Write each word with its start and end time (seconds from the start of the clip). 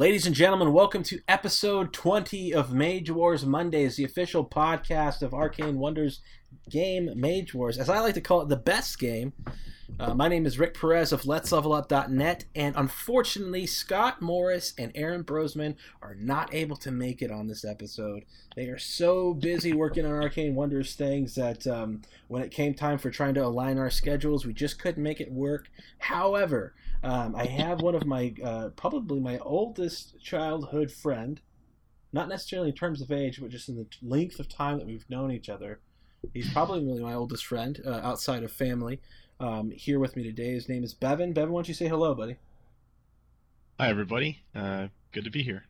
Ladies 0.00 0.24
and 0.24 0.34
gentlemen, 0.34 0.72
welcome 0.72 1.02
to 1.02 1.20
episode 1.28 1.92
20 1.92 2.54
of 2.54 2.72
Mage 2.72 3.10
Wars 3.10 3.44
Mondays, 3.44 3.96
the 3.96 4.04
official 4.04 4.46
podcast 4.46 5.20
of 5.20 5.34
Arcane 5.34 5.78
Wonders 5.78 6.22
game 6.70 7.10
Mage 7.16 7.52
Wars. 7.52 7.76
As 7.76 7.90
I 7.90 8.00
like 8.00 8.14
to 8.14 8.22
call 8.22 8.40
it, 8.40 8.48
the 8.48 8.56
best 8.56 8.98
game. 8.98 9.34
Uh, 9.98 10.14
my 10.14 10.26
name 10.26 10.46
is 10.46 10.58
Rick 10.58 10.72
Perez 10.72 11.12
of 11.12 11.26
Let's 11.26 11.52
Level 11.52 11.74
Up.net, 11.74 12.46
and 12.54 12.74
unfortunately, 12.76 13.66
Scott 13.66 14.22
Morris 14.22 14.72
and 14.78 14.90
Aaron 14.94 15.22
Brosman 15.22 15.76
are 16.00 16.14
not 16.14 16.54
able 16.54 16.76
to 16.76 16.90
make 16.90 17.20
it 17.20 17.30
on 17.30 17.46
this 17.46 17.62
episode. 17.62 18.24
They 18.56 18.68
are 18.68 18.78
so 18.78 19.34
busy 19.34 19.74
working 19.74 20.06
on 20.06 20.12
Arcane 20.12 20.54
Wonders 20.54 20.94
things 20.94 21.34
that 21.34 21.66
um, 21.66 22.00
when 22.28 22.40
it 22.40 22.52
came 22.52 22.72
time 22.72 22.96
for 22.96 23.10
trying 23.10 23.34
to 23.34 23.44
align 23.44 23.76
our 23.76 23.90
schedules, 23.90 24.46
we 24.46 24.54
just 24.54 24.80
couldn't 24.80 25.02
make 25.02 25.20
it 25.20 25.30
work. 25.30 25.70
However, 25.98 26.72
um, 27.02 27.34
I 27.34 27.46
have 27.46 27.80
one 27.80 27.94
of 27.94 28.06
my, 28.06 28.34
uh, 28.44 28.68
probably 28.76 29.20
my 29.20 29.38
oldest 29.38 30.20
childhood 30.20 30.90
friend, 30.90 31.40
not 32.12 32.28
necessarily 32.28 32.70
in 32.70 32.74
terms 32.74 33.00
of 33.00 33.10
age, 33.10 33.40
but 33.40 33.50
just 33.50 33.68
in 33.68 33.76
the 33.76 33.86
length 34.02 34.38
of 34.38 34.48
time 34.48 34.78
that 34.78 34.86
we've 34.86 35.08
known 35.08 35.30
each 35.30 35.48
other. 35.48 35.80
He's 36.34 36.52
probably 36.52 36.84
really 36.84 37.02
my 37.02 37.14
oldest 37.14 37.46
friend 37.46 37.80
uh, 37.86 38.00
outside 38.02 38.42
of 38.42 38.52
family. 38.52 39.00
Um, 39.38 39.70
here 39.70 39.98
with 39.98 40.16
me 40.16 40.22
today, 40.22 40.52
his 40.52 40.68
name 40.68 40.84
is 40.84 40.92
Bevan. 40.92 41.32
Bevan, 41.32 41.52
why 41.52 41.58
don't 41.58 41.68
you 41.68 41.74
say 41.74 41.88
hello, 41.88 42.14
buddy? 42.14 42.36
Hi, 43.78 43.88
everybody. 43.88 44.42
Uh, 44.54 44.88
good 45.12 45.24
to 45.24 45.30
be 45.30 45.42
here. 45.42 45.64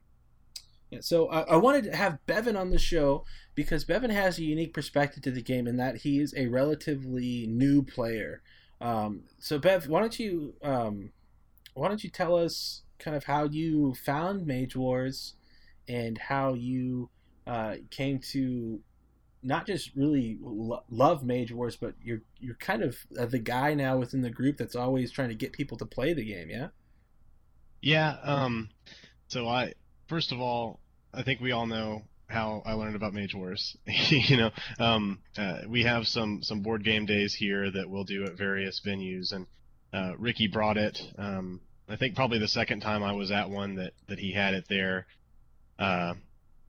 Yeah, 0.90 0.98
so 1.02 1.26
uh, 1.26 1.44
I 1.48 1.56
wanted 1.56 1.84
to 1.84 1.96
have 1.96 2.18
Bevan 2.26 2.56
on 2.56 2.70
the 2.70 2.78
show 2.78 3.24
because 3.54 3.84
Bevan 3.84 4.10
has 4.10 4.38
a 4.38 4.42
unique 4.42 4.74
perspective 4.74 5.22
to 5.22 5.30
the 5.30 5.42
game 5.42 5.68
in 5.68 5.76
that 5.76 5.98
he 5.98 6.18
is 6.18 6.34
a 6.36 6.48
relatively 6.48 7.46
new 7.46 7.82
player. 7.82 8.42
Um, 8.80 9.22
so 9.38 9.58
Bev, 9.58 9.86
why 9.86 10.00
don't 10.00 10.18
you 10.18 10.54
um, 10.62 11.10
why 11.74 11.88
don't 11.88 12.04
you 12.04 12.10
tell 12.10 12.36
us 12.36 12.82
kind 12.98 13.16
of 13.16 13.24
how 13.24 13.44
you 13.44 13.94
found 13.94 14.46
Mage 14.46 14.76
Wars 14.76 15.34
and 15.88 16.18
how 16.18 16.54
you 16.54 17.10
uh, 17.46 17.76
came 17.90 18.20
to 18.32 18.80
not 19.42 19.66
just 19.66 19.90
really 19.96 20.38
lo- 20.40 20.84
love 20.90 21.24
Mage 21.24 21.52
Wars, 21.52 21.76
but 21.76 21.94
you're 22.02 22.22
you're 22.38 22.56
kind 22.56 22.82
of 22.82 22.96
uh, 23.18 23.26
the 23.26 23.38
guy 23.38 23.74
now 23.74 23.96
within 23.96 24.22
the 24.22 24.30
group 24.30 24.56
that's 24.56 24.76
always 24.76 25.10
trying 25.10 25.30
to 25.30 25.34
get 25.34 25.52
people 25.52 25.78
to 25.78 25.86
play 25.86 26.12
the 26.12 26.24
game. 26.24 26.50
Yeah. 26.50 26.68
Yeah. 27.80 28.16
Um. 28.22 28.68
So 29.28 29.48
I 29.48 29.74
first 30.08 30.32
of 30.32 30.40
all, 30.40 30.80
I 31.14 31.22
think 31.22 31.40
we 31.40 31.52
all 31.52 31.66
know 31.66 32.02
how 32.28 32.62
I 32.64 32.74
learned 32.74 32.96
about 32.96 33.14
Mage 33.14 33.34
Wars. 33.34 33.76
you 33.86 34.36
know, 34.36 34.50
um, 34.78 35.20
uh, 35.36 35.60
we 35.68 35.84
have 35.84 36.06
some 36.06 36.42
some 36.42 36.60
board 36.60 36.84
game 36.84 37.06
days 37.06 37.34
here 37.34 37.70
that 37.70 37.88
we'll 37.88 38.04
do 38.04 38.24
at 38.24 38.36
various 38.36 38.80
venues, 38.86 39.32
and 39.32 39.46
uh, 39.92 40.12
Ricky 40.18 40.48
brought 40.48 40.76
it. 40.76 40.98
Um, 41.18 41.60
I 41.88 41.96
think 41.96 42.14
probably 42.14 42.38
the 42.38 42.48
second 42.48 42.80
time 42.80 43.02
I 43.02 43.12
was 43.12 43.30
at 43.30 43.50
one 43.50 43.76
that 43.76 43.92
that 44.08 44.18
he 44.18 44.32
had 44.32 44.54
it 44.54 44.66
there. 44.68 45.06
Uh, 45.78 46.14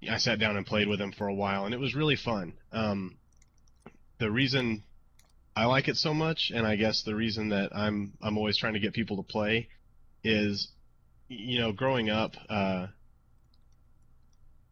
I 0.10 0.18
sat 0.18 0.40
down 0.40 0.58
and 0.58 0.66
played 0.66 0.88
with 0.88 1.00
him 1.00 1.12
for 1.12 1.28
a 1.28 1.34
while, 1.34 1.66
and 1.66 1.74
it 1.74 1.80
was 1.80 1.94
really 1.94 2.16
fun. 2.16 2.54
Um, 2.72 3.18
the 4.20 4.32
reason 4.32 4.84
I 5.56 5.66
like 5.66 5.88
it 5.88 5.98
so 5.98 6.14
much, 6.14 6.52
and 6.54 6.66
I 6.66 6.76
guess 6.76 7.04
the 7.04 7.16
reason 7.16 7.50
that 7.50 7.76
I'm 7.76 8.14
I'm 8.22 8.38
always 8.38 8.58
trying 8.58 8.74
to 8.74 8.80
get 8.80 8.94
people 8.94 9.18
to 9.18 9.24
play, 9.24 9.68
is, 10.24 10.70
you 11.28 11.60
know, 11.60 11.72
growing 11.72 12.10
up, 12.10 12.36
uh, 12.50 12.88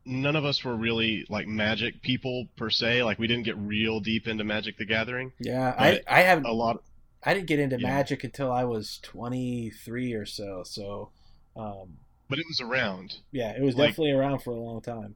none 0.05 0.35
of 0.35 0.45
us 0.45 0.63
were 0.63 0.75
really 0.75 1.25
like 1.29 1.47
Magic 1.47 2.01
people 2.01 2.47
per 2.57 2.69
se. 2.69 3.03
Like 3.03 3.19
we 3.19 3.27
didn't 3.27 3.45
get 3.45 3.57
real 3.57 3.99
deep 3.99 4.27
into 4.27 4.43
Magic 4.43 4.77
the 4.77 4.85
Gathering. 4.85 5.31
Yeah, 5.39 5.75
I 5.77 6.01
I 6.07 6.21
haven't 6.21 6.45
a 6.45 6.53
lot. 6.53 6.81
I 7.23 7.33
didn't 7.33 7.47
get 7.47 7.59
into 7.59 7.79
yeah. 7.79 7.87
Magic 7.87 8.23
until 8.23 8.51
I 8.51 8.63
was 8.63 8.99
23 9.03 10.13
or 10.13 10.25
so. 10.25 10.63
So. 10.65 11.09
Um, 11.55 11.97
but 12.29 12.39
it 12.39 12.45
was 12.47 12.61
around. 12.61 13.15
Yeah, 13.31 13.51
it 13.55 13.61
was 13.61 13.75
like, 13.75 13.89
definitely 13.89 14.11
around 14.11 14.43
for 14.43 14.51
a 14.51 14.55
long 14.55 14.81
time, 14.81 15.15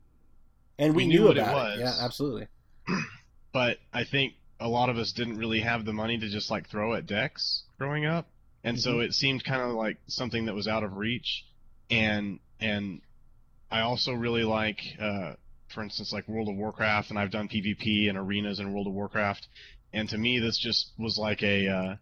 and 0.79 0.95
we, 0.95 1.03
we 1.03 1.07
knew, 1.07 1.19
knew 1.19 1.27
about 1.29 1.73
it, 1.73 1.79
it. 1.79 1.79
Yeah, 1.81 1.93
absolutely. 2.01 2.47
but 3.53 3.77
I 3.93 4.03
think 4.03 4.33
a 4.59 4.67
lot 4.67 4.89
of 4.89 4.97
us 4.97 5.11
didn't 5.11 5.37
really 5.37 5.59
have 5.59 5.85
the 5.85 5.93
money 5.93 6.17
to 6.17 6.27
just 6.27 6.49
like 6.49 6.69
throw 6.69 6.95
at 6.95 7.05
decks 7.05 7.63
growing 7.77 8.05
up, 8.05 8.27
and 8.63 8.77
mm-hmm. 8.77 8.81
so 8.81 8.99
it 8.99 9.13
seemed 9.13 9.43
kind 9.43 9.61
of 9.61 9.75
like 9.75 9.97
something 10.07 10.45
that 10.45 10.55
was 10.55 10.67
out 10.67 10.83
of 10.83 10.97
reach. 10.97 11.45
And 11.91 12.39
and 12.59 13.01
I 13.69 13.81
also 13.81 14.13
really 14.13 14.43
like, 14.43 14.79
uh, 14.99 15.33
for 15.67 15.83
instance, 15.83 16.11
like 16.11 16.27
World 16.27 16.49
of 16.49 16.55
Warcraft, 16.55 17.11
and 17.11 17.19
I've 17.19 17.31
done 17.31 17.47
PvP 17.47 18.09
and 18.09 18.17
arenas 18.17 18.59
in 18.59 18.73
World 18.73 18.87
of 18.87 18.93
Warcraft, 18.93 19.47
and 19.93 20.09
to 20.09 20.17
me 20.17 20.39
this 20.39 20.57
just 20.57 20.91
was 20.97 21.17
like 21.17 21.43
a 21.43 21.67
uh, 21.67 21.95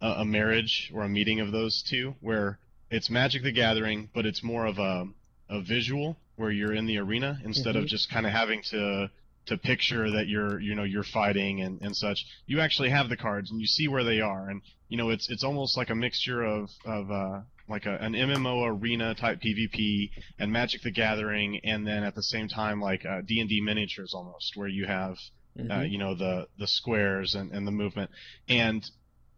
a 0.00 0.24
marriage 0.24 0.90
or 0.94 1.02
a 1.02 1.08
meeting 1.08 1.40
of 1.40 1.52
those 1.52 1.82
two 1.82 2.14
where 2.20 2.58
it's 2.90 3.10
Magic 3.10 3.42
the 3.42 3.52
Gathering, 3.52 4.08
but 4.14 4.26
it's 4.26 4.42
more 4.42 4.66
of 4.66 4.78
a 4.78 5.06
a 5.50 5.62
visual 5.62 6.16
where 6.36 6.50
you're 6.50 6.74
in 6.74 6.86
the 6.86 6.98
arena 6.98 7.38
instead 7.44 7.74
mm-hmm. 7.74 7.84
of 7.84 7.86
just 7.88 8.10
kind 8.10 8.26
of 8.26 8.32
having 8.32 8.62
to 8.70 9.10
to 9.46 9.56
picture 9.56 10.10
that 10.10 10.28
you're 10.28 10.60
you 10.60 10.74
know 10.74 10.84
you're 10.84 11.02
fighting 11.02 11.60
and, 11.60 11.80
and 11.82 11.96
such. 11.96 12.24
You 12.46 12.60
actually 12.60 12.90
have 12.90 13.08
the 13.08 13.16
cards 13.16 13.50
and 13.50 13.60
you 13.60 13.66
see 13.66 13.88
where 13.88 14.04
they 14.04 14.20
are, 14.20 14.48
and 14.48 14.62
you 14.88 14.96
know 14.96 15.10
it's 15.10 15.28
it's 15.30 15.44
almost 15.44 15.76
like 15.76 15.90
a 15.90 15.94
mixture 15.94 16.42
of 16.42 16.70
of 16.84 17.10
uh, 17.10 17.40
like 17.68 17.86
a, 17.86 17.96
an 17.96 18.12
MMO 18.12 18.80
arena 18.80 19.14
type 19.14 19.40
PvP 19.40 20.10
and 20.38 20.52
Magic 20.52 20.82
the 20.82 20.90
Gathering, 20.90 21.60
and 21.64 21.86
then 21.86 22.04
at 22.04 22.14
the 22.14 22.22
same 22.22 22.48
time 22.48 22.80
like 22.80 23.04
uh, 23.04 23.22
D 23.26 23.40
and 23.40 23.48
D 23.48 23.60
miniatures 23.60 24.12
almost, 24.14 24.52
where 24.54 24.68
you 24.68 24.86
have 24.86 25.16
mm-hmm. 25.58 25.70
uh, 25.70 25.82
you 25.82 25.98
know 25.98 26.14
the 26.14 26.46
the 26.58 26.66
squares 26.66 27.34
and, 27.34 27.52
and 27.52 27.66
the 27.66 27.72
movement, 27.72 28.10
and 28.48 28.84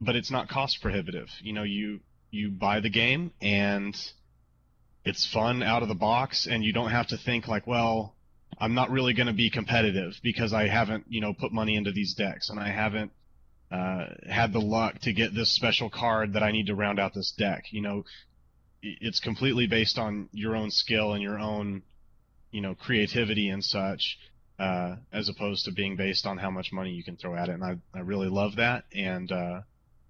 but 0.01 0.17
it's 0.17 0.31
not 0.31 0.49
cost 0.49 0.81
prohibitive. 0.83 1.29
You 1.43 1.53
know 1.53 1.63
you 1.63 2.01
you 2.31 2.51
buy 2.51 2.81
the 2.81 2.91
game 2.91 3.33
and 3.41 3.97
it's 5.05 5.31
fun 5.33 5.63
out 5.63 5.83
of 5.83 5.89
the 5.89 5.95
box 5.95 6.47
and 6.47 6.65
you 6.65 6.73
don't 6.73 6.91
have 6.91 7.07
to 7.09 7.17
think 7.17 7.49
like 7.49 7.67
well 7.67 8.15
i'm 8.59 8.75
not 8.75 8.91
really 8.91 9.13
going 9.13 9.27
to 9.27 9.33
be 9.33 9.51
competitive 9.51 10.13
because 10.23 10.53
i 10.53 10.67
haven't 10.69 11.05
you 11.09 11.21
know 11.21 11.33
put 11.33 11.53
money 11.53 11.77
into 11.77 11.93
these 11.93 12.15
decks 12.15 12.51
and 12.51 12.61
i 12.61 12.69
haven't 12.69 13.11
uh, 13.73 14.07
had 14.29 14.53
the 14.53 14.61
luck 14.61 14.99
to 14.99 15.13
get 15.13 15.33
this 15.35 15.55
special 15.55 15.89
card 15.89 16.33
that 16.33 16.43
i 16.43 16.51
need 16.51 16.67
to 16.67 16.75
round 16.75 16.99
out 16.99 17.15
this 17.15 17.33
deck 17.37 17.65
you 17.71 17.81
know 17.81 18.05
it's 18.83 19.21
completely 19.21 19.67
based 19.67 19.99
on 19.99 20.29
your 20.33 20.57
own 20.57 20.71
skill 20.71 21.13
and 21.13 21.23
your 21.23 21.39
own 21.39 21.83
you 22.51 22.61
know 22.61 22.75
creativity 22.75 23.49
and 23.49 23.65
such 23.65 24.19
uh, 24.61 24.97
as 25.13 25.29
opposed 25.29 25.65
to 25.65 25.73
being 25.73 25.97
based 25.97 26.27
on 26.27 26.39
how 26.39 26.51
much 26.51 26.73
money 26.73 26.91
you 26.91 27.03
can 27.03 27.17
throw 27.17 27.35
at 27.35 27.49
it 27.49 27.53
and 27.53 27.65
i, 27.65 27.77
I 27.95 28.01
really 28.01 28.29
love 28.29 28.57
that 28.57 28.85
and 28.95 29.33
uh, 29.33 29.61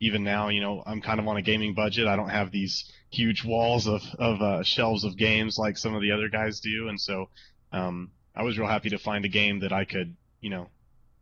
even 0.01 0.25
now, 0.25 0.49
you 0.49 0.61
know, 0.61 0.83
I'm 0.85 1.03
kind 1.03 1.21
of 1.21 1.29
on 1.29 1.37
a 1.37 1.43
gaming 1.43 1.75
budget. 1.75 2.07
I 2.07 2.17
don't 2.17 2.31
have 2.31 2.51
these 2.51 2.91
huge 3.11 3.45
walls 3.45 3.87
of, 3.87 4.01
of 4.19 4.41
uh, 4.41 4.63
shelves 4.63 5.05
of 5.05 5.17
games 5.17 5.59
like 5.59 5.77
some 5.77 5.95
of 5.95 6.01
the 6.01 6.13
other 6.13 6.29
guys 6.29 6.61
do, 6.61 6.89
and 6.89 6.99
so 6.99 7.29
um, 7.73 8.11
I 8.35 8.43
was 8.43 8.59
real 8.59 8.69
happy 8.69 8.91
to 8.91 8.99
find 8.99 9.25
a 9.25 9.29
game 9.29 9.61
that 9.61 9.73
I 9.73 9.85
could, 9.85 10.17
you 10.41 10.49
know, 10.49 10.69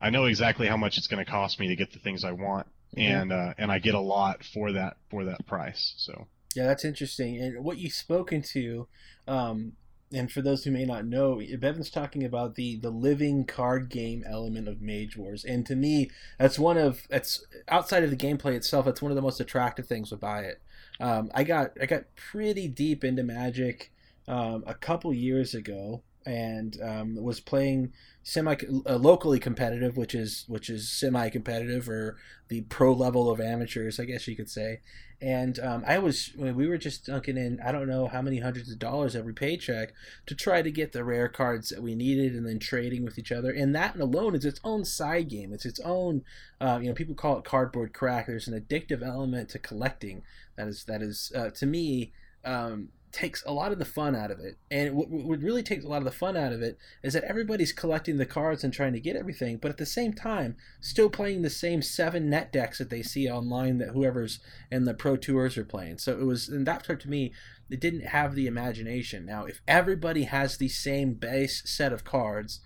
I 0.00 0.10
know 0.10 0.26
exactly 0.26 0.68
how 0.68 0.76
much 0.76 0.96
it's 0.96 1.08
going 1.08 1.24
to 1.24 1.30
cost 1.30 1.58
me 1.58 1.68
to 1.68 1.76
get 1.76 1.92
the 1.92 1.98
things 1.98 2.22
I 2.22 2.32
want, 2.32 2.68
mm-hmm. 2.96 3.00
and 3.00 3.32
uh, 3.32 3.54
and 3.58 3.72
I 3.72 3.80
get 3.80 3.94
a 3.94 4.00
lot 4.00 4.44
for 4.44 4.72
that 4.72 4.96
for 5.10 5.24
that 5.24 5.44
price. 5.46 5.94
So 5.96 6.28
yeah, 6.54 6.66
that's 6.66 6.84
interesting. 6.84 7.36
And 7.36 7.64
what 7.64 7.78
you've 7.78 7.92
spoken 7.92 8.42
to, 8.52 8.86
um, 9.26 9.72
and 10.12 10.30
for 10.32 10.40
those 10.40 10.64
who 10.64 10.70
may 10.70 10.84
not 10.84 11.04
know, 11.04 11.40
Bevan's 11.58 11.90
talking 11.90 12.24
about 12.24 12.54
the 12.54 12.76
the 12.76 12.90
living 12.90 13.44
card 13.44 13.88
game 13.88 14.24
element 14.26 14.68
of 14.68 14.80
Mage 14.80 15.16
Wars, 15.16 15.44
and 15.44 15.66
to 15.66 15.76
me, 15.76 16.10
that's 16.38 16.58
one 16.58 16.78
of 16.78 17.06
that's 17.10 17.44
outside 17.68 18.04
of 18.04 18.10
the 18.10 18.16
gameplay 18.16 18.54
itself. 18.54 18.86
That's 18.86 19.02
one 19.02 19.12
of 19.12 19.16
the 19.16 19.22
most 19.22 19.40
attractive 19.40 19.86
things 19.86 20.12
about 20.12 20.44
it. 20.44 20.62
Um, 21.00 21.30
I 21.34 21.44
got 21.44 21.72
I 21.80 21.86
got 21.86 22.04
pretty 22.16 22.68
deep 22.68 23.04
into 23.04 23.22
Magic 23.22 23.92
um, 24.26 24.64
a 24.66 24.74
couple 24.74 25.12
years 25.12 25.54
ago, 25.54 26.02
and 26.28 26.78
um, 26.82 27.16
was 27.16 27.40
playing 27.40 27.90
semi 28.22 28.54
uh, 28.86 28.96
locally 28.96 29.40
competitive, 29.40 29.96
which 29.96 30.14
is 30.14 30.44
which 30.46 30.68
is 30.68 30.90
semi 30.90 31.30
competitive 31.30 31.88
or 31.88 32.18
the 32.48 32.60
pro 32.62 32.92
level 32.92 33.30
of 33.30 33.40
amateurs, 33.40 33.98
I 33.98 34.04
guess 34.04 34.28
you 34.28 34.36
could 34.36 34.50
say. 34.50 34.80
And 35.22 35.58
um, 35.58 35.82
I 35.86 35.98
was 35.98 36.32
we 36.36 36.68
were 36.68 36.76
just 36.76 37.06
dunking 37.06 37.38
in 37.38 37.60
I 37.64 37.72
don't 37.72 37.88
know 37.88 38.08
how 38.08 38.20
many 38.20 38.40
hundreds 38.40 38.70
of 38.70 38.78
dollars 38.78 39.16
every 39.16 39.32
paycheck 39.32 39.94
to 40.26 40.34
try 40.34 40.60
to 40.60 40.70
get 40.70 40.92
the 40.92 41.02
rare 41.02 41.28
cards 41.28 41.70
that 41.70 41.82
we 41.82 41.94
needed, 41.94 42.34
and 42.34 42.46
then 42.46 42.58
trading 42.58 43.04
with 43.04 43.18
each 43.18 43.32
other. 43.32 43.50
And 43.50 43.74
that 43.74 43.98
alone 43.98 44.34
is 44.34 44.44
its 44.44 44.60
own 44.62 44.84
side 44.84 45.30
game. 45.30 45.54
It's 45.54 45.66
its 45.66 45.80
own 45.80 46.24
uh, 46.60 46.78
you 46.82 46.88
know 46.88 46.94
people 46.94 47.14
call 47.14 47.38
it 47.38 47.44
cardboard 47.44 47.94
crack. 47.94 48.26
There's 48.26 48.48
an 48.48 48.60
addictive 48.60 49.02
element 49.02 49.48
to 49.50 49.58
collecting 49.58 50.22
that 50.56 50.68
is 50.68 50.84
that 50.84 51.00
is 51.00 51.32
uh, 51.34 51.50
to 51.50 51.64
me. 51.64 52.12
Um, 52.44 52.90
takes 53.12 53.42
a 53.44 53.52
lot 53.52 53.72
of 53.72 53.78
the 53.78 53.84
fun 53.84 54.14
out 54.14 54.30
of 54.30 54.38
it. 54.40 54.58
And 54.70 54.94
what, 54.94 55.08
what 55.08 55.40
really 55.40 55.62
takes 55.62 55.84
a 55.84 55.88
lot 55.88 55.98
of 55.98 56.04
the 56.04 56.10
fun 56.10 56.36
out 56.36 56.52
of 56.52 56.62
it 56.62 56.78
is 57.02 57.12
that 57.14 57.24
everybody's 57.24 57.72
collecting 57.72 58.16
the 58.16 58.26
cards 58.26 58.64
and 58.64 58.72
trying 58.72 58.92
to 58.92 59.00
get 59.00 59.16
everything, 59.16 59.56
but 59.56 59.70
at 59.70 59.78
the 59.78 59.86
same 59.86 60.12
time, 60.12 60.56
still 60.80 61.08
playing 61.08 61.42
the 61.42 61.50
same 61.50 61.82
seven 61.82 62.28
net 62.28 62.52
decks 62.52 62.78
that 62.78 62.90
they 62.90 63.02
see 63.02 63.28
online 63.28 63.78
that 63.78 63.90
whoever's 63.90 64.40
in 64.70 64.84
the 64.84 64.94
pro 64.94 65.16
tours 65.16 65.56
are 65.56 65.64
playing. 65.64 65.98
So 65.98 66.12
it 66.12 66.24
was, 66.24 66.48
and 66.48 66.66
that 66.66 66.86
part 66.86 67.00
to 67.00 67.08
me, 67.08 67.32
it 67.70 67.80
didn't 67.80 68.06
have 68.06 68.34
the 68.34 68.46
imagination. 68.46 69.26
Now, 69.26 69.44
if 69.44 69.60
everybody 69.66 70.24
has 70.24 70.56
the 70.56 70.68
same 70.68 71.14
base 71.14 71.62
set 71.66 71.92
of 71.92 72.04
cards, 72.04 72.60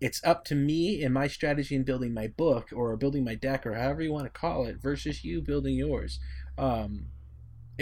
it's 0.00 0.22
up 0.24 0.44
to 0.46 0.56
me 0.56 1.02
and 1.04 1.14
my 1.14 1.28
strategy 1.28 1.76
in 1.76 1.84
building 1.84 2.12
my 2.12 2.26
book 2.26 2.70
or 2.74 2.96
building 2.96 3.22
my 3.24 3.36
deck 3.36 3.64
or 3.64 3.74
however 3.74 4.02
you 4.02 4.12
want 4.12 4.24
to 4.24 4.30
call 4.30 4.66
it 4.66 4.82
versus 4.82 5.24
you 5.24 5.40
building 5.40 5.76
yours. 5.76 6.18
Um, 6.58 7.06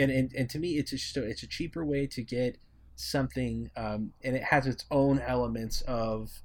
and, 0.01 0.11
and 0.11 0.33
and 0.35 0.51
to 0.51 0.59
me 0.59 0.79
it's 0.79 0.91
just 0.91 1.17
a, 1.17 1.23
it's 1.23 1.43
a 1.43 1.47
cheaper 1.47 1.85
way 1.85 2.07
to 2.07 2.23
get 2.23 2.59
something, 2.97 3.71
um, 3.77 4.13
and 4.23 4.37
it 4.37 4.45
has 4.45 4.67
its 4.67 4.85
own 4.91 5.21
elements 5.21 5.83
of 5.83 6.43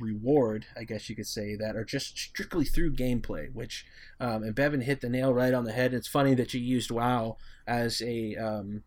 reward, 0.00 0.66
I 0.76 0.84
guess 0.84 1.08
you 1.08 1.16
could 1.16 1.26
say, 1.26 1.54
that 1.56 1.76
are 1.76 1.84
just 1.84 2.18
strictly 2.18 2.64
through 2.64 2.94
gameplay. 2.94 3.52
Which, 3.52 3.84
um, 4.20 4.42
and 4.42 4.54
Bevan 4.54 4.80
hit 4.82 5.00
the 5.00 5.08
nail 5.08 5.32
right 5.34 5.54
on 5.54 5.64
the 5.64 5.72
head. 5.72 5.94
It's 5.94 6.08
funny 6.08 6.34
that 6.34 6.54
you 6.54 6.60
used 6.60 6.90
WoW 6.90 7.36
as 7.66 8.02
a 8.02 8.36
um, 8.36 8.82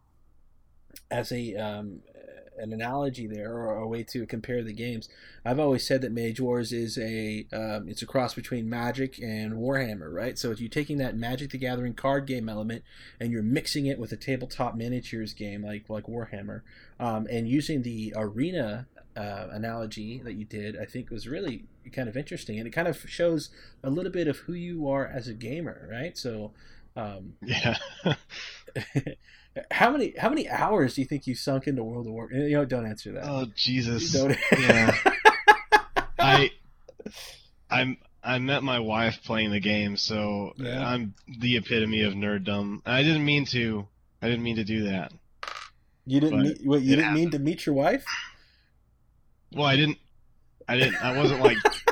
as 1.11 1.31
a 1.31 1.55
um, 1.55 2.01
an 2.57 2.73
analogy 2.73 3.27
there 3.27 3.53
or 3.53 3.77
a 3.77 3.87
way 3.87 4.03
to 4.03 4.25
compare 4.25 4.63
the 4.63 4.73
games. 4.73 5.09
I've 5.43 5.59
always 5.59 5.85
said 5.85 6.01
that 6.01 6.11
Mage 6.11 6.39
Wars 6.39 6.71
is 6.71 6.97
a 6.97 7.45
um, 7.53 7.87
it's 7.87 8.01
a 8.01 8.05
cross 8.05 8.33
between 8.33 8.69
Magic 8.69 9.19
and 9.19 9.53
Warhammer, 9.53 10.11
right? 10.11 10.37
So 10.37 10.51
if 10.51 10.59
you're 10.59 10.69
taking 10.69 10.97
that 10.97 11.15
Magic 11.15 11.51
the 11.51 11.57
Gathering 11.57 11.93
card 11.93 12.25
game 12.25 12.49
element 12.49 12.83
and 13.19 13.31
you're 13.31 13.43
mixing 13.43 13.85
it 13.85 13.99
with 13.99 14.11
a 14.11 14.17
tabletop 14.17 14.75
miniatures 14.75 15.33
game 15.33 15.63
like 15.63 15.89
like 15.89 16.05
Warhammer, 16.05 16.61
um, 16.99 17.27
and 17.29 17.47
using 17.47 17.83
the 17.83 18.13
arena 18.15 18.87
uh, 19.15 19.47
analogy 19.51 20.19
that 20.23 20.33
you 20.33 20.45
did, 20.45 20.77
I 20.77 20.85
think 20.85 21.09
was 21.09 21.27
really 21.27 21.65
kind 21.91 22.09
of 22.09 22.17
interesting, 22.17 22.57
and 22.57 22.67
it 22.67 22.71
kind 22.71 22.87
of 22.87 22.97
shows 23.07 23.49
a 23.83 23.89
little 23.89 24.11
bit 24.11 24.27
of 24.27 24.37
who 24.39 24.53
you 24.53 24.89
are 24.89 25.05
as 25.05 25.27
a 25.27 25.33
gamer, 25.33 25.87
right? 25.91 26.17
So. 26.17 26.51
Um, 26.97 27.33
yeah. 27.41 27.75
How 29.71 29.89
many 29.89 30.13
how 30.17 30.29
many 30.29 30.49
hours 30.49 30.95
do 30.95 31.01
you 31.01 31.07
think 31.07 31.27
you 31.27 31.35
sunk 31.35 31.67
into 31.67 31.83
World 31.83 32.07
of 32.07 32.13
War? 32.13 32.29
You 32.31 32.57
know, 32.57 32.65
don't 32.65 32.85
answer 32.85 33.13
that. 33.13 33.23
Oh 33.25 33.45
Jesus! 33.55 34.13
yeah. 34.59 34.95
I 36.19 36.51
I'm 37.69 37.97
I 38.23 38.39
met 38.39 38.63
my 38.63 38.79
wife 38.79 39.19
playing 39.23 39.51
the 39.51 39.59
game, 39.59 39.95
so 39.95 40.53
yeah. 40.57 40.85
I'm 40.85 41.13
the 41.39 41.57
epitome 41.57 42.01
of 42.01 42.13
nerddom. 42.13 42.81
I 42.85 43.03
didn't 43.03 43.23
mean 43.23 43.45
to. 43.47 43.87
I 44.21 44.27
didn't 44.27 44.43
mean 44.43 44.55
to 44.57 44.63
do 44.63 44.89
that. 44.89 45.13
You 46.05 46.19
didn't 46.19 46.41
meet, 46.41 46.57
wait. 46.65 46.83
You 46.83 46.89
didn't 46.89 47.03
happened. 47.05 47.21
mean 47.21 47.31
to 47.31 47.39
meet 47.39 47.65
your 47.65 47.75
wife? 47.75 48.05
Well, 49.53 49.65
I 49.65 49.75
didn't. 49.75 49.97
I 50.67 50.77
didn't. 50.77 50.95
I 51.03 51.15
wasn't 51.15 51.41
like 51.41 51.57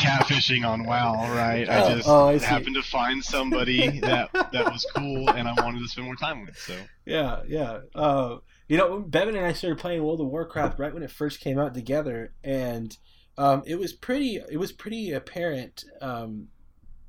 catfishing 0.00 0.66
on 0.66 0.84
WoW, 0.84 1.14
right? 1.34 1.68
I 1.68 1.82
oh, 1.82 1.94
just 1.94 2.08
oh, 2.08 2.28
I 2.28 2.38
happened 2.38 2.76
to 2.76 2.82
find 2.82 3.22
somebody 3.22 4.00
that 4.00 4.32
that 4.32 4.72
was 4.72 4.86
cool, 4.96 5.28
and 5.30 5.46
I 5.46 5.52
wanted 5.62 5.80
to 5.80 5.88
spend 5.88 6.06
more 6.06 6.16
time 6.16 6.44
with. 6.44 6.58
So 6.58 6.74
yeah, 7.04 7.42
yeah. 7.46 7.80
Uh, 7.94 8.38
you 8.68 8.76
know, 8.76 9.00
Bevan 9.00 9.36
and 9.36 9.44
I 9.44 9.52
started 9.52 9.78
playing 9.78 10.02
World 10.02 10.20
of 10.20 10.28
Warcraft 10.28 10.78
right 10.78 10.92
when 10.92 11.02
it 11.02 11.10
first 11.10 11.40
came 11.40 11.58
out 11.58 11.74
together, 11.74 12.32
and 12.42 12.96
um, 13.36 13.62
it 13.66 13.78
was 13.78 13.92
pretty. 13.92 14.40
It 14.50 14.58
was 14.58 14.72
pretty 14.72 15.12
apparent 15.12 15.84
um, 16.00 16.48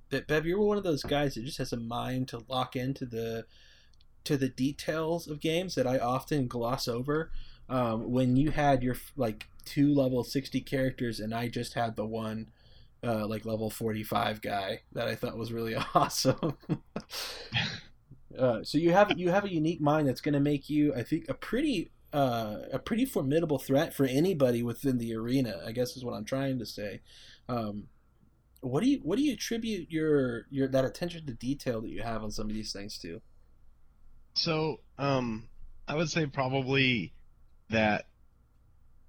that 0.10 0.28
Bev, 0.28 0.46
you're 0.46 0.62
one 0.62 0.78
of 0.78 0.84
those 0.84 1.04
guys 1.04 1.36
that 1.36 1.46
just 1.46 1.58
has 1.58 1.74
a 1.74 1.78
mind 1.78 2.28
to 2.30 2.44
lock 2.48 2.76
into 2.76 3.06
the 3.06 3.46
to 4.24 4.38
the 4.38 4.50
details 4.50 5.28
of 5.28 5.40
games 5.40 5.76
that 5.76 5.88
I 5.88 5.98
often 5.98 6.48
gloss 6.48 6.88
over. 6.88 7.32
Um, 7.70 8.12
when 8.12 8.36
you 8.36 8.52
had 8.52 8.84
your 8.84 8.98
like 9.16 9.48
two 9.64 9.94
level 9.94 10.24
60 10.24 10.60
characters 10.62 11.20
and 11.20 11.34
I 11.34 11.48
just 11.48 11.74
had 11.74 11.96
the 11.96 12.06
one 12.06 12.48
uh, 13.04 13.26
like 13.28 13.46
level 13.46 13.70
45 13.70 14.42
guy 14.42 14.82
that 14.94 15.08
I 15.08 15.16
thought 15.16 15.38
was 15.38 15.52
really 15.52 15.76
awesome. 15.96 16.58
uh, 18.38 18.64
so 18.64 18.78
you 18.78 18.92
have 18.92 19.18
you 19.18 19.30
have 19.30 19.46
a 19.46 19.54
unique 19.54 19.82
mind 19.82 20.08
that's 20.08 20.22
going 20.22 20.34
to 20.34 20.40
make 20.40 20.70
you, 20.70 20.94
I 20.94 21.04
think, 21.04 21.30
a 21.30 21.34
pretty 21.34 21.92
uh, 22.14 22.58
a 22.72 22.80
pretty 22.80 23.06
formidable 23.06 23.60
threat 23.60 23.94
for 23.94 24.06
anybody 24.06 24.64
within 24.64 24.98
the 24.98 25.16
arena. 25.16 25.62
I 25.66 25.72
guess 25.72 25.96
is 25.96 26.06
what 26.06 26.14
I'm 26.14 26.26
trying 26.26 26.60
to 26.60 26.66
say. 26.66 27.02
Um, 27.48 27.88
what 28.62 28.84
do 28.84 28.90
you 28.90 29.00
what 29.04 29.18
do 29.18 29.24
you 29.24 29.34
attribute 29.34 29.92
your 29.92 30.46
your 30.50 30.68
that 30.68 30.86
attention 30.86 31.26
to 31.26 31.34
detail 31.34 31.82
that 31.82 31.90
you 31.90 32.04
have 32.04 32.24
on 32.24 32.32
some 32.32 32.48
of 32.48 32.54
these 32.54 32.72
things 32.72 32.98
to? 33.00 33.22
So, 34.34 34.80
um, 34.98 35.50
I 35.88 35.96
would 35.96 36.10
say 36.10 36.26
probably 36.26 37.14
that 37.70 38.06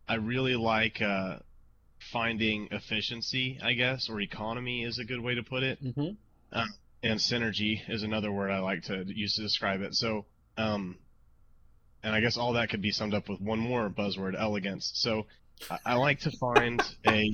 I 0.09 0.15
really 0.15 0.57
like 0.57 1.01
uh, 1.01 1.37
finding 2.13 2.69
efficiency, 2.71 3.59
I 3.63 3.73
guess, 3.73 4.09
or 4.09 4.21
economy 4.21 4.85
is 4.85 4.99
a 4.99 5.05
good 5.05 5.21
way 5.21 5.35
to 5.35 5.43
put 5.43 5.63
it. 5.63 5.83
Mm-hmm. 5.83 6.11
Uh, 6.53 6.67
and 7.03 7.19
synergy 7.19 7.81
is 7.89 8.03
another 8.03 8.31
word 8.31 8.51
I 8.51 8.61
like 8.61 8.85
to 8.85 9.05
use 9.07 9.35
to 9.37 9.43
describe 9.43 9.81
it. 9.81 9.95
So, 9.95 10.27
um, 10.57 10.99
and 12.03 12.15
I 12.15 12.21
guess 12.21 12.37
all 12.37 12.53
that 12.53 12.71
could 12.71 12.83
be 12.83 12.91
summed 12.91 13.15
up 13.15 13.29
with 13.29 13.41
one 13.41 13.59
more 13.59 13.89
buzzword: 13.89 14.39
elegance. 14.39 14.93
So, 14.95 15.27
I, 15.71 15.79
I 15.87 15.95
like 15.95 16.21
to 16.21 16.31
find 16.33 16.83
a. 17.07 17.31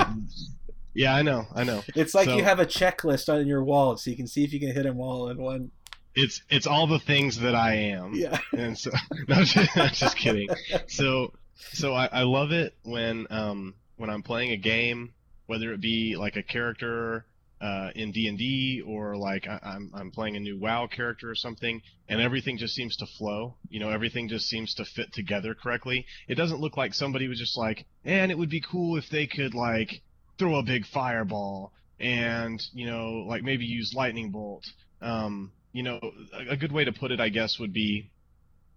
Yeah, 0.95 1.15
I 1.15 1.23
know, 1.23 1.45
I 1.55 1.65
know. 1.65 1.83
It's 1.95 2.15
like 2.15 2.27
so, 2.27 2.37
you 2.37 2.45
have 2.45 2.61
a 2.61 2.67
checklist 2.67 3.33
on 3.33 3.47
your 3.47 3.63
wall, 3.63 3.97
so 3.97 4.11
you 4.11 4.17
can 4.17 4.27
see 4.27 4.45
if 4.45 4.53
you 4.53 4.61
can 4.61 4.73
hit 4.73 4.85
them 4.85 5.01
all 5.01 5.29
in 5.29 5.39
one. 5.39 5.71
It's 6.15 6.43
it's 6.49 6.67
all 6.67 6.87
the 6.87 6.99
things 6.99 7.39
that 7.41 7.55
I 7.55 7.75
am. 7.75 8.15
Yeah. 8.15 8.39
And 8.53 8.77
so, 8.77 8.91
no, 9.29 9.45
just, 9.45 9.75
just 9.95 10.17
kidding. 10.17 10.49
So, 10.89 11.33
so 11.73 11.93
I, 11.93 12.07
I 12.07 12.23
love 12.23 12.51
it 12.53 12.75
when 12.83 13.27
um 13.31 13.75
when 13.99 14.11
I'm 14.11 14.23
playing 14.23 14.53
a 14.53 14.57
game, 14.57 15.13
whether 15.47 15.73
it 15.73 15.81
be 15.81 16.17
like 16.17 16.37
a 16.37 16.43
character 16.43 17.27
uh, 17.61 17.91
in 17.95 18.13
D 18.13 18.29
and 18.29 18.39
D 18.39 18.83
or 18.87 19.17
like 19.17 19.47
I, 19.47 19.59
I'm 19.63 19.91
I'm 19.95 20.11
playing 20.11 20.37
a 20.37 20.41
new 20.41 20.59
WoW 20.59 20.87
character 20.87 21.29
or 21.29 21.35
something, 21.35 21.83
and 22.09 22.21
everything 22.21 22.57
just 22.57 22.75
seems 22.75 22.97
to 22.97 23.07
flow. 23.19 23.57
You 23.69 23.81
know, 23.81 23.91
everything 23.91 24.29
just 24.29 24.47
seems 24.47 24.75
to 24.75 24.85
fit 24.85 25.13
together 25.13 25.55
correctly. 25.55 26.07
It 26.29 26.37
doesn't 26.37 26.61
look 26.61 26.77
like 26.77 26.95
somebody 26.95 27.29
was 27.29 27.39
just 27.39 27.59
like, 27.59 27.85
and 28.05 28.31
it 28.31 28.39
would 28.39 28.51
be 28.51 28.61
cool 28.61 28.97
if 28.97 29.09
they 29.11 29.27
could 29.27 29.55
like 29.55 30.03
throw 30.39 30.57
a 30.57 30.63
big 30.63 30.87
fireball 30.87 31.73
and 32.01 32.63
you 32.73 32.87
know 32.87 33.25
like 33.27 33.43
maybe 33.43 33.65
use 33.65 33.93
lightning 33.95 34.31
bolt. 34.31 34.65
Um, 35.01 35.53
you 35.73 35.83
know, 35.83 36.01
a, 36.33 36.53
a 36.53 36.57
good 36.57 36.73
way 36.73 36.85
to 36.85 36.93
put 36.93 37.11
it, 37.11 37.21
I 37.21 37.29
guess, 37.29 37.59
would 37.59 37.73
be 37.73 38.11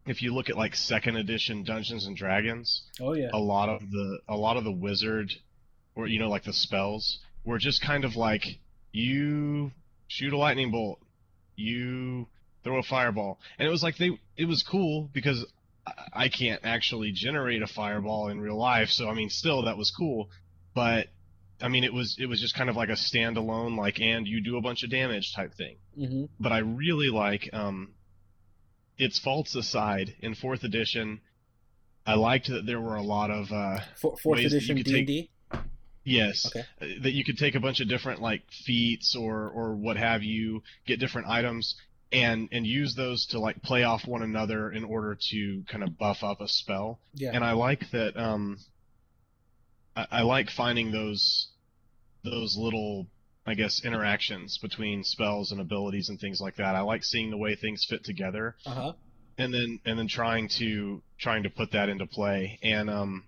if 0.05 0.21
you 0.21 0.33
look 0.33 0.49
at 0.49 0.57
like 0.57 0.75
second 0.75 1.15
edition 1.17 1.63
Dungeons 1.63 2.05
and 2.05 2.15
Dragons, 2.15 2.83
oh 2.99 3.13
yeah, 3.13 3.29
a 3.33 3.39
lot 3.39 3.69
of 3.69 3.81
the 3.91 4.19
a 4.27 4.35
lot 4.35 4.57
of 4.57 4.63
the 4.63 4.71
wizard 4.71 5.31
or 5.95 6.07
you 6.07 6.19
know 6.19 6.29
like 6.29 6.43
the 6.43 6.53
spells 6.53 7.19
were 7.43 7.57
just 7.57 7.81
kind 7.81 8.05
of 8.05 8.15
like 8.15 8.43
you 8.91 9.71
shoot 10.07 10.33
a 10.33 10.37
lightning 10.37 10.71
bolt, 10.71 10.99
you 11.55 12.27
throw 12.63 12.79
a 12.79 12.83
fireball, 12.83 13.39
and 13.57 13.67
it 13.67 13.71
was 13.71 13.83
like 13.83 13.97
they 13.97 14.19
it 14.37 14.45
was 14.45 14.63
cool 14.63 15.09
because 15.13 15.45
I 16.13 16.29
can't 16.29 16.61
actually 16.63 17.11
generate 17.11 17.61
a 17.61 17.67
fireball 17.67 18.29
in 18.29 18.39
real 18.39 18.57
life, 18.57 18.89
so 18.89 19.09
I 19.09 19.13
mean 19.13 19.29
still 19.29 19.63
that 19.63 19.77
was 19.77 19.91
cool, 19.91 20.29
but 20.73 21.07
I 21.61 21.67
mean 21.67 21.83
it 21.83 21.93
was 21.93 22.17
it 22.19 22.25
was 22.25 22.41
just 22.41 22.55
kind 22.55 22.69
of 22.69 22.75
like 22.75 22.89
a 22.89 22.93
standalone 22.93 23.77
like 23.77 23.99
and 23.99 24.27
you 24.27 24.41
do 24.41 24.57
a 24.57 24.61
bunch 24.61 24.83
of 24.83 24.89
damage 24.89 25.33
type 25.35 25.53
thing. 25.53 25.77
Mm-hmm. 25.97 26.25
But 26.39 26.51
I 26.51 26.59
really 26.59 27.09
like 27.09 27.49
um 27.53 27.93
its 29.01 29.17
faults 29.17 29.55
aside, 29.55 30.13
in 30.19 30.35
fourth 30.35 30.63
edition, 30.63 31.21
I 32.05 32.13
liked 32.13 32.49
that 32.49 32.67
there 32.67 32.79
were 32.79 32.95
a 32.95 33.01
lot 33.01 33.31
of 33.31 33.51
uh, 33.51 33.79
fourth 33.99 34.39
edition 34.39 34.75
D 34.75 34.97
and 34.97 35.07
D. 35.07 35.29
Yes, 36.03 36.45
okay. 36.47 36.65
Uh, 36.79 37.01
that 37.01 37.13
you 37.13 37.23
could 37.23 37.37
take 37.37 37.55
a 37.55 37.59
bunch 37.59 37.79
of 37.79 37.89
different 37.89 38.21
like 38.21 38.43
feats 38.65 39.15
or 39.15 39.49
or 39.49 39.75
what 39.75 39.97
have 39.97 40.21
you, 40.23 40.61
get 40.85 40.99
different 40.99 41.27
items 41.27 41.75
and 42.11 42.47
and 42.51 42.67
use 42.67 42.93
those 42.95 43.25
to 43.27 43.39
like 43.39 43.63
play 43.63 43.83
off 43.83 44.05
one 44.05 44.21
another 44.21 44.71
in 44.71 44.83
order 44.83 45.17
to 45.31 45.63
kind 45.67 45.83
of 45.83 45.97
buff 45.97 46.23
up 46.23 46.39
a 46.39 46.47
spell. 46.47 46.99
Yeah. 47.15 47.31
And 47.33 47.43
I 47.43 47.53
like 47.53 47.89
that. 47.91 48.15
Um, 48.15 48.59
I, 49.95 50.07
I 50.11 50.21
like 50.21 50.49
finding 50.51 50.91
those 50.91 51.47
those 52.23 52.55
little 52.55 53.07
I 53.45 53.55
guess 53.55 53.83
interactions 53.83 54.59
between 54.59 55.03
spells 55.03 55.51
and 55.51 55.59
abilities 55.59 56.09
and 56.09 56.19
things 56.19 56.39
like 56.39 56.57
that. 56.57 56.75
I 56.75 56.81
like 56.81 57.03
seeing 57.03 57.31
the 57.31 57.37
way 57.37 57.55
things 57.55 57.85
fit 57.89 58.03
together. 58.03 58.55
Uh-huh. 58.65 58.93
And 59.37 59.53
then 59.53 59.79
and 59.85 59.97
then 59.97 60.07
trying 60.07 60.49
to 60.59 61.01
trying 61.19 61.43
to 61.43 61.49
put 61.49 61.71
that 61.71 61.89
into 61.89 62.05
play. 62.05 62.59
And 62.61 62.89
um 62.89 63.23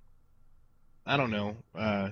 I 1.06 1.18
don't 1.18 1.32
know. 1.32 1.56
Uh 1.74 2.10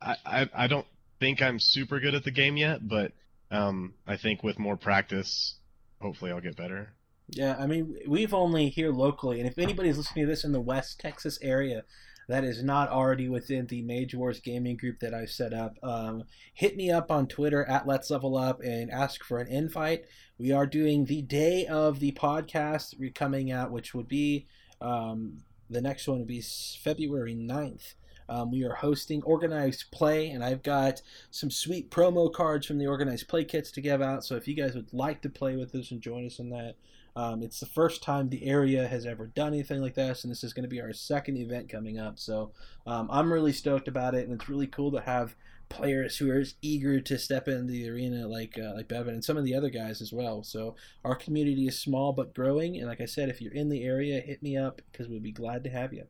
I, 0.00 0.16
I, 0.24 0.50
I 0.54 0.66
don't 0.66 0.86
think 1.20 1.42
I'm 1.42 1.58
super 1.58 2.00
good 2.00 2.14
at 2.14 2.24
the 2.24 2.30
game 2.30 2.56
yet, 2.56 2.86
but 2.86 3.12
um 3.50 3.94
I 4.06 4.16
think 4.16 4.42
with 4.42 4.58
more 4.58 4.76
practice 4.76 5.56
hopefully 6.00 6.30
I'll 6.30 6.40
get 6.40 6.56
better. 6.56 6.92
Yeah, 7.28 7.56
I 7.58 7.66
mean, 7.66 7.96
we've 8.06 8.34
only 8.34 8.68
here 8.68 8.90
locally, 8.90 9.40
and 9.40 9.48
if 9.48 9.56
anybody's 9.56 9.96
listening 9.96 10.26
to 10.26 10.30
this 10.30 10.44
in 10.44 10.52
the 10.52 10.60
West 10.60 11.00
Texas 11.00 11.38
area, 11.40 11.84
that 12.28 12.44
is 12.44 12.62
not 12.62 12.88
already 12.88 13.28
within 13.28 13.66
the 13.66 13.82
Mage 13.82 14.14
Wars 14.14 14.40
gaming 14.40 14.76
group 14.76 15.00
that 15.00 15.14
I've 15.14 15.30
set 15.30 15.52
up, 15.52 15.76
um, 15.82 16.24
hit 16.54 16.76
me 16.76 16.90
up 16.90 17.10
on 17.10 17.26
Twitter 17.26 17.64
at 17.64 17.86
Let's 17.86 18.10
Level 18.10 18.36
Up 18.36 18.60
and 18.62 18.90
ask 18.90 19.24
for 19.24 19.38
an 19.38 19.48
invite. 19.48 20.04
We 20.38 20.52
are 20.52 20.66
doing 20.66 21.04
the 21.04 21.22
day 21.22 21.66
of 21.66 22.00
the 22.00 22.12
podcast 22.12 22.94
coming 23.14 23.50
out, 23.50 23.70
which 23.70 23.94
would 23.94 24.08
be 24.08 24.46
um, 24.80 25.38
the 25.70 25.80
next 25.80 26.06
one 26.06 26.18
would 26.18 26.28
be 26.28 26.42
February 26.42 27.34
9th. 27.34 27.94
Um, 28.28 28.50
we 28.50 28.64
are 28.64 28.74
hosting 28.74 29.22
organized 29.24 29.90
play, 29.90 30.30
and 30.30 30.44
I've 30.44 30.62
got 30.62 31.02
some 31.30 31.50
sweet 31.50 31.90
promo 31.90 32.32
cards 32.32 32.66
from 32.66 32.78
the 32.78 32.86
organized 32.86 33.28
play 33.28 33.44
kits 33.44 33.70
to 33.72 33.80
give 33.80 34.00
out. 34.00 34.24
So 34.24 34.36
if 34.36 34.46
you 34.46 34.54
guys 34.54 34.74
would 34.74 34.92
like 34.92 35.22
to 35.22 35.28
play 35.28 35.56
with 35.56 35.74
us 35.74 35.90
and 35.90 36.00
join 36.00 36.24
us 36.26 36.38
in 36.38 36.50
that, 36.50 36.76
um, 37.14 37.42
it's 37.42 37.60
the 37.60 37.66
first 37.66 38.02
time 38.02 38.28
the 38.28 38.46
area 38.46 38.88
has 38.88 39.04
ever 39.04 39.26
done 39.26 39.48
anything 39.48 39.82
like 39.82 39.94
this, 39.94 40.24
and 40.24 40.30
this 40.30 40.42
is 40.42 40.52
going 40.52 40.64
to 40.64 40.68
be 40.68 40.80
our 40.80 40.92
second 40.92 41.36
event 41.36 41.68
coming 41.68 41.98
up. 41.98 42.18
So 42.18 42.52
um, 42.86 43.08
I'm 43.10 43.32
really 43.32 43.52
stoked 43.52 43.88
about 43.88 44.14
it, 44.14 44.26
and 44.26 44.40
it's 44.40 44.48
really 44.48 44.66
cool 44.66 44.90
to 44.92 45.00
have 45.00 45.36
players 45.68 46.18
who 46.18 46.30
are 46.30 46.38
as 46.38 46.54
eager 46.60 47.00
to 47.00 47.18
step 47.18 47.48
into 47.48 47.72
the 47.72 47.88
arena 47.88 48.28
like 48.28 48.58
uh, 48.58 48.74
like 48.74 48.88
Bevan 48.88 49.14
and 49.14 49.24
some 49.24 49.38
of 49.38 49.44
the 49.44 49.54
other 49.54 49.70
guys 49.70 50.02
as 50.02 50.12
well. 50.12 50.42
So 50.42 50.76
our 51.04 51.14
community 51.14 51.66
is 51.66 51.78
small 51.78 52.12
but 52.12 52.34
growing. 52.34 52.76
And 52.76 52.86
like 52.86 53.00
I 53.00 53.06
said, 53.06 53.28
if 53.28 53.40
you're 53.40 53.54
in 53.54 53.70
the 53.70 53.82
area, 53.82 54.20
hit 54.20 54.42
me 54.42 54.56
up 54.56 54.82
because 54.90 55.08
we'd 55.08 55.22
be 55.22 55.32
glad 55.32 55.64
to 55.64 55.70
have 55.70 55.92
you. 55.92 56.06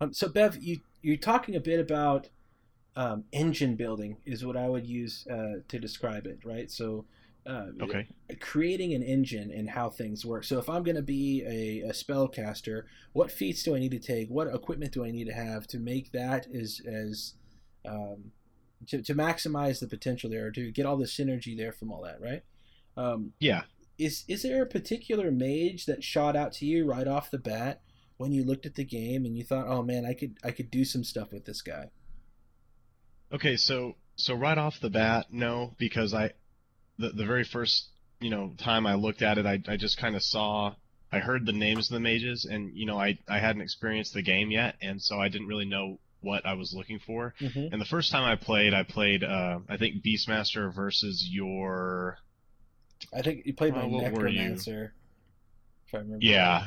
Um, 0.00 0.14
so 0.14 0.28
Bev, 0.28 0.62
you 0.62 0.80
you're 1.02 1.16
talking 1.16 1.54
a 1.54 1.60
bit 1.60 1.80
about 1.80 2.28
um, 2.96 3.24
engine 3.32 3.76
building 3.76 4.16
is 4.24 4.44
what 4.44 4.56
I 4.56 4.68
would 4.68 4.86
use 4.86 5.26
uh, 5.30 5.60
to 5.68 5.78
describe 5.78 6.26
it, 6.26 6.40
right? 6.44 6.70
So 6.70 7.04
uh, 7.46 7.66
Okay. 7.80 8.06
creating 8.40 8.94
an 8.94 9.02
engine 9.02 9.50
and 9.50 9.70
how 9.70 9.90
things 9.90 10.24
work. 10.24 10.44
So 10.44 10.58
if 10.58 10.68
I'm 10.68 10.82
going 10.82 10.96
to 10.96 11.02
be 11.02 11.42
a, 11.46 11.88
a 11.88 11.92
spellcaster, 11.92 12.84
what 13.12 13.30
feats 13.32 13.62
do 13.62 13.74
I 13.74 13.78
need 13.78 13.92
to 13.92 13.98
take? 13.98 14.28
What 14.28 14.48
equipment 14.54 14.92
do 14.92 15.04
I 15.04 15.10
need 15.10 15.26
to 15.26 15.32
have 15.32 15.66
to 15.68 15.78
make 15.78 16.12
that 16.12 16.46
as 16.54 16.80
as 16.86 17.34
um, 17.86 18.32
to, 18.88 19.02
to 19.02 19.14
maximize 19.14 19.80
the 19.80 19.88
potential 19.88 20.30
there, 20.30 20.46
or 20.46 20.50
to 20.52 20.70
get 20.70 20.86
all 20.86 20.96
the 20.96 21.06
synergy 21.06 21.56
there 21.56 21.72
from 21.72 21.92
all 21.92 22.02
that, 22.02 22.20
right? 22.20 22.42
Um, 22.96 23.32
Yeah. 23.40 23.62
is 23.98 24.24
is 24.28 24.42
there 24.42 24.62
a 24.62 24.66
particular 24.66 25.30
mage 25.30 25.86
that 25.86 26.02
shot 26.04 26.36
out 26.36 26.52
to 26.54 26.66
you 26.66 26.86
right 26.86 27.08
off 27.08 27.30
the 27.30 27.38
bat 27.38 27.82
when 28.16 28.32
you 28.32 28.44
looked 28.44 28.66
at 28.66 28.74
the 28.74 28.84
game 28.84 29.24
and 29.24 29.36
you 29.36 29.44
thought, 29.44 29.66
oh 29.68 29.82
man, 29.82 30.04
I 30.06 30.14
could 30.14 30.38
I 30.44 30.50
could 30.52 30.70
do 30.70 30.84
some 30.84 31.04
stuff 31.04 31.32
with 31.32 31.44
this 31.46 31.62
guy? 31.62 31.90
Okay, 33.32 33.56
so 33.56 33.96
so 34.16 34.34
right 34.34 34.58
off 34.58 34.80
the 34.80 34.90
bat, 34.90 35.26
no, 35.32 35.74
because 35.78 36.14
I 36.14 36.32
the 37.00 37.10
the 37.10 37.26
very 37.26 37.44
first 37.44 37.88
you 38.20 38.30
know 38.30 38.52
time 38.58 38.86
I 38.86 38.94
looked 38.94 39.22
at 39.22 39.38
it, 39.38 39.46
I 39.46 39.60
I 39.66 39.76
just 39.76 39.98
kind 39.98 40.14
of 40.16 40.22
saw 40.22 40.74
I 41.12 41.18
heard 41.18 41.44
the 41.46 41.52
names 41.52 41.90
of 41.90 41.94
the 41.94 42.00
mages, 42.00 42.44
and 42.44 42.76
you 42.76 42.86
know 42.86 42.98
I 42.98 43.18
I 43.28 43.38
hadn't 43.38 43.62
experienced 43.62 44.14
the 44.14 44.22
game 44.22 44.50
yet, 44.50 44.76
and 44.80 45.00
so 45.02 45.18
I 45.18 45.28
didn't 45.28 45.48
really 45.48 45.64
know 45.66 45.98
what 46.20 46.44
I 46.44 46.52
was 46.52 46.74
looking 46.74 46.98
for. 46.98 47.34
Mm-hmm. 47.40 47.72
And 47.72 47.80
the 47.80 47.86
first 47.86 48.12
time 48.12 48.24
I 48.24 48.36
played, 48.36 48.74
I 48.74 48.82
played 48.82 49.24
uh, 49.24 49.60
I 49.68 49.76
think 49.78 50.04
Beastmaster 50.04 50.72
versus 50.74 51.26
your 51.30 52.18
I 53.14 53.22
think 53.22 53.46
you 53.46 53.54
played 53.54 53.74
my 53.74 53.82
Oh, 53.82 53.88
what 53.88 54.04
you? 54.04 54.10
necromancer. 54.10 54.92
If 55.88 55.94
I 55.94 55.98
remember. 55.98 56.24
yeah, 56.24 56.66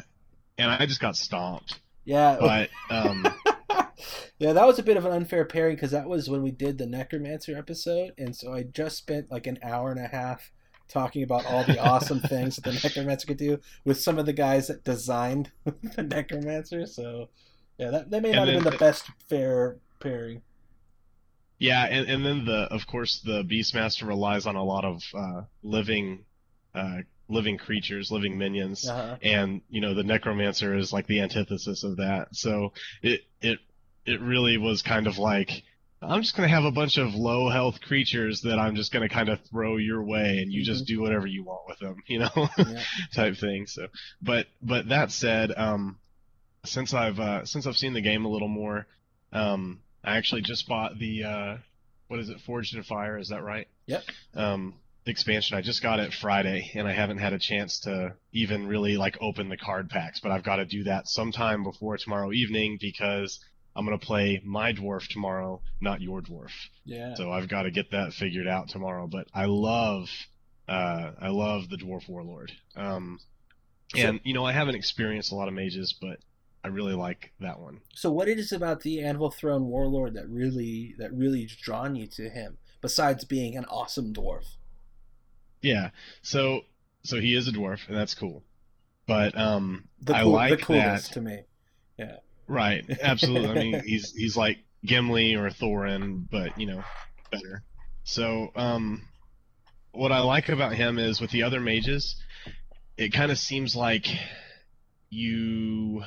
and 0.58 0.72
I 0.72 0.86
just 0.86 1.00
got 1.00 1.16
stomped. 1.16 1.80
Yeah. 2.06 2.38
But 2.40 2.70
um, 2.90 3.26
yeah, 4.40 4.54
that 4.54 4.66
was 4.68 4.80
a 4.80 4.84
bit 4.84 4.98
of 4.98 5.06
an 5.06 5.12
unfair 5.12 5.46
pairing 5.46 5.76
because 5.76 5.92
that 5.92 6.08
was 6.08 6.30
when 6.30 6.42
we 6.42 6.52
did 6.52 6.78
the 6.78 6.86
Necromancer 6.86 7.58
episode, 7.58 8.12
and 8.18 8.36
so 8.36 8.54
I 8.54 8.64
just 8.64 8.98
spent 8.98 9.32
like 9.32 9.48
an 9.48 9.60
hour 9.64 9.92
and 9.92 10.00
a 10.00 10.08
half 10.08 10.52
talking 10.90 11.24
about 11.24 11.46
all 11.46 11.64
the 11.64 11.80
awesome 11.80 12.20
things 12.30 12.56
that 12.58 12.64
the 12.66 12.74
Necromancer 12.74 13.28
could 13.28 13.38
do 13.38 13.60
with 13.86 14.00
some 14.00 14.20
of 14.20 14.26
the 14.26 14.34
guys 14.34 14.68
that 14.68 14.84
designed 14.84 15.52
the 15.96 16.04
Necromancer. 16.04 16.86
So, 16.86 17.30
yeah, 17.78 17.90
that, 17.92 18.12
that 18.12 18.22
may 18.22 18.30
And 18.30 18.36
not 18.38 18.48
have 18.48 18.56
been 18.58 18.64
the 18.64 18.72
the- 18.72 18.78
best 18.78 19.06
fair 19.30 19.78
pairing. 20.00 20.42
Yeah, 21.60 21.86
and, 21.86 22.10
and 22.10 22.26
then 22.26 22.46
the 22.46 22.68
of 22.72 22.86
course 22.88 23.22
the 23.24 23.44
Beastmaster 23.44 24.06
relies 24.08 24.46
on 24.46 24.56
a 24.56 24.64
lot 24.64 24.84
of 24.84 25.02
uh, 25.14 25.42
living 25.64 26.26
uh, 26.76 26.98
living 27.30 27.58
creatures, 27.58 28.12
living 28.12 28.38
minions, 28.38 28.88
Uh-huh. 28.90 29.16
and 29.22 29.62
you 29.70 29.80
know 29.80 29.94
the 29.94 30.04
Necromancer 30.04 30.76
is 30.76 30.92
like 30.92 31.08
the 31.08 31.22
antithesis 31.22 31.84
of 31.84 31.98
that. 31.98 32.36
So 32.36 32.74
it 33.02 33.22
it 33.42 33.60
it 34.06 34.22
really 34.22 34.58
was 34.58 34.82
kind 34.82 35.08
of 35.08 35.18
like 35.18 35.64
I'm 36.02 36.22
just 36.22 36.36
gonna 36.36 36.50
have 36.50 36.66
a 36.66 36.72
bunch 36.72 36.98
of 36.98 37.14
low 37.16 37.50
health 37.50 37.80
creatures 37.82 38.42
that 38.42 38.60
I'm 38.60 38.76
just 38.76 38.92
gonna 38.92 39.10
kind 39.10 39.30
of 39.30 39.40
throw 39.50 39.78
your 39.78 40.04
way, 40.04 40.40
and 40.40 40.52
you 40.52 40.64
just 40.64 40.86
do 40.86 41.02
whatever 41.02 41.28
you 41.28 41.44
want 41.44 41.62
with 41.68 41.80
them, 41.80 41.96
you 42.08 42.20
know, 42.20 42.50
Yeah. 42.58 42.84
type 43.16 43.38
thing. 43.38 43.68
So, 43.68 43.88
but 44.22 44.48
but 44.62 44.90
that 44.90 45.12
said, 45.12 45.52
um, 45.56 45.98
since 46.66 46.94
I've 46.94 47.20
uh, 47.20 47.46
since 47.46 47.66
I've 47.68 47.78
seen 47.78 47.94
the 47.94 48.02
game 48.02 48.26
a 48.26 48.30
little 48.30 48.48
more, 48.50 48.86
um, 49.32 49.80
I 50.04 50.18
actually 50.18 50.42
just 50.42 50.68
bought 50.68 50.98
the 51.00 51.24
uh, 51.24 51.58
what 52.08 52.20
is 52.20 52.30
it, 52.30 52.40
Forged 52.46 52.76
in 52.76 52.84
Fire? 52.84 53.18
Is 53.18 53.30
that 53.30 53.44
right? 53.44 53.68
Yep. 53.88 54.04
Um, 54.36 54.76
expansion. 55.06 55.58
I 55.58 55.62
just 55.62 55.82
got 55.82 56.00
it 56.00 56.14
Friday, 56.14 56.72
and 56.76 56.88
I 56.88 56.94
haven't 56.94 57.18
had 57.20 57.34
a 57.34 57.40
chance 57.40 57.80
to 57.82 58.14
even 58.34 58.68
really 58.68 58.98
like 58.98 59.18
open 59.22 59.50
the 59.50 59.58
card 59.58 59.90
packs. 59.90 60.20
But 60.20 60.32
I've 60.32 60.44
got 60.44 60.58
to 60.58 60.66
do 60.66 60.84
that 60.84 61.08
sometime 61.08 61.64
before 61.64 61.98
tomorrow 61.98 62.32
evening 62.34 62.78
because 62.80 63.40
I'm 63.76 63.86
gonna 63.86 63.98
play 63.98 64.42
my 64.44 64.72
dwarf 64.74 65.08
tomorrow, 65.08 65.62
not 65.82 66.02
your 66.02 66.22
dwarf. 66.22 66.52
Yeah. 66.86 67.16
So 67.16 67.32
I've 67.32 67.48
got 67.48 67.64
to 67.64 67.72
get 67.72 67.92
that 67.92 68.14
figured 68.14 68.48
out 68.48 68.70
tomorrow. 68.70 69.08
But 69.08 69.28
I 69.34 69.46
love, 69.46 70.10
uh, 70.68 71.12
I 71.20 71.30
love 71.30 71.70
the 71.70 71.78
dwarf 71.78 72.08
warlord. 72.08 72.52
Um, 72.76 73.20
So- 73.96 74.00
and 74.08 74.20
you 74.24 74.34
know 74.34 74.46
I 74.46 74.52
haven't 74.54 74.76
experienced 74.76 75.32
a 75.32 75.36
lot 75.36 75.48
of 75.48 75.54
mages, 75.54 75.94
but 75.94 76.20
I 76.64 76.70
really 76.70 76.94
like 76.94 77.34
that 77.42 77.60
one. 77.60 77.82
So, 77.94 78.12
what 78.12 78.28
it 78.30 78.40
is 78.40 78.52
about 78.52 78.82
the 78.82 79.02
Anvil 79.02 79.30
Throne 79.32 79.66
Warlord 79.68 80.14
that 80.14 80.30
really 80.30 80.96
that 80.98 81.12
really 81.14 81.46
drawn 81.62 81.96
you 81.96 82.08
to 82.08 82.30
him, 82.30 82.58
besides 82.82 83.26
being 83.26 83.58
an 83.58 83.66
awesome 83.66 84.14
dwarf? 84.14 84.56
Yeah. 85.62 85.90
So 86.22 86.62
so 87.04 87.20
he 87.20 87.36
is 87.36 87.48
a 87.48 87.52
dwarf, 87.52 87.88
and 87.88 87.98
that's 87.98 88.14
cool. 88.14 88.44
But 89.06 89.38
um, 89.38 89.90
The, 90.02 90.16
I 90.16 90.22
like 90.24 90.58
the 90.60 90.66
coolest 90.66 91.10
that. 91.10 91.14
to 91.16 91.22
me. 91.22 91.44
Right. 92.48 92.86
Absolutely. 93.02 93.50
I 93.50 93.54
mean, 93.54 93.82
he's 93.86 94.12
he's 94.12 94.38
like 94.38 94.60
Gimli 94.86 95.36
or 95.36 95.50
Thorin, 95.50 96.28
but 96.30 96.60
you 96.60 96.68
know, 96.68 96.84
better. 97.32 97.64
So, 98.04 98.52
um, 98.56 99.08
what 99.92 100.12
I 100.12 100.20
like 100.20 100.50
about 100.50 100.74
him 100.74 101.00
is 101.00 101.22
with 101.22 101.32
the 101.32 101.44
other 101.44 101.60
mages, 101.60 102.16
it 102.98 103.14
kind 103.14 103.32
of 103.32 103.38
seems 103.38 103.76
like 103.76 104.08
you. 105.10 106.04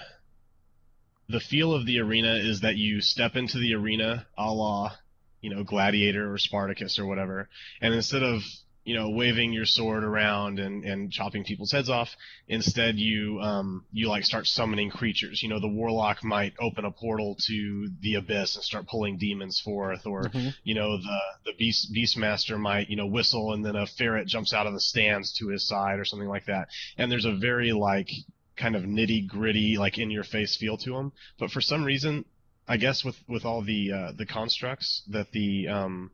The 1.28 1.40
feel 1.40 1.74
of 1.74 1.86
the 1.86 1.98
arena 1.98 2.36
is 2.36 2.60
that 2.60 2.76
you 2.76 3.00
step 3.00 3.34
into 3.34 3.58
the 3.58 3.74
arena, 3.74 4.28
a 4.38 4.52
la, 4.52 4.92
you 5.40 5.52
know, 5.52 5.64
Gladiator 5.64 6.32
or 6.32 6.38
Spartacus 6.38 7.00
or 7.00 7.06
whatever, 7.06 7.48
and 7.80 7.92
instead 7.92 8.22
of 8.22 8.42
you 8.86 8.94
know 8.94 9.10
waving 9.10 9.52
your 9.52 9.66
sword 9.66 10.04
around 10.04 10.58
and 10.58 10.84
and 10.84 11.10
chopping 11.12 11.44
people's 11.44 11.72
heads 11.72 11.90
off, 11.90 12.08
instead 12.48 12.96
you 12.96 13.40
um 13.40 13.84
you 13.92 14.08
like 14.08 14.24
start 14.24 14.46
summoning 14.46 14.90
creatures. 14.90 15.42
You 15.42 15.48
know 15.50 15.60
the 15.60 15.68
warlock 15.68 16.22
might 16.24 16.54
open 16.60 16.84
a 16.84 16.90
portal 16.90 17.36
to 17.48 17.88
the 18.00 18.14
abyss 18.14 18.54
and 18.56 18.64
start 18.64 18.86
pulling 18.86 19.18
demons 19.18 19.60
forth 19.60 20.06
or 20.06 20.22
Mhm. 20.30 20.54
you 20.64 20.74
know 20.74 20.96
the 20.96 21.20
the 21.46 21.52
beast 21.58 21.92
beastmaster 21.92 22.58
might 22.58 22.88
you 22.88 22.96
know 22.96 23.06
whistle 23.06 23.52
and 23.52 23.64
then 23.64 23.76
a 23.76 23.86
ferret 23.86 24.28
jumps 24.28 24.54
out 24.54 24.66
of 24.66 24.72
the 24.72 24.80
stands 24.80 25.32
to 25.38 25.48
his 25.48 25.66
side 25.66 25.98
or 25.98 26.04
something 26.04 26.28
like 26.28 26.46
that. 26.46 26.68
And 26.96 27.10
there's 27.10 27.24
a 27.26 27.34
very 27.36 27.72
like 27.72 28.08
kind 28.56 28.76
of 28.76 28.84
nitty 28.84 29.26
gritty 29.26 29.76
like 29.76 29.98
in 29.98 30.10
your 30.10 30.24
face 30.24 30.56
feel 30.56 30.78
to 30.78 30.92
them 30.92 31.12
but 31.38 31.50
for 31.50 31.60
some 31.60 31.84
reason 31.84 32.24
i 32.66 32.78
guess 32.78 33.04
with 33.04 33.16
with 33.28 33.44
all 33.44 33.60
the 33.62 33.92
uh, 33.92 34.12
the 34.16 34.24
constructs 34.24 35.02
that 35.08 35.30
the 35.32 35.68
um 35.68 36.10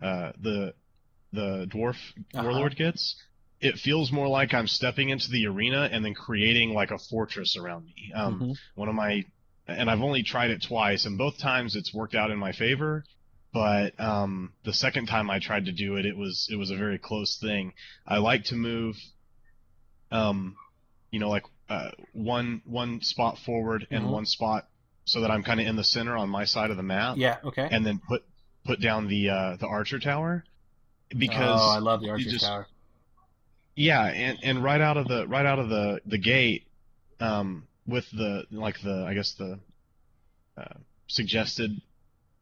uh 0.00 0.30
the 0.40 0.72
the 1.32 1.66
dwarf 1.72 1.96
Uh-huh. 2.34 2.42
warlord 2.42 2.76
gets 2.76 3.16
it 3.60 3.76
feels 3.76 4.10
more 4.10 4.26
like 4.26 4.54
I'm 4.54 4.66
stepping 4.66 5.10
into 5.10 5.30
the 5.30 5.46
arena 5.46 5.88
and 5.92 6.02
then 6.02 6.14
creating 6.14 6.72
like 6.72 6.90
a 6.90 6.98
fortress 6.98 7.58
around 7.58 7.84
me. 7.84 8.10
Um, 8.14 8.40
Mhm. 8.40 8.54
One 8.74 8.88
of 8.88 8.94
my, 8.94 9.22
and 9.68 9.90
I've 9.90 10.00
only 10.00 10.22
tried 10.22 10.50
it 10.50 10.62
twice, 10.66 11.04
and 11.04 11.18
both 11.18 11.36
times 11.38 11.76
it's 11.76 11.92
worked 11.92 12.14
out 12.14 12.30
in 12.30 12.38
my 12.38 12.52
favor. 12.52 13.04
But 13.52 14.00
um, 14.00 14.54
the 14.64 14.72
second 14.72 15.06
time 15.08 15.28
I 15.28 15.40
tried 15.40 15.66
to 15.66 15.72
do 15.72 15.96
it, 15.96 16.06
it 16.06 16.16
was 16.16 16.48
it 16.50 16.56
was 16.56 16.70
a 16.70 16.76
very 16.76 16.98
close 16.98 17.36
thing. 17.38 17.74
I 18.06 18.16
like 18.16 18.44
to 18.44 18.54
move, 18.54 18.96
um, 20.10 20.56
you 21.10 21.18
know, 21.20 21.28
like 21.28 21.44
uh, 21.68 21.90
one 22.12 22.62
one 22.64 23.00
spot 23.02 23.38
forward 23.44 23.86
and 23.90 24.04
Mhm. 24.04 24.10
one 24.10 24.24
spot 24.26 24.68
so 25.04 25.20
that 25.20 25.30
I'm 25.30 25.42
kind 25.42 25.60
of 25.60 25.66
in 25.66 25.76
the 25.76 25.84
center 25.84 26.16
on 26.16 26.28
my 26.30 26.44
side 26.44 26.70
of 26.70 26.76
the 26.76 26.82
map, 26.82 27.16
Yeah. 27.18 27.38
Okay. 27.44 27.68
and 27.70 27.84
then 27.84 28.00
put 28.08 28.22
put 28.64 28.80
down 28.80 29.08
the 29.08 29.28
uh, 29.28 29.56
the 29.56 29.66
archer 29.66 29.98
tower 29.98 30.44
because 31.16 31.60
oh, 31.62 31.70
I 31.74 31.78
love 31.78 32.00
the 32.00 32.10
Archer's 32.10 32.32
just- 32.32 32.44
Tower. 32.44 32.66
yeah, 33.76 34.04
and 34.04 34.38
and 34.42 34.62
right 34.64 34.80
out 34.80 34.96
of 34.96 35.08
the 35.08 35.26
right 35.26 35.46
out 35.46 35.58
of 35.58 35.68
the 35.68 36.00
the 36.06 36.18
gate, 36.18 36.66
um, 37.20 37.66
with 37.86 38.08
the 38.10 38.44
like 38.50 38.80
the 38.82 39.04
I 39.08 39.14
guess 39.14 39.32
the 39.34 39.58
uh, 40.56 40.74
suggested 41.06 41.80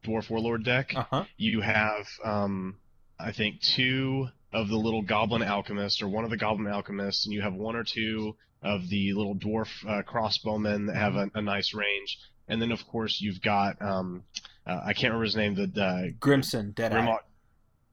dwarf 0.05 0.31
warlord 0.31 0.65
deck, 0.65 0.93
Uh 0.95 1.05
huh. 1.11 1.25
you 1.37 1.61
have 1.61 2.07
um, 2.25 2.77
I 3.19 3.33
think 3.33 3.61
two 3.61 4.29
of 4.53 4.69
the 4.69 4.77
little 4.77 5.03
goblin 5.03 5.43
alchemists 5.43 6.01
or 6.03 6.09
one 6.09 6.25
of 6.25 6.31
the 6.31 6.37
goblin 6.37 6.73
alchemists, 6.73 7.27
and 7.27 7.35
you 7.35 7.43
have 7.43 7.55
one 7.55 7.77
or 7.77 7.85
two 7.85 8.35
of 8.63 8.89
the 8.89 9.13
little 9.13 9.35
dwarf 9.37 9.69
uh, 9.87 10.03
crossbowmen 10.03 10.87
that 10.87 10.97
have 10.97 11.15
a, 11.15 11.31
a 11.35 11.43
nice 11.43 11.75
range, 11.75 12.19
and 12.49 12.61
then 12.61 12.73
of 12.73 12.87
course 12.89 13.21
you've 13.21 13.41
got 13.43 13.81
um, 13.83 14.23
uh, 14.67 14.81
I 14.87 14.93
can't 14.93 15.13
remember 15.13 15.25
his 15.25 15.37
name, 15.37 15.55
the 15.55 15.83
uh, 15.83 16.03
Grimson, 16.19 16.75
Deadeye. 16.75 16.97
Grimlock, 16.97 17.19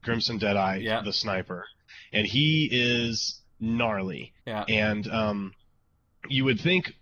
Grimson 0.06 0.38
Deadeye, 0.38 0.78
Yeah. 0.82 1.02
the 1.02 1.12
sniper, 1.12 1.66
and 2.12 2.26
he 2.26 2.68
is 2.70 3.40
gnarly. 3.60 4.32
Yeah. 4.46 4.62
And 4.68 5.06
um, 5.08 5.52
you 6.28 6.44
would 6.44 6.60
think 6.60 6.92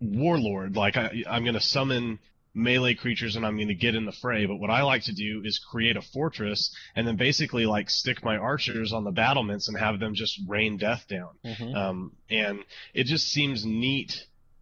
warlord, 0.00 0.76
like 0.76 0.96
I, 0.96 1.22
I'm 1.28 1.42
going 1.44 1.54
to 1.54 1.60
summon 1.60 2.18
melee 2.54 2.94
creatures 2.94 3.34
and 3.34 3.46
I'm 3.46 3.56
going 3.56 3.68
to 3.68 3.74
get 3.74 3.94
in 3.94 4.04
the 4.04 4.12
fray. 4.20 4.44
But 4.46 4.56
what 4.56 4.68
I 4.68 4.82
like 4.82 5.04
to 5.04 5.14
do 5.14 5.42
is 5.44 5.58
create 5.70 5.96
a 5.96 6.02
fortress 6.02 6.74
and 6.94 7.06
then 7.06 7.16
basically 7.16 7.64
like 7.64 7.88
stick 7.88 8.22
my 8.22 8.36
archers 8.36 8.92
on 8.92 9.04
the 9.04 9.10
battlements 9.10 9.68
and 9.68 9.78
have 9.78 9.98
them 10.00 10.14
just 10.14 10.38
rain 10.46 10.76
death 10.76 11.04
down. 11.08 11.30
Mm-hmm. 11.44 11.74
Um, 11.74 12.12
and 12.28 12.58
it 12.92 13.06
just 13.06 13.28
seems 13.28 13.64
neat. 13.64 14.12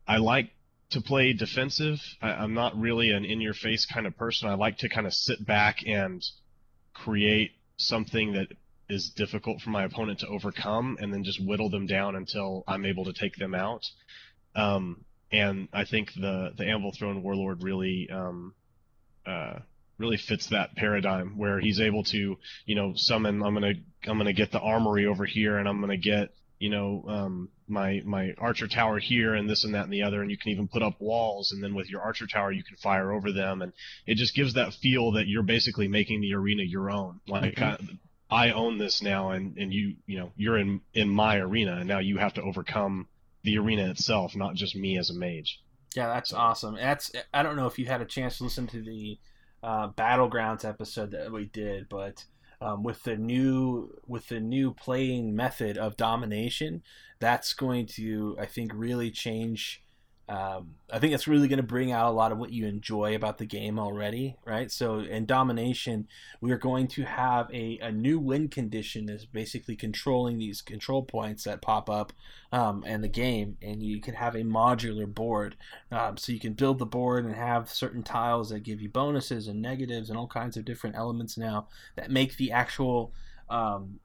I 0.06 0.18
like 0.18 0.50
to 0.90 1.00
play 1.00 1.32
defensive. 1.32 1.98
I, 2.22 2.30
I'm 2.30 2.54
not 2.54 2.78
really 2.78 3.10
an 3.10 3.24
in-your-face 3.24 3.86
kind 3.92 4.06
of 4.06 4.16
person. 4.16 4.48
I 4.48 4.54
like 4.54 4.78
to 4.78 4.88
kind 4.88 5.06
of 5.06 5.12
sit 5.14 5.44
back 5.44 5.78
and 5.86 6.22
create 6.94 7.52
something 7.80 8.32
that 8.32 8.48
is 8.88 9.10
difficult 9.10 9.60
for 9.60 9.70
my 9.70 9.84
opponent 9.84 10.20
to 10.20 10.26
overcome, 10.26 10.98
and 11.00 11.12
then 11.12 11.24
just 11.24 11.44
whittle 11.44 11.70
them 11.70 11.86
down 11.86 12.16
until 12.16 12.64
I'm 12.66 12.84
able 12.84 13.04
to 13.04 13.12
take 13.12 13.36
them 13.36 13.54
out. 13.54 13.84
Um, 14.54 15.04
and 15.32 15.68
I 15.72 15.84
think 15.84 16.12
the 16.14 16.52
the 16.56 16.64
Anvil 16.66 16.92
Throne 16.92 17.22
Warlord 17.22 17.62
really 17.62 18.08
um, 18.10 18.54
uh, 19.24 19.60
really 19.98 20.16
fits 20.16 20.48
that 20.48 20.74
paradigm 20.74 21.38
where 21.38 21.60
he's 21.60 21.80
able 21.80 22.02
to 22.04 22.36
you 22.66 22.74
know 22.74 22.94
summon 22.96 23.42
I'm 23.42 23.54
gonna 23.54 23.74
I'm 24.06 24.18
gonna 24.18 24.32
get 24.32 24.50
the 24.50 24.60
armory 24.60 25.06
over 25.06 25.24
here 25.24 25.58
and 25.58 25.68
I'm 25.68 25.80
gonna 25.80 25.96
get 25.96 26.30
you 26.60 26.70
know 26.70 27.04
um, 27.08 27.48
my 27.66 28.00
my 28.04 28.32
archer 28.38 28.68
tower 28.68 29.00
here 29.00 29.34
and 29.34 29.50
this 29.50 29.64
and 29.64 29.74
that 29.74 29.84
and 29.84 29.92
the 29.92 30.02
other 30.02 30.22
and 30.22 30.30
you 30.30 30.38
can 30.38 30.52
even 30.52 30.68
put 30.68 30.82
up 30.82 31.00
walls 31.00 31.50
and 31.50 31.62
then 31.62 31.74
with 31.74 31.90
your 31.90 32.00
archer 32.00 32.28
tower 32.28 32.52
you 32.52 32.62
can 32.62 32.76
fire 32.76 33.10
over 33.10 33.32
them 33.32 33.62
and 33.62 33.72
it 34.06 34.14
just 34.14 34.34
gives 34.34 34.54
that 34.54 34.72
feel 34.74 35.12
that 35.12 35.26
you're 35.26 35.42
basically 35.42 35.88
making 35.88 36.20
the 36.20 36.34
arena 36.34 36.62
your 36.62 36.90
own 36.90 37.18
like 37.26 37.56
mm-hmm. 37.56 37.96
I, 38.30 38.48
I 38.48 38.52
own 38.52 38.78
this 38.78 39.02
now 39.02 39.30
and 39.30 39.56
and 39.58 39.74
you 39.74 39.96
you 40.06 40.18
know 40.18 40.30
you're 40.36 40.58
in 40.58 40.82
in 40.94 41.08
my 41.08 41.38
arena 41.38 41.78
and 41.78 41.88
now 41.88 41.98
you 41.98 42.18
have 42.18 42.34
to 42.34 42.42
overcome 42.42 43.08
the 43.42 43.58
arena 43.58 43.90
itself, 43.90 44.36
not 44.36 44.54
just 44.54 44.76
me 44.76 44.98
as 44.98 45.10
a 45.10 45.14
mage. 45.14 45.62
Yeah, 45.94 46.08
that's 46.08 46.32
awesome. 46.32 46.76
That's 46.76 47.10
I 47.32 47.42
don't 47.42 47.56
know 47.56 47.66
if 47.66 47.78
you 47.78 47.86
had 47.86 48.00
a 48.00 48.06
chance 48.06 48.38
to 48.38 48.44
listen 48.44 48.66
to 48.68 48.82
the 48.82 49.18
uh, 49.62 49.88
battlegrounds 49.88 50.64
episode 50.64 51.10
that 51.12 51.32
we 51.32 51.46
did, 51.46 51.88
but 51.88 52.24
um, 52.60 52.82
with 52.82 53.02
the 53.04 53.16
new 53.16 53.90
with 54.06 54.28
the 54.28 54.40
new 54.40 54.72
playing 54.74 55.34
method 55.34 55.78
of 55.78 55.96
domination, 55.96 56.82
that's 57.18 57.52
going 57.54 57.86
to 57.86 58.36
I 58.38 58.46
think 58.46 58.72
really 58.74 59.10
change 59.10 59.82
um, 60.30 60.76
I 60.92 61.00
think 61.00 61.12
it's 61.12 61.26
really 61.26 61.48
going 61.48 61.56
to 61.56 61.64
bring 61.64 61.90
out 61.90 62.06
a 62.06 62.12
lot 62.14 62.30
of 62.30 62.38
what 62.38 62.52
you 62.52 62.64
enjoy 62.64 63.16
about 63.16 63.38
the 63.38 63.46
game 63.46 63.80
already, 63.80 64.36
right? 64.44 64.70
So 64.70 65.00
in 65.00 65.26
domination, 65.26 66.06
we 66.40 66.52
are 66.52 66.56
going 66.56 66.86
to 66.88 67.02
have 67.02 67.52
a, 67.52 67.80
a 67.82 67.90
new 67.90 68.20
win 68.20 68.46
condition 68.46 69.08
is 69.08 69.26
basically 69.26 69.74
controlling 69.74 70.38
these 70.38 70.62
control 70.62 71.02
points 71.02 71.42
that 71.44 71.60
pop 71.60 71.90
up 71.90 72.12
um, 72.52 72.84
in 72.84 73.00
the 73.00 73.08
game, 73.08 73.56
and 73.60 73.82
you 73.82 74.00
can 74.00 74.14
have 74.14 74.36
a 74.36 74.42
modular 74.42 75.12
board. 75.12 75.56
Um, 75.90 76.16
so 76.16 76.30
you 76.30 76.38
can 76.38 76.52
build 76.52 76.78
the 76.78 76.86
board 76.86 77.24
and 77.24 77.34
have 77.34 77.68
certain 77.68 78.04
tiles 78.04 78.50
that 78.50 78.60
give 78.60 78.80
you 78.80 78.88
bonuses 78.88 79.48
and 79.48 79.60
negatives 79.60 80.10
and 80.10 80.16
all 80.16 80.28
kinds 80.28 80.56
of 80.56 80.64
different 80.64 80.94
elements 80.94 81.36
now 81.36 81.66
that 81.96 82.08
make 82.08 82.36
the 82.36 82.52
actual 82.52 83.12
um, 83.48 83.98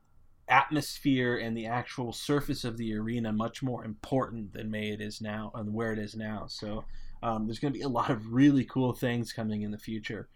atmosphere 0.47 1.37
and 1.37 1.55
the 1.55 1.65
actual 1.65 2.13
surface 2.13 2.63
of 2.63 2.77
the 2.77 2.93
arena 2.95 3.31
much 3.31 3.63
more 3.63 3.83
important 3.83 4.53
than 4.53 4.69
may 4.69 4.89
it 4.89 5.01
is 5.01 5.21
now 5.21 5.51
and 5.55 5.73
where 5.73 5.91
it 5.91 5.99
is 5.99 6.15
now. 6.15 6.45
So 6.47 6.85
um, 7.23 7.47
there's 7.47 7.59
going 7.59 7.73
to 7.73 7.79
be 7.79 7.83
a 7.83 7.89
lot 7.89 8.11
of 8.11 8.33
really 8.33 8.65
cool 8.65 8.93
things 8.93 9.33
coming 9.33 9.63
in 9.63 9.71
the 9.71 9.77
future. 9.77 10.27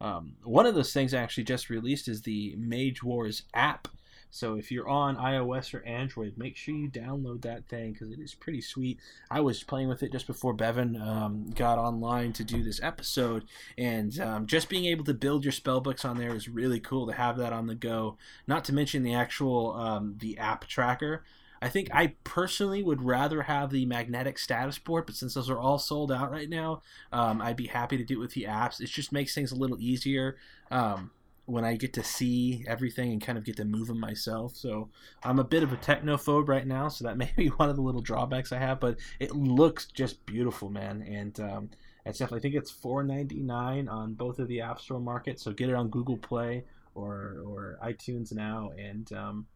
Um, 0.00 0.36
one 0.44 0.66
of 0.66 0.74
those 0.74 0.92
things 0.92 1.12
I 1.12 1.20
actually 1.20 1.44
just 1.44 1.70
released 1.70 2.08
is 2.08 2.22
the 2.22 2.54
Mage 2.56 3.02
Wars 3.02 3.42
app. 3.54 3.88
So 4.30 4.56
if 4.56 4.70
you're 4.70 4.88
on 4.88 5.16
iOS 5.16 5.74
or 5.74 5.82
Android, 5.84 6.34
make 6.36 6.56
sure 6.56 6.74
you 6.74 6.88
download 6.88 7.42
that 7.42 7.66
thing 7.68 7.92
because 7.92 8.10
it 8.10 8.20
is 8.20 8.34
pretty 8.34 8.60
sweet. 8.60 8.98
I 9.30 9.40
was 9.40 9.62
playing 9.62 9.88
with 9.88 10.02
it 10.02 10.12
just 10.12 10.26
before 10.26 10.52
Bevan 10.52 11.00
um, 11.00 11.50
got 11.54 11.78
online 11.78 12.32
to 12.34 12.44
do 12.44 12.62
this 12.62 12.80
episode, 12.82 13.44
and 13.76 14.18
um, 14.20 14.46
just 14.46 14.68
being 14.68 14.84
able 14.86 15.04
to 15.04 15.14
build 15.14 15.44
your 15.44 15.52
spell 15.52 15.80
books 15.80 16.04
on 16.04 16.18
there 16.18 16.34
is 16.34 16.48
really 16.48 16.80
cool 16.80 17.06
to 17.06 17.12
have 17.12 17.38
that 17.38 17.52
on 17.52 17.66
the 17.66 17.74
go. 17.74 18.16
Not 18.46 18.64
to 18.66 18.74
mention 18.74 19.02
the 19.02 19.14
actual 19.14 19.72
um, 19.72 20.16
the 20.18 20.38
app 20.38 20.66
tracker. 20.66 21.24
I 21.60 21.68
think 21.68 21.88
I 21.92 22.14
personally 22.24 22.82
would 22.82 23.02
rather 23.02 23.42
have 23.42 23.70
the 23.70 23.84
magnetic 23.84 24.38
status 24.38 24.78
board, 24.78 25.06
but 25.06 25.16
since 25.16 25.34
those 25.34 25.50
are 25.50 25.58
all 25.58 25.78
sold 25.78 26.12
out 26.12 26.30
right 26.30 26.48
now, 26.48 26.82
um, 27.12 27.42
I'd 27.42 27.56
be 27.56 27.66
happy 27.66 27.96
to 27.96 28.04
do 28.04 28.14
it 28.14 28.20
with 28.20 28.34
the 28.34 28.44
apps. 28.44 28.80
It 28.80 28.86
just 28.90 29.10
makes 29.10 29.34
things 29.34 29.50
a 29.50 29.56
little 29.56 29.78
easier. 29.80 30.36
Um, 30.70 31.10
when 31.48 31.64
I 31.64 31.76
get 31.76 31.94
to 31.94 32.04
see 32.04 32.64
everything 32.68 33.10
and 33.10 33.22
kind 33.22 33.38
of 33.38 33.44
get 33.44 33.56
to 33.56 33.64
move 33.64 33.88
them 33.88 33.98
myself. 33.98 34.54
So 34.54 34.90
I'm 35.22 35.38
a 35.38 35.44
bit 35.44 35.62
of 35.62 35.72
a 35.72 35.76
technophobe 35.76 36.46
right 36.46 36.66
now, 36.66 36.88
so 36.88 37.04
that 37.04 37.16
may 37.16 37.32
be 37.36 37.48
one 37.48 37.70
of 37.70 37.76
the 37.76 37.82
little 37.82 38.02
drawbacks 38.02 38.52
I 38.52 38.58
have. 38.58 38.80
But 38.80 38.98
it 39.18 39.34
looks 39.34 39.86
just 39.86 40.26
beautiful, 40.26 40.68
man, 40.68 41.02
and 41.02 41.38
um, 41.40 41.70
it's 42.04 42.18
definitely 42.18 42.40
I 42.40 42.42
think 42.42 42.54
it's 42.54 42.72
4.99 42.72 43.90
on 43.90 44.14
both 44.14 44.38
of 44.38 44.48
the 44.48 44.60
App 44.60 44.80
Store 44.80 45.00
markets. 45.00 45.42
So 45.42 45.52
get 45.52 45.70
it 45.70 45.74
on 45.74 45.88
Google 45.88 46.18
Play 46.18 46.64
or 46.94 47.42
or 47.46 47.78
iTunes 47.82 48.32
now 48.32 48.70
and. 48.78 49.10
Um, 49.12 49.46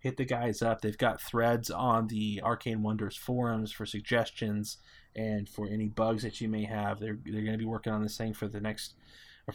hit 0.00 0.16
the 0.16 0.24
guys 0.24 0.62
up. 0.62 0.80
They've 0.80 0.96
got 0.96 1.20
threads 1.20 1.70
on 1.70 2.06
the 2.06 2.40
Arcane 2.44 2.82
Wonders 2.82 3.16
forums 3.16 3.72
for 3.72 3.84
suggestions 3.84 4.78
and 5.16 5.48
for 5.48 5.66
any 5.66 5.88
bugs 5.88 6.22
that 6.22 6.40
you 6.40 6.48
may 6.48 6.64
have. 6.64 7.00
They're, 7.00 7.18
they're 7.24 7.42
going 7.42 7.52
to 7.52 7.58
be 7.58 7.64
working 7.64 7.92
on 7.92 8.02
this 8.02 8.16
thing 8.16 8.32
for 8.32 8.46
the 8.46 8.60
next 8.60 8.94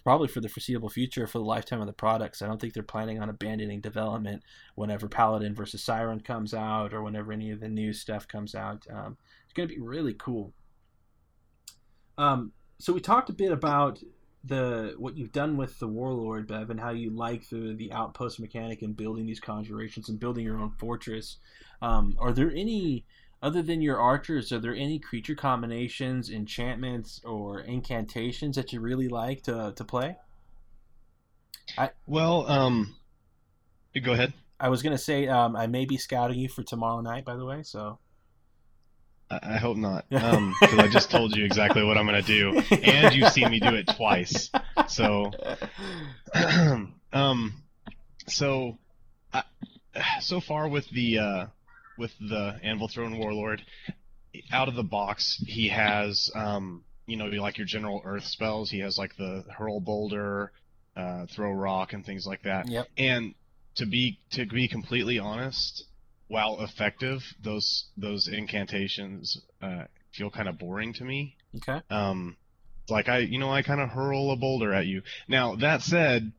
probably 0.02 0.28
for 0.28 0.42
the 0.42 0.50
foreseeable 0.50 0.90
future 0.90 1.28
for 1.28 1.38
the 1.38 1.44
lifetime 1.44 1.82
of 1.82 1.88
the 1.88 1.94
products. 1.94 2.42
I 2.42 2.48
don't 2.48 2.60
think 2.60 2.74
they're 2.74 2.84
planning 2.84 3.22
on 3.22 3.30
abandoning 3.30 3.82
development 3.82 4.44
whenever 4.76 5.08
Paladin 5.08 5.54
versus 5.54 5.84
Siren 5.84 6.20
comes 6.20 6.54
out 6.54 6.94
or 6.94 7.04
whenever 7.04 7.32
any 7.32 7.52
of 7.52 7.60
the 7.60 7.70
new 7.70 7.94
stuff 7.94 8.28
comes 8.28 8.56
out. 8.56 8.86
Um, 8.92 9.18
it's 9.44 9.54
going 9.54 9.70
to 9.70 9.76
be 9.76 9.82
really 9.82 10.14
cool. 10.14 10.54
Um, 12.18 12.54
so 12.80 12.94
we 12.94 13.00
talked 13.00 13.30
a 13.30 13.34
bit 13.34 13.52
about 13.52 14.00
the 14.44 14.94
what 14.98 15.16
you've 15.16 15.32
done 15.32 15.56
with 15.56 15.80
the 15.80 15.88
Warlord, 15.88 16.48
Bev, 16.48 16.70
and 16.70 16.80
how 16.80 16.92
you 16.92 17.12
like 17.12 17.48
the 17.50 17.74
the 17.78 17.92
outpost 17.94 18.40
mechanic 18.40 18.82
and 18.82 18.96
building 18.96 19.26
these 19.26 19.40
conjurations 19.40 20.10
and 20.10 20.20
building 20.20 20.44
your 20.44 20.60
own 20.60 20.72
fortress. 20.72 21.38
Um, 21.82 22.18
are 22.20 22.34
there 22.34 22.52
any 22.52 23.06
other 23.44 23.62
than 23.62 23.82
your 23.82 24.00
archers, 24.00 24.54
are 24.54 24.60
there 24.60 24.74
any 24.74 24.98
creature 24.98 25.36
combinations, 25.36 26.30
enchantments, 26.30 27.22
or 27.26 27.60
incantations 27.60 28.56
that 28.56 28.72
you 28.72 28.80
really 28.80 29.10
like 29.10 29.44
to, 29.44 29.74
to 29.76 29.84
play? 29.84 30.16
I, 31.78 31.90
well, 32.08 32.50
um, 32.50 32.96
go 34.02 34.14
ahead. 34.14 34.34
I 34.60 34.70
was 34.70 34.82
gonna 34.82 34.98
say 34.98 35.28
um, 35.28 35.58
I 35.58 35.68
may 35.68 35.84
be 35.84 35.98
scouting 35.98 36.40
you 36.40 36.48
for 36.48 36.64
tomorrow 36.64 37.02
night, 37.02 37.26
by 37.26 37.36
the 37.36 37.44
way. 37.44 37.64
So 37.64 38.00
I, 39.30 39.58
hope 39.58 39.76
not, 39.76 40.06
because 40.10 40.34
um, 40.74 40.80
I 40.80 40.88
just 40.88 41.12
told 41.12 41.36
you 41.36 41.44
exactly 41.44 41.84
what 41.84 41.98
I'm 41.98 42.06
gonna 42.06 42.22
do, 42.22 42.62
and 42.72 43.14
you've 43.14 43.32
seen 43.34 43.50
me 43.52 43.60
do 43.60 43.76
it 43.76 43.88
twice. 43.88 44.50
So, 44.88 45.32
um, 47.14 47.54
so, 48.28 48.78
I, 49.34 49.44
so 50.22 50.40
far 50.40 50.70
with 50.70 50.90
the 50.92 51.20
uh, 51.20 51.46
with 51.98 52.12
the 52.20 52.60
Anvil 52.64 52.88
Throne 52.88 53.18
Warlord. 53.18 53.62
Out 54.52 54.68
of 54.68 54.76
the 54.76 54.84
box, 54.84 55.42
he 55.46 55.70
has, 55.70 56.32
um, 56.36 56.84
you 57.06 57.18
know, 57.18 57.26
like 57.26 57.58
your 57.58 57.68
general 57.68 58.02
Earth 58.04 58.26
spells. 58.26 58.70
He 58.70 58.80
has 58.80 58.98
like 58.98 59.16
the 59.16 59.44
hurl 59.56 59.80
boulder, 59.80 60.52
uh, 60.96 61.28
throw 61.36 61.52
rock, 61.52 61.94
and 61.94 62.06
things 62.06 62.26
like 62.26 62.44
that. 62.44 62.68
Yep. 62.68 62.88
And 62.98 63.36
to 63.76 63.86
be 63.86 64.20
to 64.32 64.46
be 64.46 64.68
completely 64.68 65.20
honest, 65.20 65.86
while 66.28 66.62
effective, 66.62 67.22
those 67.44 67.86
those 67.96 68.28
incantations 68.28 69.40
uh, 69.62 69.84
feel 70.14 70.30
kind 70.30 70.48
of 70.48 70.58
boring 70.58 70.94
to 70.94 71.04
me. 71.04 71.36
Okay. 71.58 71.82
Um, 71.90 72.38
like 72.90 73.08
I, 73.08 73.20
you 73.20 73.40
know, 73.40 73.52
I 73.52 73.62
kind 73.62 73.82
of 73.82 73.90
hurl 73.90 74.32
a 74.32 74.36
boulder 74.36 74.74
at 74.74 74.86
you. 74.86 75.04
Now 75.28 75.56
that 75.58 75.82
said, 75.82 76.32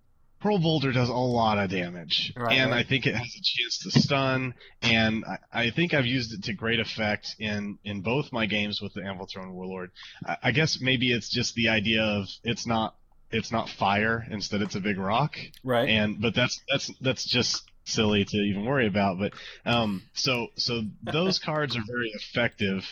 Hurl 0.44 0.58
Boulder 0.58 0.92
does 0.92 1.08
a 1.08 1.14
lot 1.14 1.56
of 1.56 1.70
damage, 1.70 2.30
right, 2.36 2.58
and 2.58 2.70
right. 2.70 2.84
I 2.84 2.86
think 2.86 3.06
it 3.06 3.14
has 3.14 3.34
a 3.34 3.42
chance 3.42 3.78
to 3.78 3.98
stun. 3.98 4.52
And 4.82 5.24
I, 5.24 5.38
I, 5.50 5.70
think 5.70 5.94
I've 5.94 6.04
used 6.04 6.34
it 6.34 6.44
to 6.44 6.52
great 6.52 6.80
effect 6.80 7.34
in 7.38 7.78
in 7.82 8.02
both 8.02 8.30
my 8.30 8.44
games 8.44 8.82
with 8.82 8.92
the 8.92 9.02
Anvil 9.02 9.26
Throne 9.26 9.54
Warlord. 9.54 9.90
I, 10.26 10.36
I 10.42 10.50
guess 10.50 10.82
maybe 10.82 11.12
it's 11.12 11.30
just 11.30 11.54
the 11.54 11.70
idea 11.70 12.02
of 12.02 12.26
it's 12.42 12.66
not 12.66 12.94
it's 13.30 13.50
not 13.50 13.70
fire 13.70 14.26
instead 14.30 14.60
it's 14.60 14.74
a 14.74 14.80
big 14.80 14.98
rock, 14.98 15.34
right? 15.64 15.88
And 15.88 16.20
but 16.20 16.34
that's 16.34 16.60
that's 16.70 16.92
that's 17.00 17.24
just 17.24 17.62
silly 17.84 18.26
to 18.26 18.36
even 18.36 18.66
worry 18.66 18.86
about. 18.86 19.18
But 19.18 19.32
um, 19.64 20.02
so 20.12 20.48
so 20.56 20.82
those 21.02 21.38
cards 21.42 21.74
are 21.74 21.84
very 21.86 22.10
effective. 22.10 22.84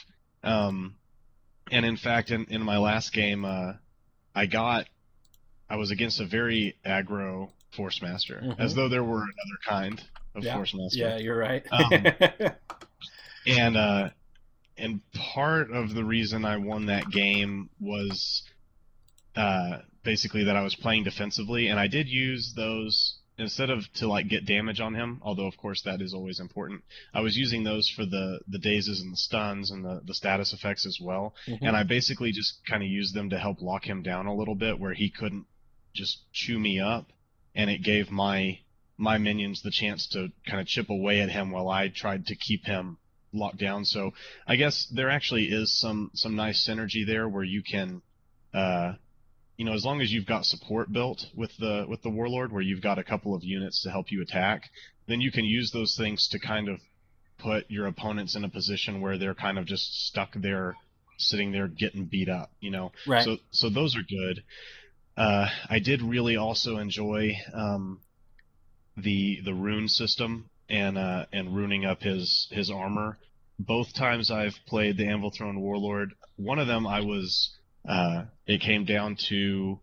Um, 0.42 0.94
and 1.70 1.84
in 1.84 1.98
fact, 1.98 2.30
in 2.30 2.46
in 2.46 2.62
my 2.62 2.78
last 2.78 3.12
game, 3.12 3.44
uh, 3.44 3.74
I 4.34 4.46
got 4.46 4.86
I 5.72 5.76
was 5.76 5.90
against 5.90 6.20
a 6.20 6.26
very 6.26 6.76
aggro 6.84 7.48
Force 7.74 8.02
Master, 8.02 8.42
mm-hmm. 8.44 8.60
as 8.60 8.74
though 8.74 8.90
there 8.90 9.02
were 9.02 9.22
another 9.22 9.58
kind 9.66 10.02
of 10.34 10.44
yeah. 10.44 10.54
Force 10.54 10.74
Master. 10.74 10.98
Yeah, 10.98 11.16
you're 11.16 11.38
right. 11.38 11.64
um, 11.72 12.06
and 13.46 13.76
uh, 13.78 14.10
and 14.76 15.00
part 15.14 15.70
of 15.70 15.94
the 15.94 16.04
reason 16.04 16.44
I 16.44 16.58
won 16.58 16.86
that 16.86 17.08
game 17.10 17.70
was 17.80 18.42
uh, 19.34 19.78
basically 20.04 20.44
that 20.44 20.56
I 20.56 20.62
was 20.62 20.74
playing 20.74 21.04
defensively, 21.04 21.68
and 21.68 21.80
I 21.80 21.86
did 21.86 22.06
use 22.06 22.52
those 22.54 23.16
instead 23.38 23.70
of 23.70 23.90
to 23.94 24.06
like 24.06 24.28
get 24.28 24.44
damage 24.44 24.78
on 24.78 24.94
him. 24.94 25.22
Although 25.22 25.46
of 25.46 25.56
course 25.56 25.80
that 25.86 26.02
is 26.02 26.12
always 26.12 26.38
important. 26.38 26.82
I 27.14 27.22
was 27.22 27.34
using 27.34 27.64
those 27.64 27.88
for 27.88 28.04
the 28.04 28.40
the 28.46 28.58
dazes 28.58 29.00
and 29.00 29.10
the 29.10 29.16
stuns 29.16 29.70
and 29.70 29.82
the 29.82 30.02
the 30.04 30.12
status 30.12 30.52
effects 30.52 30.84
as 30.84 30.98
well, 31.00 31.34
mm-hmm. 31.48 31.64
and 31.64 31.74
I 31.74 31.82
basically 31.82 32.30
just 32.30 32.60
kind 32.68 32.82
of 32.82 32.90
used 32.90 33.14
them 33.14 33.30
to 33.30 33.38
help 33.38 33.62
lock 33.62 33.88
him 33.88 34.02
down 34.02 34.26
a 34.26 34.34
little 34.34 34.54
bit 34.54 34.78
where 34.78 34.92
he 34.92 35.08
couldn't 35.08 35.46
just 35.94 36.22
chew 36.32 36.58
me 36.58 36.80
up, 36.80 37.06
and 37.54 37.70
it 37.70 37.82
gave 37.82 38.10
my 38.10 38.58
my 38.98 39.18
minions 39.18 39.62
the 39.62 39.70
chance 39.70 40.06
to 40.08 40.30
kind 40.46 40.60
of 40.60 40.66
chip 40.66 40.88
away 40.90 41.20
at 41.20 41.30
him 41.30 41.50
while 41.50 41.68
I 41.68 41.88
tried 41.88 42.26
to 42.26 42.36
keep 42.36 42.64
him 42.64 42.98
locked 43.32 43.58
down. 43.58 43.84
So 43.84 44.12
I 44.46 44.56
guess 44.56 44.86
there 44.94 45.10
actually 45.10 45.46
is 45.46 45.78
some 45.78 46.10
some 46.14 46.36
nice 46.36 46.66
synergy 46.68 47.06
there 47.06 47.28
where 47.28 47.44
you 47.44 47.62
can, 47.62 48.02
uh, 48.54 48.94
you 49.56 49.64
know, 49.64 49.72
as 49.72 49.84
long 49.84 50.00
as 50.00 50.12
you've 50.12 50.26
got 50.26 50.44
support 50.44 50.92
built 50.92 51.26
with 51.34 51.50
the 51.58 51.86
with 51.88 52.02
the 52.02 52.10
warlord, 52.10 52.52
where 52.52 52.62
you've 52.62 52.82
got 52.82 52.98
a 52.98 53.04
couple 53.04 53.34
of 53.34 53.42
units 53.42 53.82
to 53.82 53.90
help 53.90 54.10
you 54.10 54.22
attack, 54.22 54.70
then 55.06 55.20
you 55.20 55.32
can 55.32 55.44
use 55.44 55.70
those 55.72 55.96
things 55.96 56.28
to 56.28 56.38
kind 56.38 56.68
of 56.68 56.78
put 57.38 57.68
your 57.70 57.86
opponents 57.86 58.36
in 58.36 58.44
a 58.44 58.48
position 58.48 59.00
where 59.00 59.18
they're 59.18 59.34
kind 59.34 59.58
of 59.58 59.64
just 59.64 60.06
stuck 60.06 60.32
there, 60.34 60.76
sitting 61.18 61.50
there 61.50 61.66
getting 61.66 62.04
beat 62.04 62.28
up. 62.28 62.50
You 62.60 62.70
know, 62.70 62.92
Right. 63.06 63.24
so 63.24 63.38
so 63.50 63.68
those 63.68 63.96
are 63.96 64.02
good. 64.02 64.44
Uh, 65.16 65.46
I 65.68 65.78
did 65.78 66.02
really 66.02 66.36
also 66.36 66.78
enjoy 66.78 67.36
um, 67.52 68.00
the 68.96 69.40
the 69.44 69.54
rune 69.54 69.88
system 69.88 70.48
and 70.68 70.96
uh, 70.96 71.26
and 71.32 71.54
runing 71.54 71.84
up 71.84 72.02
his 72.02 72.48
his 72.50 72.70
armor. 72.70 73.18
Both 73.58 73.94
times 73.94 74.30
I've 74.30 74.58
played 74.66 74.96
the 74.96 75.06
Anvil 75.06 75.30
Throne 75.30 75.60
Warlord, 75.60 76.14
one 76.36 76.58
of 76.58 76.66
them 76.66 76.86
I 76.86 77.00
was 77.00 77.54
uh, 77.88 78.24
it 78.46 78.60
came 78.60 78.84
down 78.84 79.16
to 79.28 79.78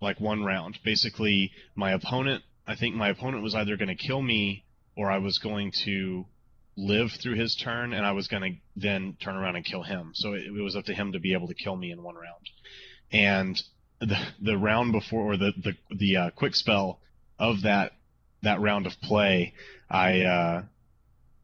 like 0.00 0.20
one 0.20 0.42
round. 0.44 0.78
Basically, 0.84 1.52
my 1.74 1.92
opponent, 1.92 2.42
I 2.66 2.74
think 2.76 2.94
my 2.94 3.10
opponent 3.10 3.42
was 3.42 3.54
either 3.54 3.76
going 3.76 3.88
to 3.88 3.94
kill 3.94 4.20
me 4.20 4.64
or 4.96 5.10
I 5.10 5.18
was 5.18 5.38
going 5.38 5.72
to 5.84 6.26
live 6.76 7.10
through 7.22 7.36
his 7.36 7.54
turn 7.62 7.92
and 7.92 8.04
I 8.04 8.12
was 8.12 8.28
going 8.28 8.42
to 8.42 8.58
then 8.80 9.16
turn 9.22 9.36
around 9.36 9.56
and 9.56 9.64
kill 9.64 9.82
him. 9.82 10.12
So 10.14 10.32
it, 10.32 10.44
it 10.46 10.62
was 10.62 10.74
up 10.74 10.86
to 10.86 10.94
him 10.94 11.12
to 11.12 11.20
be 11.20 11.34
able 11.34 11.48
to 11.48 11.54
kill 11.54 11.76
me 11.76 11.92
in 11.92 12.02
one 12.02 12.14
round. 12.14 12.50
And 13.12 13.62
the 14.06 14.18
the 14.40 14.58
round 14.58 14.92
before 14.92 15.32
or 15.32 15.36
the 15.36 15.52
the 15.56 15.76
the 15.96 16.16
uh, 16.16 16.30
quick 16.30 16.54
spell 16.54 17.00
of 17.38 17.62
that 17.62 17.92
that 18.42 18.60
round 18.60 18.86
of 18.86 18.92
play, 19.00 19.54
I 19.90 20.20
uh, 20.22 20.62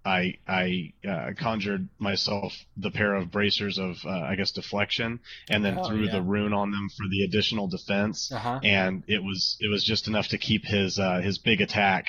I 0.04 0.38
I 0.46 0.92
uh, 1.08 1.30
conjured 1.38 1.88
myself 1.98 2.52
the 2.76 2.90
pair 2.90 3.14
of 3.14 3.30
bracers 3.30 3.78
of 3.78 3.96
uh, 4.04 4.10
I 4.10 4.34
guess 4.36 4.50
deflection, 4.52 5.20
and 5.48 5.64
then 5.64 5.78
Oh, 5.78 5.88
threw 5.88 6.04
yeah. 6.04 6.12
the 6.12 6.22
rune 6.22 6.52
on 6.52 6.70
them 6.70 6.88
for 6.96 7.06
the 7.10 7.24
additional 7.24 7.68
defense. 7.68 8.30
Uh 8.32 8.38
huh. 8.38 8.60
And 8.62 9.04
it 9.06 9.22
was 9.22 9.56
it 9.60 9.68
was 9.70 9.84
just 9.84 10.08
enough 10.08 10.28
to 10.28 10.38
keep 10.38 10.64
his 10.64 10.98
uh, 10.98 11.20
his 11.20 11.38
big 11.38 11.60
attack 11.60 12.06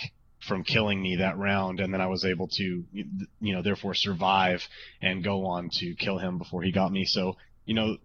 from 0.47 0.63
killing 0.63 1.01
me 1.01 1.17
that 1.17 1.38
round, 1.38 1.79
and 1.79 1.93
then 1.93 2.01
I 2.01 2.07
was 2.07 2.23
able 2.25 2.47
to 2.47 2.63
you 2.93 3.53
know 3.53 3.62
therefore 3.62 3.93
survive 3.93 4.62
and 5.01 5.23
go 5.23 5.45
on 5.45 5.69
to 5.79 5.93
kill 5.95 6.17
him 6.17 6.38
before 6.38 6.63
he 6.63 6.71
got 6.71 6.91
me. 6.91 7.05
So 7.05 7.35
you 7.65 7.73
know 7.75 7.97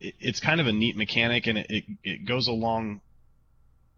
it, 0.00 0.14
it's 0.20 0.40
kind 0.40 0.60
of 0.60 0.66
a 0.66 0.72
neat 0.72 0.96
mechanic, 0.96 1.46
and 1.46 1.58
it, 1.58 1.66
it 1.68 1.84
it 2.02 2.24
goes 2.26 2.48
along 2.48 3.00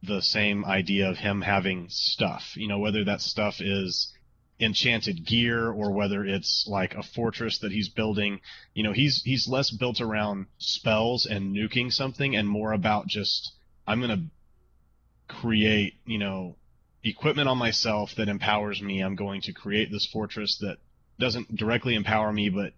the 0.03 0.23
same 0.23 0.65
idea 0.65 1.11
of 1.11 1.17
him 1.17 1.41
having 1.41 1.89
stuff. 1.91 2.43
You 2.55 2.69
know 2.69 2.79
whether 2.79 3.05
that 3.05 3.21
stuff 3.21 3.61
is 3.61 4.13
enchanted 4.61 5.25
gear 5.25 5.71
or 5.71 5.93
whether 5.93 6.25
it's 6.25 6.67
like 6.69 6.95
a 6.95 7.03
fortress 7.03 7.59
that 7.59 7.71
he's 7.71 7.89
building 7.89 8.41
you 8.75 8.83
know 8.83 8.93
he's 8.93 9.23
he's 9.25 9.47
less 9.47 9.71
built 9.71 10.01
around 10.01 10.47
spells 10.59 11.27
and 11.27 11.55
nuking 11.55 11.93
something 11.93 12.35
and 12.35 12.49
more 12.49 12.73
about 12.73 13.07
just 13.07 13.53
i'm 13.87 14.01
going 14.01 14.11
to 14.11 15.33
create 15.33 15.95
you 16.07 16.19
know 16.19 16.57
equipment 17.05 17.49
on 17.49 17.57
myself 17.57 18.11
that 18.17 18.29
empowers 18.29 18.83
me 18.83 19.01
i'm 19.01 19.15
going 19.15 19.41
to 19.41 19.53
create 19.53 19.93
this 19.93 20.09
fortress 20.13 20.59
that 20.61 20.79
doesn't 21.21 21.55
directly 21.55 21.95
empower 21.95 22.33
me 22.33 22.49
but 22.49 22.73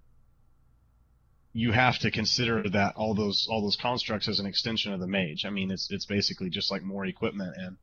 you 1.53 1.73
have 1.73 1.99
to 1.99 2.11
consider 2.11 2.69
that 2.69 2.95
all 2.97 3.15
those 3.15 3.47
all 3.51 3.63
those 3.63 3.77
constructs 3.81 4.29
as 4.29 4.39
an 4.39 4.47
extension 4.47 4.93
of 4.93 5.01
the 5.01 5.07
mage 5.07 5.45
i 5.45 5.51
mean 5.51 5.71
it's 5.71 5.91
it's 5.91 6.07
basically 6.07 6.49
just 6.49 6.71
like 6.71 6.83
more 6.83 7.05
equipment 7.07 7.55
and 7.57 7.77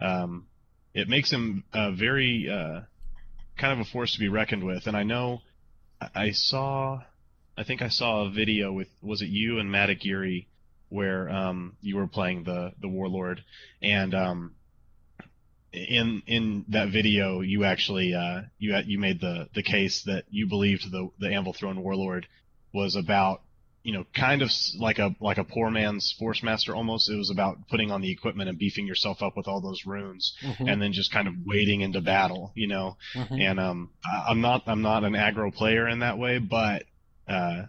um 0.00 0.46
it 0.94 1.08
makes 1.08 1.30
him 1.30 1.64
uh, 1.72 1.90
very 1.92 2.48
uh 2.50 2.80
kind 3.56 3.72
of 3.72 3.86
a 3.86 3.90
force 3.90 4.12
to 4.14 4.18
be 4.18 4.28
reckoned 4.28 4.64
with. 4.64 4.86
And 4.86 4.96
I 4.96 5.02
know 5.02 5.42
I- 6.00 6.10
I 6.14 6.30
saw, 6.32 7.02
I 7.56 7.64
think 7.64 7.82
I 7.82 7.88
saw 7.88 8.22
a 8.26 8.30
video 8.30 8.72
with 8.72 8.88
was 9.00 9.22
it 9.22 9.28
you 9.28 9.58
and 9.58 9.70
Matt 9.70 9.90
Aguirre 9.90 10.46
where 10.88 11.30
um, 11.30 11.76
you 11.80 11.96
were 11.96 12.06
playing 12.06 12.44
the 12.44 12.72
the 12.80 12.88
warlord, 12.88 13.42
and 13.80 14.14
um, 14.14 14.54
in 15.72 16.22
in 16.26 16.64
that 16.68 16.90
video 16.90 17.40
you 17.40 17.64
actually 17.64 18.14
uh, 18.14 18.42
you 18.58 18.76
you 18.86 18.98
made 18.98 19.20
the 19.20 19.48
the 19.54 19.62
case 19.62 20.02
that 20.02 20.24
you 20.30 20.46
believed 20.46 20.90
the 20.90 21.08
the 21.18 21.28
Anvil 21.32 21.54
Throne 21.54 21.82
warlord 21.82 22.26
was 22.72 22.96
about 22.96 23.42
you 23.84 23.92
know 23.92 24.04
kind 24.14 24.42
of 24.42 24.50
like 24.78 24.98
a 25.00 25.14
like 25.20 25.38
a 25.38 25.44
poor 25.44 25.70
man's 25.70 26.12
force 26.18 26.42
master 26.42 26.74
almost. 26.74 27.10
It 27.10 27.16
was 27.16 27.30
about 27.30 27.68
putting 27.68 27.90
on 27.90 28.00
the 28.00 28.10
equipment 28.12 28.48
and 28.48 28.58
beefing 28.58 28.86
yourself 28.86 29.22
up 29.22 29.36
with 29.36 29.48
all 29.48 29.60
those 29.60 29.84
runes, 29.86 30.34
Mhm. 30.42 30.70
and 30.72 30.80
then 30.82 30.92
just 30.92 31.10
kind 31.12 31.26
of 31.28 31.34
wading 31.44 31.80
into 31.80 32.00
battle. 32.00 32.52
You 32.54 32.68
know, 32.68 32.96
Mhm. 33.14 33.40
and 33.40 33.58
um, 33.60 33.90
I- 34.04 34.26
I'm 34.30 34.40
not 34.40 34.62
I'm 34.66 34.82
not 34.82 35.04
an 35.04 35.14
aggro 35.14 35.52
player 35.54 35.88
in 35.88 35.98
that 36.00 36.16
way, 36.18 36.38
but 36.38 36.84
uh, 37.28 37.66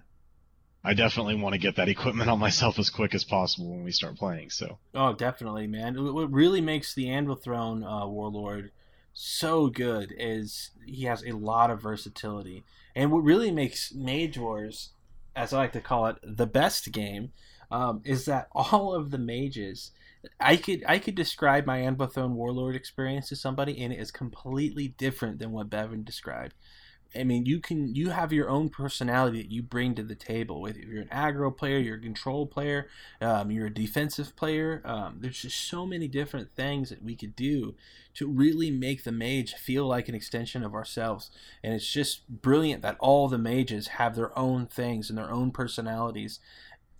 I 0.83 0.93
definitely 0.93 1.35
want 1.35 1.53
to 1.53 1.59
get 1.59 1.77
that 1.77 1.89
equipment 1.95 2.29
on 2.29 2.39
myself 2.39 2.77
as 2.77 2.89
quick 2.89 3.15
as 3.15 3.23
possible 3.23 3.71
when 3.71 3.83
we 3.83 3.91
start 3.91 4.15
playing. 4.17 4.49
So 4.51 4.77
Oh, 4.93 5.13
definitely, 5.13 5.65
man. 5.67 6.01
What 6.03 6.13
what 6.13 6.31
really 6.31 6.61
makes 6.61 6.93
the 6.93 7.09
Anvil 7.09 7.35
Throne 7.37 7.83
uh, 7.83 8.05
Warlord 8.05 8.71
so 9.13 9.67
good 9.67 10.13
is 10.17 10.71
he 10.85 11.05
has 11.05 11.23
a 11.23 11.31
lot 11.31 11.69
of 11.71 11.81
versatility. 11.81 12.63
And 12.95 13.11
what 13.11 13.23
really 13.23 13.51
makes 13.51 13.93
Mage 13.93 14.37
Wars, 14.37 14.89
as 15.35 15.53
I 15.53 15.57
like 15.57 15.71
to 15.73 15.81
call 15.81 16.07
it, 16.07 16.17
the 16.23 16.47
best 16.47 16.91
game, 16.91 17.31
um, 17.71 18.01
is 18.05 18.25
that 18.25 18.47
all 18.53 18.93
of 18.93 19.11
the 19.11 19.17
mages. 19.17 19.91
I 20.39 20.55
could 20.55 20.83
I 20.87 20.99
could 20.99 21.15
describe 21.15 21.65
my 21.65 21.79
Anvil 21.79 22.07
Throne 22.07 22.35
Warlord 22.35 22.75
experience 22.75 23.27
to 23.29 23.35
somebody, 23.35 23.81
and 23.81 23.91
it 23.91 23.99
is 23.99 24.11
completely 24.11 24.89
different 24.89 25.39
than 25.39 25.51
what 25.51 25.69
Bevan 25.69 26.03
described. 26.03 26.53
I 27.15 27.23
mean, 27.23 27.45
you 27.45 27.59
can 27.59 27.93
you 27.93 28.09
have 28.09 28.33
your 28.33 28.49
own 28.49 28.69
personality 28.69 29.41
that 29.41 29.51
you 29.51 29.61
bring 29.61 29.95
to 29.95 30.03
the 30.03 30.15
table. 30.15 30.61
Whether 30.61 30.79
you're 30.79 31.01
an 31.01 31.09
aggro 31.09 31.55
player, 31.55 31.77
you're 31.77 31.97
a 31.97 32.01
control 32.01 32.47
player, 32.47 32.87
um, 33.21 33.51
you're 33.51 33.67
a 33.67 33.73
defensive 33.73 34.35
player. 34.35 34.81
Um, 34.83 35.17
there's 35.19 35.41
just 35.41 35.67
so 35.67 35.85
many 35.85 36.07
different 36.07 36.51
things 36.51 36.89
that 36.89 37.03
we 37.03 37.15
could 37.15 37.35
do 37.35 37.75
to 38.15 38.27
really 38.27 38.71
make 38.71 39.03
the 39.03 39.11
mage 39.11 39.53
feel 39.53 39.85
like 39.85 40.09
an 40.09 40.15
extension 40.15 40.63
of 40.63 40.73
ourselves. 40.73 41.29
And 41.63 41.73
it's 41.73 41.91
just 41.91 42.27
brilliant 42.27 42.81
that 42.81 42.97
all 42.99 43.27
the 43.27 43.37
mages 43.37 43.87
have 43.87 44.15
their 44.15 44.37
own 44.37 44.67
things 44.67 45.09
and 45.09 45.17
their 45.17 45.31
own 45.31 45.51
personalities, 45.51 46.39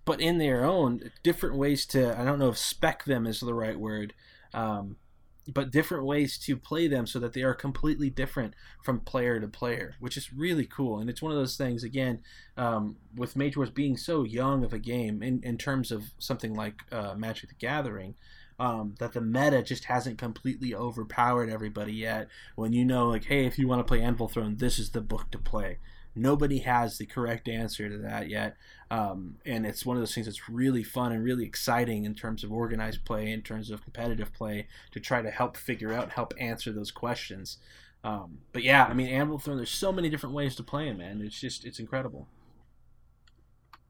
but 0.06 0.21
in 0.21 0.38
their 0.38 0.63
own 0.63 1.12
different 1.23 1.56
ways 1.56 1.86
to. 1.88 2.19
I 2.19 2.23
don't 2.23 2.39
know 2.39 2.49
if 2.49 2.58
spec 2.58 3.06
them 3.06 3.26
is 3.26 3.39
the 3.39 3.54
right 3.54 3.80
word. 3.80 4.13
Um, 4.54 4.97
but 5.47 5.71
different 5.71 6.06
ways 6.06 6.38
to 6.38 6.56
play 6.56 6.88
them 6.88 7.06
so 7.06 7.19
that 7.19 7.34
they 7.34 7.41
are 7.41 7.53
completely 7.53 8.10
different 8.10 8.53
from 8.82 8.99
player 9.01 9.39
to 9.39 9.47
player, 9.47 9.95
which 9.99 10.15
is 10.15 10.32
really 10.32 10.65
cool. 10.65 10.99
And 10.99 11.10
it's 11.10 11.21
one 11.21 11.32
of 11.32 11.38
those 11.38 11.58
things, 11.58 11.84
again, 11.84 12.19
um, 12.56 12.95
with 13.15 13.36
Mage 13.36 13.58
Wars 13.58 13.69
being 13.69 13.97
so 13.97 14.23
young 14.23 14.63
of 14.63 14.73
a 14.73 14.79
game 14.79 15.21
in, 15.21 15.41
in 15.43 15.58
terms 15.58 15.91
of 15.91 16.13
something 16.17 16.53
like 16.53 16.75
uh, 16.91 17.15
Magic 17.15 17.49
the 17.49 17.56
Gathering, 17.56 18.15
um, 18.60 18.95
that 18.99 19.13
the 19.13 19.21
meta 19.21 19.63
just 19.63 19.86
hasn't 19.86 20.17
completely 20.17 20.73
overpowered 20.73 21.49
everybody 21.49 21.93
yet. 21.93 22.27
When 22.56 22.71
you 22.71 22.86
know, 22.86 23.10
like, 23.10 23.25
hey, 23.25 23.45
if 23.45 23.60
you 23.60 23.67
want 23.67 23.79
to 23.79 23.84
play 23.84 24.01
Anvil 24.01 24.29
Throne, 24.29 24.58
this 24.58 24.79
is 24.79 24.91
the 24.91 25.01
book 25.01 25.32
to 25.32 25.38
play. 25.38 25.79
Nobody 26.15 26.60
has 26.60 26.97
the 26.97 27.06
correct 27.06 27.47
answer 27.47 27.89
to 27.89 27.97
that 27.99 28.30
yet. 28.30 28.56
Um, 28.91 29.38
and 29.45 29.65
it's 29.65 29.86
one 29.86 29.97
of 29.97 30.02
those 30.02 30.13
things 30.13 30.28
that's 30.28 30.47
really 30.47 30.84
fun 30.84 31.12
and 31.12 31.23
really 31.23 31.45
exciting 31.45 32.06
in 32.06 32.13
terms 32.13 32.43
of 32.43 32.52
organized 32.52 33.06
play, 33.06 33.32
in 33.32 33.41
terms 33.41 33.71
of 33.71 33.84
competitive 33.84 34.32
play, 34.34 34.67
to 34.91 34.99
try 34.99 35.21
to 35.21 35.32
help 35.32 35.58
figure 35.58 35.91
out, 35.91 36.12
help 36.12 36.34
answer 36.39 36.71
those 36.71 36.91
questions. 36.91 37.58
Um, 38.04 38.39
but 38.52 38.63
yeah, 38.63 38.86
I 38.86 38.93
mean, 38.93 39.08
Anvil 39.08 39.39
Throne. 39.39 39.58
There's 39.58 39.69
so 39.69 39.91
many 39.91 40.10
different 40.10 40.36
ways 40.36 40.56
to 40.58 40.63
play 40.63 40.89
it, 40.89 40.97
man. 40.97 41.21
It's 41.21 41.39
just 41.39 41.65
it's 41.65 41.80
incredible. 41.80 42.28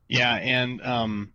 yeah, 0.07 0.35
and 0.35 0.81
um, 0.81 1.33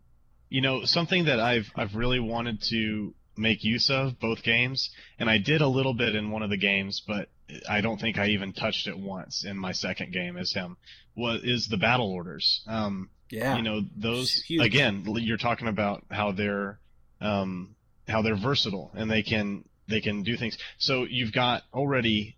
you 0.49 0.61
know 0.61 0.85
something 0.85 1.25
that 1.25 1.41
I've 1.41 1.71
I've 1.75 1.97
really 1.97 2.21
wanted 2.21 2.63
to 2.71 3.15
make 3.37 3.65
use 3.65 3.91
of 3.91 4.19
both 4.21 4.43
games, 4.43 4.91
and 5.19 5.29
I 5.29 5.39
did 5.39 5.61
a 5.61 5.69
little 5.69 5.95
bit 5.95 6.15
in 6.15 6.31
one 6.31 6.43
of 6.43 6.51
the 6.51 6.57
games, 6.57 7.03
but 7.07 7.29
I 7.69 7.81
don't 7.81 8.01
think 8.01 8.19
I 8.19 8.29
even 8.29 8.53
touched 8.53 8.87
it 8.87 8.99
once 8.99 9.45
in 9.45 9.57
my 9.57 9.73
second 9.73 10.13
game 10.13 10.37
as 10.37 10.53
him. 10.53 10.77
Was 11.17 11.43
is 11.43 11.69
the 11.69 11.77
battle 11.77 12.11
orders? 12.11 12.63
Um, 12.67 13.11
Yeah, 13.31 13.57
you 13.57 13.63
know 13.63 13.83
those 13.97 14.43
again 14.61 15.05
you're 15.07 15.37
talking 15.37 15.69
about 15.69 16.05
how 16.11 16.33
they're 16.33 16.79
um, 17.21 17.75
how 18.07 18.23
they're 18.23 18.37
versatile 18.37 18.91
and 18.95 19.11
they 19.11 19.23
can 19.23 19.65
they 19.89 20.01
can 20.01 20.23
do 20.23 20.37
things 20.37 20.57
so 20.79 21.05
you've 21.05 21.33
got 21.33 21.63
already 21.75 22.37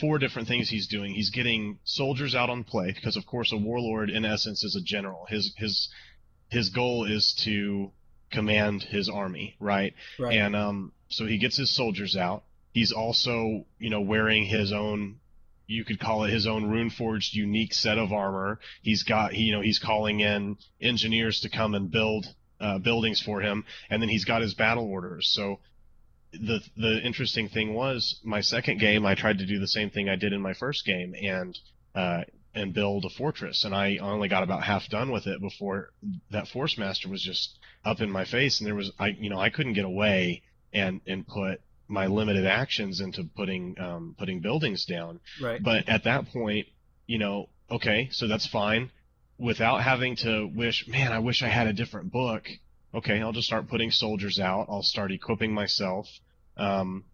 four 0.00 0.18
different 0.18 0.48
things 0.48 0.68
he's 0.68 0.88
doing 0.88 1.12
he's 1.12 1.30
getting 1.30 1.78
soldiers 1.84 2.34
out 2.34 2.50
on 2.50 2.64
play 2.64 2.92
because 2.92 3.16
of 3.16 3.26
course 3.26 3.52
a 3.52 3.56
warlord 3.56 4.08
in 4.08 4.24
essence 4.24 4.64
is 4.64 4.74
a 4.74 4.80
general 4.80 5.26
his 5.28 5.52
his 5.58 5.88
his 6.48 6.70
goal 6.70 7.04
is 7.04 7.34
to 7.44 7.92
command 8.32 8.82
his 8.82 9.08
army 9.08 9.54
right 9.60 9.94
right. 10.18 10.36
and 10.36 10.56
um, 10.56 10.92
so 11.14 11.26
he 11.26 11.38
gets 11.38 11.56
his 11.56 11.70
soldiers 11.70 12.16
out. 12.16 12.42
He's 12.74 12.92
also, 12.92 13.64
you 13.78 13.88
know, 13.88 14.02
wearing 14.02 14.44
his 14.44 14.72
own, 14.72 15.20
you 15.66 15.84
could 15.84 16.00
call 16.00 16.24
it 16.24 16.30
his 16.30 16.46
own 16.46 16.68
rune 16.68 16.90
forged 16.90 17.34
unique 17.34 17.72
set 17.72 17.98
of 17.98 18.12
armor. 18.12 18.58
He's 18.82 19.04
got, 19.04 19.32
he, 19.32 19.44
you 19.44 19.52
know, 19.52 19.62
he's 19.62 19.78
calling 19.78 20.20
in 20.20 20.58
engineers 20.80 21.40
to 21.40 21.48
come 21.48 21.74
and 21.74 21.90
build 21.90 22.26
uh, 22.60 22.78
buildings 22.78 23.22
for 23.22 23.40
him, 23.40 23.64
and 23.88 24.02
then 24.02 24.08
he's 24.08 24.24
got 24.24 24.42
his 24.42 24.54
battle 24.54 24.84
orders. 24.84 25.30
So 25.32 25.60
the 26.32 26.60
the 26.76 27.00
interesting 27.00 27.48
thing 27.48 27.74
was 27.74 28.20
my 28.24 28.40
second 28.40 28.80
game, 28.80 29.06
I 29.06 29.14
tried 29.14 29.38
to 29.38 29.46
do 29.46 29.60
the 29.60 29.68
same 29.68 29.90
thing 29.90 30.08
I 30.08 30.16
did 30.16 30.32
in 30.32 30.40
my 30.40 30.54
first 30.54 30.84
game, 30.84 31.14
and 31.14 31.56
uh, 31.94 32.22
and 32.54 32.74
build 32.74 33.04
a 33.04 33.10
fortress. 33.10 33.64
And 33.64 33.74
I 33.74 33.98
only 33.98 34.28
got 34.28 34.42
about 34.42 34.64
half 34.64 34.88
done 34.88 35.12
with 35.12 35.26
it 35.26 35.40
before 35.40 35.90
that 36.30 36.48
Force 36.48 36.76
Master 36.76 37.08
was 37.08 37.22
just 37.22 37.58
up 37.84 38.00
in 38.00 38.10
my 38.10 38.24
face, 38.24 38.60
and 38.60 38.66
there 38.66 38.74
was 38.74 38.90
I 38.98 39.08
you 39.08 39.30
know 39.30 39.38
I 39.38 39.50
couldn't 39.50 39.74
get 39.74 39.84
away 39.84 40.42
and 40.72 41.00
and 41.06 41.26
put 41.26 41.60
my 41.88 42.06
limited 42.06 42.46
actions 42.46 43.00
into 43.00 43.24
putting 43.36 43.78
um, 43.78 44.14
putting 44.18 44.40
buildings 44.40 44.84
down. 44.84 45.20
Right. 45.42 45.62
But 45.62 45.88
at 45.88 46.04
that 46.04 46.26
point, 46.32 46.66
you 47.06 47.18
know, 47.18 47.48
okay, 47.70 48.08
so 48.12 48.26
that's 48.26 48.46
fine. 48.46 48.90
Without 49.38 49.82
having 49.82 50.16
to 50.16 50.46
wish, 50.54 50.86
man, 50.86 51.12
I 51.12 51.18
wish 51.18 51.42
I 51.42 51.48
had 51.48 51.66
a 51.66 51.72
different 51.72 52.12
book. 52.12 52.44
Okay, 52.94 53.20
I'll 53.20 53.32
just 53.32 53.48
start 53.48 53.68
putting 53.68 53.90
soldiers 53.90 54.38
out. 54.38 54.66
I'll 54.68 54.82
start 54.82 55.10
equipping 55.10 55.52
myself. 55.52 56.06
Um, 56.56 57.04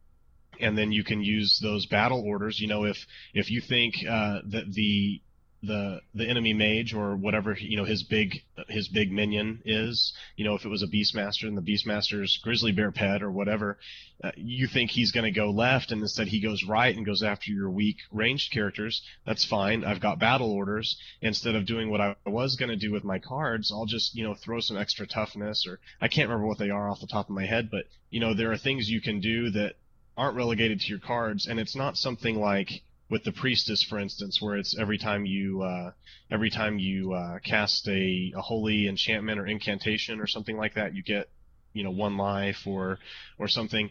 and 0.61 0.77
then 0.77 0.93
you 0.93 1.03
can 1.03 1.23
use 1.23 1.59
those 1.63 1.87
battle 1.87 2.23
orders. 2.27 2.61
You 2.61 2.69
know, 2.69 2.85
if 2.85 2.99
if 3.33 3.51
you 3.51 3.63
think 3.67 3.95
uh, 4.09 4.41
that 4.51 4.73
the 4.73 5.23
the 5.63 6.01
the 6.15 6.27
enemy 6.27 6.55
mage 6.55 6.95
or 6.95 7.15
whatever 7.17 7.55
you 7.59 7.77
know 7.77 7.85
his 7.85 8.03
big 8.03 8.43
his 8.69 8.89
big 8.89 9.13
minion 9.13 9.61
is 9.65 10.15
you 10.37 10.45
know 10.45 10.55
if 10.55 10.65
it 10.65 10.69
was 10.69 10.83
a 10.83 10.87
beastmaster 10.87 11.47
and 11.47 11.57
the 11.57 11.63
beastmaster's 11.63 12.39
grizzly 12.43 12.73
bear 12.73 12.91
pet 12.91 13.23
or 13.23 13.31
whatever 13.31 13.79
uh, 14.25 14.31
you 14.37 14.67
think 14.67 14.91
he's 14.91 15.13
going 15.13 15.25
to 15.25 15.31
go 15.31 15.51
left 15.51 15.93
and 15.93 16.01
instead 16.01 16.29
he 16.29 16.41
goes 16.41 16.65
right 16.65 16.97
and 16.97 17.05
goes 17.05 17.23
after 17.23 17.51
your 17.51 17.71
weak 17.71 17.97
ranged 18.11 18.53
characters 18.53 19.03
that's 19.27 19.45
fine. 19.45 19.85
I've 19.85 20.01
got 20.01 20.19
battle 20.19 20.51
orders. 20.51 20.97
Instead 21.21 21.55
of 21.55 21.67
doing 21.67 21.91
what 21.91 22.01
i 22.01 22.17
was 22.25 22.57
going 22.57 22.71
to 22.71 22.77
do 22.77 22.93
with 22.93 23.05
my 23.05 23.19
cards 23.19 23.71
i'll 23.71 23.87
just 23.87 24.15
you 24.15 24.25
know 24.25 24.35
throw 24.35 24.61
some 24.61 24.79
extra 24.79 25.07
toughness 25.07 25.67
or 25.67 25.79
i 26.01 26.09
can't 26.09 26.29
remember 26.29 26.47
what 26.47 26.59
they 26.59 26.71
are 26.71 26.89
off 26.89 27.01
the 27.01 27.07
top 27.07 27.29
of 27.29 27.35
my 27.35 27.45
head 27.45 27.71
but 27.71 27.85
you 28.09 28.21
know 28.21 28.35
there 28.35 28.51
are 28.51 28.59
things 28.59 28.89
you 28.89 29.01
can 29.01 29.21
do 29.21 29.51
that 29.51 29.75
aren't 30.21 30.37
relegated 30.37 30.81
to 30.81 30.89
your 30.89 30.99
cards. 30.99 31.47
And 31.47 31.59
it's 31.59 31.75
not 31.75 31.97
something 31.97 32.39
like 32.39 32.83
with 33.11 33.25
the 33.25 33.33
priestess, 33.33 33.83
for 33.83 33.99
instance, 33.99 34.41
where 34.41 34.57
it's 34.57 34.79
every 34.79 34.97
time 34.97 35.27
you 35.27 35.63
uh, 35.63 35.91
every 36.31 36.49
time 36.49 36.79
you 36.79 37.13
uh, 37.13 37.41
cast 37.41 37.87
a, 37.89 38.33
a 38.37 38.41
holy 38.41 38.87
enchantment 38.89 39.39
or 39.39 39.47
incantation 39.47 40.21
or 40.21 40.29
something 40.29 40.57
like 40.57 40.75
that, 40.75 40.95
you 40.95 41.03
get 41.03 41.29
you 41.73 41.83
know 41.83 41.91
one 41.91 42.17
life 42.17 42.67
or 42.67 42.99
or 43.39 43.49
something. 43.49 43.91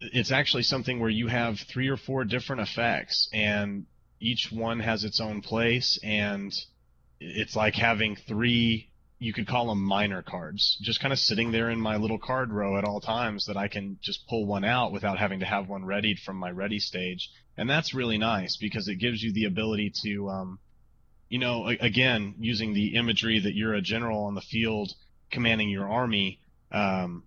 It's 0.00 0.32
actually 0.32 0.62
something 0.62 0.98
where 0.98 1.10
you 1.10 1.26
have 1.26 1.58
three 1.72 1.88
or 1.88 1.96
four 1.96 2.24
different 2.24 2.62
effects, 2.62 3.28
and 3.32 3.84
each 4.18 4.48
one 4.50 4.80
has 4.80 5.04
its 5.04 5.20
own 5.20 5.42
place, 5.42 5.98
and 6.02 6.52
it's 7.20 7.54
like 7.54 7.74
having 7.74 8.16
three. 8.16 8.90
You 9.20 9.32
could 9.32 9.48
call 9.48 9.66
them 9.66 9.82
minor 9.82 10.22
cards, 10.22 10.78
just 10.80 11.00
kind 11.00 11.12
of 11.12 11.18
sitting 11.18 11.50
there 11.50 11.70
in 11.70 11.80
my 11.80 11.96
little 11.96 12.20
card 12.20 12.52
row 12.52 12.78
at 12.78 12.84
all 12.84 13.00
times 13.00 13.46
that 13.46 13.56
I 13.56 13.66
can 13.66 13.98
just 14.00 14.28
pull 14.28 14.46
one 14.46 14.64
out 14.64 14.92
without 14.92 15.18
having 15.18 15.40
to 15.40 15.44
have 15.44 15.68
one 15.68 15.84
readied 15.84 16.20
from 16.20 16.36
my 16.36 16.52
ready 16.52 16.78
stage 16.78 17.28
and 17.58 17.68
that's 17.68 17.92
really 17.92 18.18
nice 18.18 18.56
because 18.56 18.86
it 18.86 18.94
gives 18.94 19.22
you 19.22 19.32
the 19.32 19.44
ability 19.44 19.92
to, 20.02 20.30
um, 20.30 20.58
you 21.28 21.40
know, 21.40 21.66
again, 21.66 22.36
using 22.38 22.72
the 22.72 22.94
imagery 22.94 23.40
that 23.40 23.54
you're 23.54 23.74
a 23.74 23.82
general 23.82 24.24
on 24.24 24.34
the 24.36 24.40
field 24.40 24.94
commanding 25.32 25.68
your 25.68 25.88
army, 25.90 26.40
um, 26.70 27.24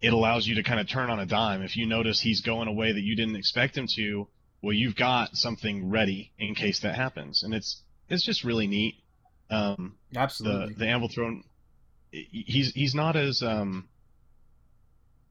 it 0.00 0.14
allows 0.14 0.46
you 0.46 0.54
to 0.56 0.62
kind 0.62 0.80
of 0.80 0.88
turn 0.88 1.10
on 1.10 1.20
a 1.20 1.26
dime. 1.26 1.62
If 1.62 1.76
you 1.76 1.86
notice 1.86 2.20
he's 2.20 2.40
going 2.40 2.68
a 2.68 2.72
way 2.72 2.92
that 2.92 3.02
you 3.02 3.14
didn't 3.14 3.36
expect 3.36 3.76
him 3.76 3.86
to, 3.96 4.26
well, 4.62 4.72
you've 4.72 4.96
got 4.96 5.36
something 5.36 5.90
ready 5.90 6.32
in 6.38 6.54
case 6.54 6.80
that 6.80 6.94
happens, 6.94 7.42
and 7.42 7.54
it's 7.54 7.82
it's 8.08 8.24
just 8.24 8.44
really 8.44 8.66
neat. 8.66 8.94
Um, 9.50 9.96
Absolutely. 10.16 10.72
The, 10.72 10.78
the 10.80 10.86
Anvil 10.86 11.08
Throne, 11.08 11.44
he's 12.10 12.72
he's 12.72 12.94
not 12.94 13.14
as 13.14 13.42
um, 13.42 13.88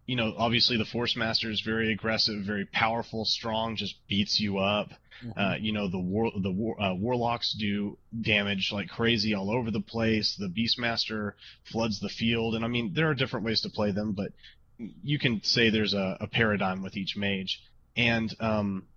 you 0.06 0.16
know, 0.16 0.34
obviously 0.38 0.78
the 0.78 0.86
Force 0.86 1.16
Master 1.16 1.50
is 1.50 1.62
very 1.62 1.94
aggressive, 1.94 2.44
very 2.46 2.66
powerful, 2.66 3.26
strong, 3.26 3.76
just 3.76 3.96
beats 4.08 4.40
you 4.40 4.58
up. 4.58 4.90
Mm-hmm. 5.24 5.40
Uh, 5.40 5.56
you 5.56 5.72
know, 5.72 5.90
the 5.90 6.00
war, 6.00 6.32
the 6.42 6.52
war, 6.52 6.82
uh, 6.82 6.94
Warlocks 6.94 7.56
do 7.58 7.98
damage 8.22 8.70
like 8.74 8.90
crazy 8.90 9.34
all 9.34 9.50
over 9.50 9.72
the 9.72 9.80
place. 9.80 10.36
The 10.38 10.50
Beastmaster 10.50 11.34
floods 11.72 12.00
the 12.00 12.10
field, 12.10 12.56
and 12.56 12.66
I 12.66 12.68
mean, 12.68 12.94
there 12.94 13.10
are 13.10 13.16
different 13.16 13.46
ways 13.46 13.62
to 13.62 13.70
play 13.70 13.92
them, 13.92 14.14
but 14.14 14.32
you 14.78 15.20
can 15.20 15.42
say 15.44 15.70
there's 15.70 15.94
a, 15.94 16.18
a 16.20 16.28
paradigm 16.28 16.84
with 16.84 16.98
each 16.98 17.16
mage. 17.16 17.62
And 17.96 18.36
um, 18.40 18.88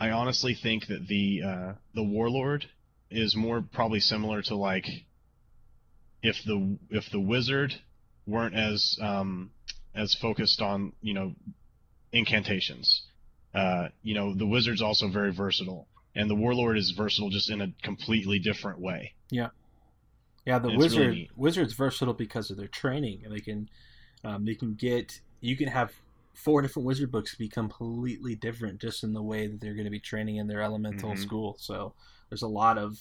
I 0.00 0.10
honestly 0.10 0.56
think 0.60 0.88
that 0.88 1.06
the 1.06 1.42
uh, 1.46 1.72
the 1.94 2.02
Warlord 2.02 2.64
is 3.10 3.36
more 3.36 3.62
probably 3.72 4.00
similar 4.00 4.42
to 4.42 4.56
like 4.56 4.86
if 6.22 6.36
the 6.46 6.78
if 6.90 7.04
the 7.12 7.20
Wizard 7.20 7.74
weren't 8.26 8.54
as 8.54 8.98
um, 9.00 9.50
as 9.94 10.14
focused 10.14 10.60
on 10.60 10.92
you 11.02 11.14
know 11.14 11.34
incantations. 12.12 13.02
Uh, 13.54 13.88
you 14.02 14.14
know, 14.14 14.34
the 14.34 14.46
wizard's 14.46 14.82
also 14.82 15.08
very 15.08 15.32
versatile, 15.32 15.86
and 16.14 16.28
the 16.28 16.34
warlord 16.34 16.76
is 16.76 16.90
versatile 16.90 17.30
just 17.30 17.50
in 17.50 17.60
a 17.60 17.72
completely 17.82 18.38
different 18.38 18.80
way. 18.80 19.14
Yeah, 19.30 19.50
yeah. 20.44 20.58
The 20.58 20.76
wizard 20.76 21.06
really 21.06 21.30
wizard's 21.36 21.74
versatile 21.74 22.14
because 22.14 22.50
of 22.50 22.56
their 22.56 22.68
training, 22.68 23.22
and 23.24 23.32
they 23.32 23.40
can 23.40 23.68
um, 24.24 24.44
they 24.44 24.54
can 24.54 24.74
get 24.74 25.20
you 25.40 25.56
can 25.56 25.68
have 25.68 25.92
four 26.34 26.62
different 26.62 26.86
wizard 26.86 27.12
books 27.12 27.36
be 27.36 27.48
completely 27.48 28.34
different 28.34 28.80
just 28.80 29.04
in 29.04 29.12
the 29.12 29.22
way 29.22 29.46
that 29.46 29.60
they're 29.60 29.74
going 29.74 29.84
to 29.84 29.90
be 29.90 30.00
training 30.00 30.36
in 30.36 30.48
their 30.48 30.62
elemental 30.62 31.10
mm-hmm. 31.10 31.22
school. 31.22 31.56
So 31.60 31.94
there's 32.28 32.42
a 32.42 32.48
lot 32.48 32.76
of 32.76 32.98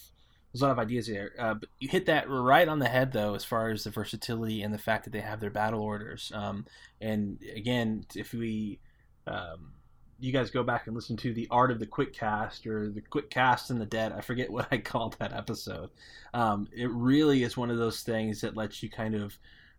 there's 0.53 0.61
a 0.61 0.65
lot 0.65 0.71
of 0.71 0.79
ideas 0.79 1.07
there. 1.07 1.31
Uh, 1.39 1.55
but 1.55 1.69
you 1.79 1.89
hit 1.89 2.05
that 2.05 2.29
right 2.29 2.67
on 2.67 2.77
the 2.77 2.87
head, 2.87 3.11
though, 3.11 3.33
as 3.33 3.43
far 3.43 3.71
as 3.71 3.85
the 3.85 3.89
versatility 3.89 4.61
and 4.61 4.71
the 4.71 4.77
fact 4.77 5.03
that 5.05 5.09
they 5.11 5.19
have 5.19 5.39
their 5.39 5.49
battle 5.49 5.81
orders. 5.81 6.31
Um, 6.33 6.65
and 7.01 7.39
again, 7.55 8.05
if 8.13 8.33
we, 8.33 8.79
um, 9.25 9.73
you 10.19 10.31
guys 10.31 10.51
go 10.51 10.61
back 10.61 10.85
and 10.85 10.95
listen 10.95 11.17
to 11.17 11.33
the 11.33 11.47
art 11.49 11.71
of 11.71 11.79
the 11.79 11.87
quick 11.87 12.13
cast 12.13 12.67
or 12.67 12.91
the 12.91 13.01
quick 13.01 13.31
cast 13.31 13.71
in 13.71 13.79
the 13.79 13.85
dead, 13.85 14.11
I 14.11 14.21
forget 14.21 14.49
what 14.51 14.67
I 14.71 14.77
called 14.77 15.15
that 15.17 15.33
episode. 15.33 15.89
Um, 16.35 16.67
it 16.71 16.89
really 16.91 17.41
is 17.41 17.57
one 17.57 17.71
of 17.71 17.77
those 17.79 18.01
things 18.01 18.41
that 18.41 18.55
lets 18.55 18.83
you 18.83 18.91
kind 18.91 19.15
of, 19.15 19.35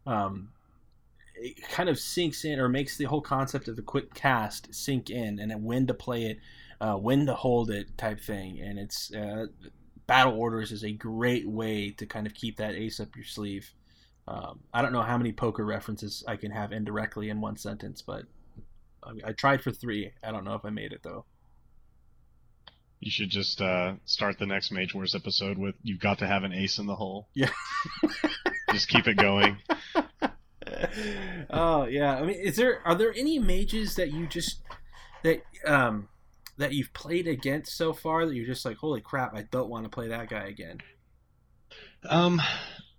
um, 0.09 0.49
it 1.37 1.69
kind 1.69 1.89
of 1.89 2.01
sinks 2.01 2.45
in 2.45 2.59
or 2.59 2.69
makes 2.69 2.97
the 2.97 3.05
whole 3.05 3.21
concept 3.21 3.69
of 3.69 3.77
the 3.77 3.83
quick 3.83 4.13
cast 4.13 4.75
sink 4.75 5.09
in 5.09 5.39
and 5.39 5.65
when 5.65 5.87
to 5.87 5.95
play 5.95 6.27
it, 6.27 6.41
uh, 6.81 6.95
when 6.95 7.27
to 7.27 7.35
hold 7.35 7.71
it 7.71 7.97
type 7.97 8.19
thing. 8.19 8.61
And 8.61 8.77
it's 8.77 9.15
uh, 9.15 9.47
battle 10.07 10.39
orders 10.39 10.73
is 10.73 10.85
a 10.85 10.93
great 10.93 11.49
way 11.49 11.91
to 11.91 12.07
kind 12.07 12.27
of 12.27 12.35
keep 12.35 12.57
that 12.57 12.75
ace 12.75 13.01
up 13.01 13.15
your 13.17 13.25
sleeve. 13.25 13.71
Um, 14.27 14.61
I 14.73 14.83
don't 14.83 14.93
know 14.93 15.03
how 15.03 15.19
many 15.19 15.33
poker 15.33 15.65
references 15.65 16.25
I 16.27 16.37
can 16.37 16.51
have 16.51 16.73
indirectly 16.73 17.31
in 17.31 17.41
one 17.41 17.57
sentence, 17.57 18.03
but 18.03 18.25
I, 19.03 19.29
I 19.29 19.33
tried 19.33 19.63
for 19.63 19.71
three. 19.71 20.13
I 20.23 20.33
don't 20.33 20.45
know 20.45 20.55
if 20.55 20.65
I 20.65 20.71
made 20.71 20.93
it 20.93 21.03
though. 21.03 21.25
You 23.01 23.11
should 23.11 23.29
just 23.29 23.61
uh, 23.61 23.95
start 24.07 24.39
the 24.39 24.47
next 24.47 24.71
Mage 24.71 24.95
Wars 24.95 25.15
episode 25.15 25.59
with 25.59 25.75
"You've 25.83 26.01
got 26.01 26.19
to 26.21 26.27
have 26.27 26.43
an 26.43 26.55
ace 26.55 26.79
in 26.79 26.87
the 26.87 26.95
hole." 26.95 27.29
Yeah. 27.35 27.51
just 28.73 28.89
keep 28.89 29.07
it 29.07 29.19
going. 29.19 29.59
oh 31.51 31.85
yeah, 31.85 32.17
I 32.17 32.23
mean, 32.23 32.37
is 32.37 32.57
there 32.57 32.81
are 32.87 32.95
there 32.95 33.13
any 33.15 33.39
mages 33.39 33.97
that 33.97 34.11
you 34.11 34.27
just 34.27 34.61
that 35.23 35.43
um 35.67 36.09
that 36.57 36.73
you've 36.73 36.93
played 36.93 37.27
against 37.27 37.77
so 37.77 37.93
far 37.93 38.27
that 38.27 38.35
you're 38.35 38.47
just 38.47 38.65
like, 38.65 38.77
holy 38.77 39.01
crap, 39.01 39.35
I 39.35 39.43
don't 39.43 39.69
want 39.69 39.85
to 39.85 39.91
play 39.91 40.09
that 40.09 40.29
guy 40.29 40.47
again? 40.47 40.81
Um, 42.09 42.41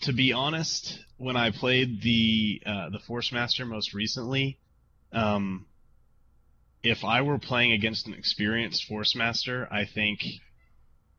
to 0.01 0.13
be 0.13 0.33
honest, 0.33 0.99
when 1.17 1.37
I 1.37 1.51
played 1.51 2.01
the 2.01 2.61
uh, 2.65 2.89
the 2.89 2.99
Force 2.99 3.31
Master 3.31 3.65
most 3.65 3.93
recently, 3.93 4.57
um, 5.13 5.65
if 6.83 7.03
I 7.03 7.21
were 7.21 7.39
playing 7.39 7.71
against 7.71 8.07
an 8.07 8.13
experienced 8.13 8.85
Force 8.85 9.15
Master, 9.15 9.67
I 9.71 9.85
think 9.85 10.19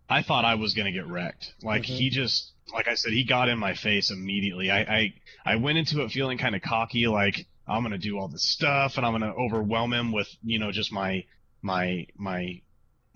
I 0.08 0.22
thought 0.22 0.44
I 0.44 0.56
was 0.56 0.74
gonna 0.74 0.92
get 0.92 1.06
wrecked. 1.06 1.54
Like 1.62 1.82
mm-hmm. 1.82 1.94
he 1.94 2.10
just, 2.10 2.52
like 2.72 2.88
I 2.88 2.94
said, 2.94 3.12
he 3.12 3.24
got 3.24 3.48
in 3.48 3.58
my 3.58 3.74
face 3.74 4.10
immediately. 4.10 4.70
I 4.70 4.80
I, 4.80 5.14
I 5.44 5.56
went 5.56 5.78
into 5.78 6.02
it 6.02 6.10
feeling 6.10 6.38
kind 6.38 6.54
of 6.54 6.62
cocky, 6.62 7.06
like 7.06 7.46
I'm 7.66 7.82
gonna 7.82 7.98
do 7.98 8.18
all 8.18 8.28
this 8.28 8.48
stuff 8.48 8.96
and 8.96 9.06
I'm 9.06 9.12
gonna 9.12 9.34
overwhelm 9.34 9.92
him 9.92 10.12
with 10.12 10.28
you 10.44 10.58
know 10.58 10.70
just 10.70 10.92
my 10.92 11.24
my 11.62 12.06
my 12.16 12.60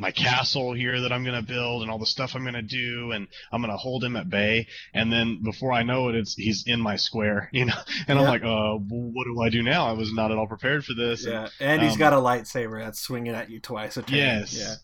my 0.01 0.11
castle 0.11 0.73
here 0.73 1.03
that 1.03 1.13
I'm 1.13 1.25
going 1.25 1.39
to 1.39 1.47
build 1.47 1.83
and 1.83 1.91
all 1.91 1.99
the 1.99 2.07
stuff 2.07 2.35
I'm 2.35 2.43
going 2.43 2.55
to 2.55 2.63
do 2.63 3.13
and 3.13 3.29
I'm 3.53 3.61
going 3.61 3.71
to 3.71 3.77
hold 3.77 4.03
him 4.03 4.17
at 4.17 4.31
bay. 4.31 4.67
And 4.95 5.13
then 5.13 5.43
before 5.45 5.73
I 5.73 5.83
know 5.83 6.09
it 6.09 6.15
it's 6.15 6.35
he's 6.35 6.65
in 6.67 6.81
my 6.81 6.97
square 6.97 7.51
you 7.53 7.67
know? 7.67 7.75
And 8.09 8.19
yeah. 8.19 8.25
I'm 8.25 8.31
like 8.31 8.43
uh 8.43 8.79
what 8.79 9.25
do 9.25 9.41
I 9.43 9.51
do 9.51 9.63
now? 9.63 9.87
I 9.87 9.93
was 9.93 10.13
not 10.13 10.33
at 10.33 10.39
all 10.39 10.47
prepared 10.47 10.85
for 10.85 10.95
this. 10.95 11.27
Yeah. 11.27 11.49
And, 11.61 11.73
and 11.73 11.83
he's 11.83 11.93
um, 11.93 11.99
got 11.99 12.13
a 12.15 12.17
lightsaber 12.17 12.83
that's 12.83 13.01
swinging 13.01 13.35
at 13.35 13.51
you 13.51 13.61
twice 13.61 13.99
a 13.99 14.03
turn. 14.03 14.17
Yes. 14.17 14.57
Yeah. 14.59 14.75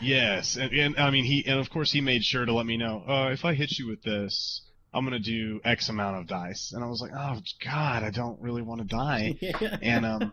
Yes. 0.00 0.56
And, 0.56 0.72
and 0.72 0.96
I 0.96 1.10
mean 1.10 1.24
he 1.24 1.44
and 1.46 1.60
of 1.60 1.68
course 1.68 1.92
he 1.92 2.00
made 2.00 2.24
sure 2.24 2.46
to 2.46 2.52
let 2.52 2.64
me 2.64 2.78
know 2.78 3.04
uh 3.06 3.28
if 3.32 3.44
I 3.44 3.52
hit 3.52 3.78
you 3.78 3.86
with 3.86 4.02
this 4.02 4.62
I'm 4.94 5.04
gonna 5.04 5.18
do 5.18 5.60
X 5.64 5.88
amount 5.88 6.18
of 6.18 6.28
dice, 6.28 6.72
and 6.72 6.84
I 6.84 6.86
was 6.86 7.00
like, 7.00 7.10
oh 7.12 7.40
God, 7.64 8.04
I 8.04 8.10
don't 8.10 8.40
really 8.40 8.62
want 8.62 8.80
to 8.80 8.86
die, 8.86 9.34
and 9.82 10.06
um, 10.06 10.32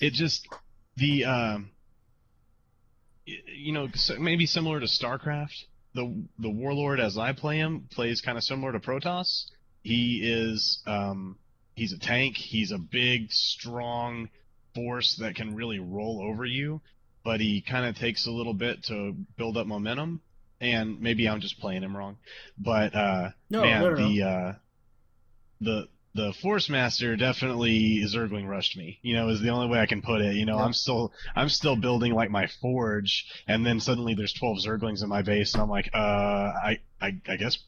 it 0.00 0.12
just 0.12 0.46
the 0.98 1.24
um, 1.24 1.70
you 3.26 3.72
know 3.72 3.88
maybe 4.18 4.46
similar 4.46 4.80
to 4.80 4.86
StarCraft. 4.86 5.64
The 5.94 6.22
the 6.38 6.50
warlord 6.50 7.00
as 7.00 7.16
I 7.18 7.32
play 7.32 7.58
him 7.58 7.88
plays 7.90 8.20
kind 8.20 8.36
of 8.38 8.44
similar 8.44 8.72
to 8.72 8.80
Protoss. 8.80 9.44
He 9.82 10.20
is 10.24 10.82
um, 10.86 11.36
he's 11.74 11.92
a 11.92 11.98
tank. 11.98 12.36
He's 12.36 12.72
a 12.72 12.78
big, 12.78 13.30
strong 13.30 14.28
force 14.74 15.16
that 15.20 15.34
can 15.34 15.54
really 15.54 15.78
roll 15.78 16.20
over 16.22 16.44
you. 16.44 16.80
but 17.24 17.40
he 17.40 17.60
kind 17.68 17.84
of 17.86 17.96
takes 17.96 18.26
a 18.26 18.30
little 18.30 18.54
bit 18.54 18.84
to 18.84 19.14
build 19.36 19.56
up 19.56 19.66
momentum. 19.66 20.20
And 20.60 21.00
maybe 21.00 21.28
I'm 21.28 21.40
just 21.40 21.58
playing 21.60 21.82
him 21.82 21.96
wrong, 21.96 22.16
but 22.58 22.92
uh, 22.94 23.30
No, 23.48 23.62
man, 23.62 23.80
no, 23.82 23.90
no, 23.90 23.94
no. 23.96 24.08
the 24.08 24.22
uh, 24.22 24.52
the 25.60 25.88
the 26.14 26.32
Force 26.42 26.68
Master 26.68 27.16
definitely 27.16 28.02
Zergling 28.06 28.48
rushed 28.48 28.76
me. 28.76 28.98
You 29.02 29.14
know, 29.14 29.28
is 29.28 29.40
the 29.40 29.50
only 29.50 29.68
way 29.68 29.78
I 29.78 29.86
can 29.86 30.02
put 30.02 30.20
it. 30.20 30.34
You 30.34 30.46
know, 30.46 30.56
Yeah. 30.56 30.64
I'm 30.64 30.72
still 30.72 31.12
I'm 31.36 31.48
still 31.48 31.76
building 31.76 32.12
like 32.14 32.30
my 32.30 32.46
forge, 32.60 33.26
and 33.46 33.64
then 33.64 33.78
suddenly 33.80 34.14
there's 34.14 34.32
12 34.32 34.58
Zerglings 34.66 35.02
in 35.02 35.08
my 35.08 35.22
base, 35.22 35.54
and 35.54 35.62
I'm 35.62 35.68
like, 35.68 35.90
uh, 35.94 35.98
I 35.98 36.78
I, 37.00 37.12
I 37.28 37.36
guess, 37.36 37.58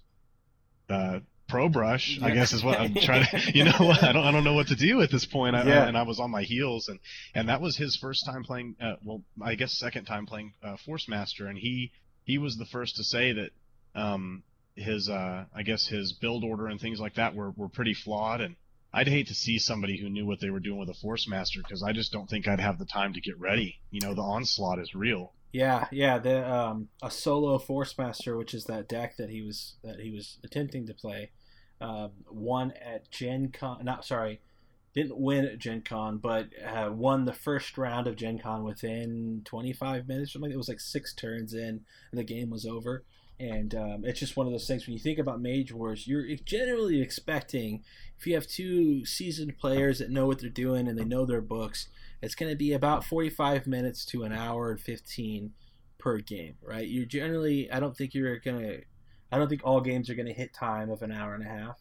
uh, 0.89 1.21
pro 1.49 1.69
brush. 1.69 2.19
I 2.23 2.31
guess 2.31 2.53
is 2.53 2.65
what 2.65 2.79
I'm 2.81 2.95
trying 2.95 3.27
to. 3.27 3.53
You 3.55 3.65
know, 3.65 3.73
what? 3.79 4.03
I 4.05 4.13
don't 4.13 4.25
I 4.25 4.31
don't 4.33 4.45
know 4.45 4.55
what 4.55 4.69
to 4.69 4.77
do 4.77 5.01
at 5.03 5.11
this 5.11 5.27
point. 5.27 5.55
I, 5.55 5.65
Yeah. 5.65 5.87
and 5.87 5.97
I 5.97 6.03
was 6.03 6.19
on 6.19 6.31
my 6.31 6.43
heels, 6.43 6.89
and 6.89 6.99
and 7.35 7.49
that 7.49 7.61
was 7.61 7.77
his 7.77 7.97
first 7.97 8.25
time 8.25 8.43
playing. 8.45 8.77
Uh, 8.81 8.95
well, 9.05 9.23
I 9.43 9.55
guess 9.55 9.73
second 9.79 10.07
time 10.07 10.27
playing 10.27 10.55
uh, 10.63 10.77
Force 10.85 11.09
Master, 11.09 11.47
and 11.47 11.59
he 11.59 11.93
he 12.25 12.39
was 12.39 12.57
the 12.57 12.67
first 12.67 12.97
to 12.97 13.05
say 13.05 13.33
that. 13.33 13.51
Um, 13.95 14.45
his 14.77 15.09
uh 15.09 15.45
I 15.55 15.63
guess 15.63 15.87
his 15.87 16.13
build 16.13 16.45
order 16.45 16.69
and 16.69 16.81
things 16.81 17.01
like 17.01 17.15
that 17.15 17.35
were, 17.35 17.51
were 17.51 17.69
pretty 17.69 17.95
flawed 17.95 18.41
and 18.41 18.57
I'd 18.93 19.09
hate 19.09 19.29
to 19.29 19.35
see 19.35 19.59
somebody 19.59 19.99
who 19.99 20.11
knew 20.11 20.27
what 20.27 20.41
they 20.41 20.51
were 20.51 20.61
doing 20.61 20.79
with 20.79 20.89
a 20.89 20.95
force 20.95 21.29
master 21.29 21.61
because 21.63 21.83
I 21.83 21.93
just 21.93 22.13
don't 22.13 22.29
think 22.29 22.49
I'd 22.49 22.61
have 22.61 22.79
the 22.79 22.85
time 22.85 23.13
to 23.13 23.21
get 23.21 23.39
ready. 23.39 23.81
You 23.91 24.01
know, 24.01 24.15
the 24.15 24.23
onslaught 24.23 24.81
is 24.81 24.95
real. 24.95 25.33
Yeah, 25.53 25.87
yeah, 25.91 26.19
the 26.19 26.49
um, 26.49 26.89
a 27.03 27.11
solo 27.11 27.59
Force 27.59 27.99
Master, 27.99 28.37
which 28.37 28.55
is 28.55 28.65
that 28.65 28.89
deck 28.89 29.17
that 29.17 29.31
he 29.31 29.43
was 29.43 29.75
that 29.83 29.99
he 29.99 30.11
was 30.11 30.39
attempting 30.45 30.87
to 30.87 30.95
play, 30.95 31.31
um, 31.81 32.11
won 32.31 32.73
at 32.81 33.11
Gen 33.11 33.51
Con. 33.51 33.85
Not 33.85 34.05
sorry, 34.05 34.41
didn't 34.95 35.19
win 35.19 35.45
at 35.45 35.59
Gen 35.59 35.83
Con, 35.83 36.19
but 36.19 36.51
uh, 36.65 36.91
won 36.93 37.25
the 37.25 37.33
first 37.33 37.77
round 37.77 38.07
of 38.07 38.15
Gen 38.15 38.39
Con 38.39 38.63
within 38.63 39.43
25 39.45 40.07
minutes. 40.07 40.33
Something 40.33 40.53
it 40.53 40.57
was 40.57 40.69
like 40.69 40.81
six 40.81 41.13
turns 41.15 41.53
in, 41.53 41.81
and 42.13 42.19
the 42.19 42.25
game 42.25 42.51
was 42.51 42.65
over. 42.65 43.03
And 43.41 43.75
um, 43.75 44.05
it's 44.05 44.21
just 44.21 44.37
one 44.37 44.47
of 44.47 44.53
those 44.53 44.67
things 44.67 44.87
when 44.87 44.93
you 44.93 45.01
think 45.01 45.19
about 45.19 45.41
Mage 45.41 45.73
Wars, 45.73 46.07
you're 46.07 46.27
generally 46.45 47.01
expecting 47.01 47.83
if 48.19 48.27
you 48.27 48.35
have 48.35 48.47
two 48.47 49.07
seasoned 49.07 49.57
players 49.57 49.99
that 49.99 50.11
know 50.11 50.27
what 50.27 50.41
they're 50.41 50.51
doing 50.51 50.87
and 50.87 50.99
they 50.99 51.07
know 51.07 51.25
their 51.25 51.41
books, 51.41 51.89
it's 52.21 52.35
going 52.35 52.53
to 52.53 52.57
be 52.57 52.75
about 52.75 53.03
45 53.03 53.67
minutes 53.67 54.05
to 54.07 54.25
an 54.25 54.33
hour 54.33 54.71
and 54.71 54.79
15 54.79 55.53
per 55.97 56.19
game, 56.19 56.57
right? 56.63 56.87
You 56.87 57.07
generally, 57.07 57.73
I 57.73 57.81
don't 57.81 57.97
think 57.97 58.13
you're 58.13 58.39
going 58.41 58.61
to, 58.61 58.83
I 59.33 59.39
don't 59.39 59.49
think 59.49 59.63
all 59.65 59.81
games 59.81 60.11
are 60.11 60.15
going 60.15 60.29
to 60.29 60.35
hit 60.35 60.53
time 60.53 60.91
of 60.91 61.01
an 61.01 61.11
hour 61.11 61.35
and 61.35 61.43
a 61.43 61.49
half. 61.49 61.79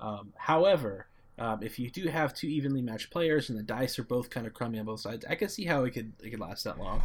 Um, 0.00 0.32
however, 0.38 1.08
um, 1.38 1.62
if 1.62 1.78
you 1.78 1.90
do 1.90 2.08
have 2.08 2.32
two 2.32 2.46
evenly 2.46 2.80
matched 2.80 3.10
players 3.10 3.50
and 3.50 3.58
the 3.58 3.62
dice 3.62 3.98
are 3.98 4.04
both 4.04 4.30
kind 4.30 4.46
of 4.46 4.54
crummy 4.54 4.78
on 4.78 4.86
both 4.86 5.00
sides, 5.00 5.26
I 5.28 5.34
can 5.34 5.50
see 5.50 5.66
how 5.66 5.84
it 5.84 5.90
could 5.90 6.14
it 6.22 6.30
could 6.30 6.40
last 6.40 6.64
that 6.64 6.78
long. 6.78 7.02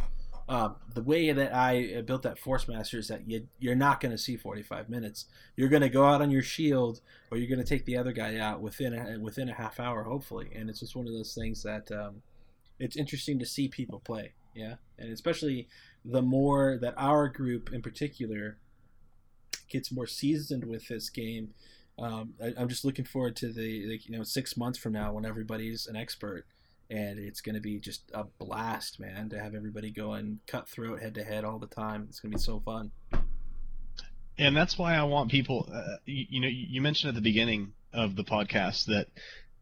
Um, 0.50 0.74
the 0.92 1.02
way 1.02 1.30
that 1.30 1.54
I 1.54 1.94
uh, 1.98 2.02
built 2.02 2.22
that 2.22 2.36
Force 2.36 2.66
Master 2.66 2.98
is 2.98 3.06
that 3.06 3.30
you, 3.30 3.46
you're 3.60 3.76
not 3.76 4.00
going 4.00 4.10
to 4.10 4.18
see 4.18 4.36
45 4.36 4.88
minutes. 4.90 5.26
You're 5.54 5.68
going 5.68 5.82
to 5.82 5.88
go 5.88 6.04
out 6.04 6.20
on 6.20 6.32
your 6.32 6.42
shield, 6.42 7.00
or 7.30 7.38
you're 7.38 7.48
going 7.48 7.64
to 7.64 7.74
take 7.74 7.84
the 7.84 7.96
other 7.96 8.10
guy 8.10 8.36
out 8.36 8.60
within 8.60 8.92
a, 8.92 9.20
within 9.20 9.48
a 9.48 9.54
half 9.54 9.78
hour, 9.78 10.02
hopefully. 10.02 10.50
And 10.52 10.68
it's 10.68 10.80
just 10.80 10.96
one 10.96 11.06
of 11.06 11.12
those 11.12 11.34
things 11.34 11.62
that 11.62 11.92
um, 11.92 12.22
it's 12.80 12.96
interesting 12.96 13.38
to 13.38 13.46
see 13.46 13.68
people 13.68 14.00
play. 14.00 14.32
Yeah, 14.52 14.74
and 14.98 15.12
especially 15.12 15.68
the 16.04 16.20
more 16.20 16.76
that 16.80 16.94
our 16.96 17.28
group 17.28 17.72
in 17.72 17.80
particular 17.80 18.58
gets 19.68 19.92
more 19.92 20.08
seasoned 20.08 20.64
with 20.64 20.88
this 20.88 21.10
game. 21.10 21.54
Um, 21.96 22.34
I, 22.42 22.54
I'm 22.58 22.68
just 22.68 22.84
looking 22.84 23.04
forward 23.04 23.36
to 23.36 23.52
the 23.52 23.86
like, 23.88 24.08
you 24.08 24.18
know 24.18 24.24
six 24.24 24.56
months 24.56 24.80
from 24.80 24.94
now 24.94 25.12
when 25.12 25.24
everybody's 25.24 25.86
an 25.86 25.94
expert, 25.94 26.44
and 26.90 27.18
it's 27.18 27.40
going 27.40 27.54
to 27.54 27.60
be 27.60 27.78
just 27.78 28.02
a 28.12 28.24
blast, 28.38 28.98
man, 28.98 29.30
to 29.30 29.38
have 29.38 29.54
everybody 29.54 29.90
going 29.90 30.40
cutthroat 30.46 31.00
head 31.00 31.14
to 31.14 31.24
head 31.24 31.44
all 31.44 31.58
the 31.58 31.66
time. 31.66 32.06
It's 32.08 32.20
going 32.20 32.32
to 32.32 32.38
be 32.38 32.42
so 32.42 32.60
fun. 32.60 32.90
And 34.36 34.56
that's 34.56 34.76
why 34.76 34.94
I 34.94 35.04
want 35.04 35.30
people. 35.30 35.68
Uh, 35.72 35.96
you, 36.04 36.26
you 36.28 36.40
know, 36.40 36.48
you 36.48 36.80
mentioned 36.80 37.10
at 37.10 37.14
the 37.14 37.20
beginning 37.20 37.72
of 37.92 38.16
the 38.16 38.24
podcast 38.24 38.86
that, 38.86 39.06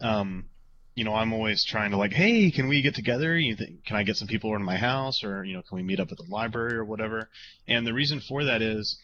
um, 0.01 0.47
you 0.95 1.05
know, 1.05 1.15
I'm 1.15 1.33
always 1.33 1.65
trying 1.65 1.91
to 1.91 1.97
like, 1.97 2.13
hey, 2.13 2.51
can 2.51 2.69
we 2.69 2.83
get 2.83 2.95
together? 2.95 3.39
You 3.39 3.57
think, 3.57 3.85
can 3.85 3.97
I 3.97 4.05
get 4.05 4.17
some 4.17 4.29
people 4.29 4.53
to 4.53 4.59
my 4.59 4.77
house, 4.77 5.23
or 5.23 5.45
you 5.45 5.55
know, 5.55 5.63
can 5.63 5.77
we 5.77 5.83
meet 5.83 6.01
up 6.01 6.11
at 6.11 6.19
the 6.19 6.27
library 6.29 6.77
or 6.77 6.85
whatever? 6.85 7.29
And 7.67 7.87
the 7.87 7.93
reason 7.93 8.21
for 8.21 8.45
that 8.45 8.63
is, 8.63 8.99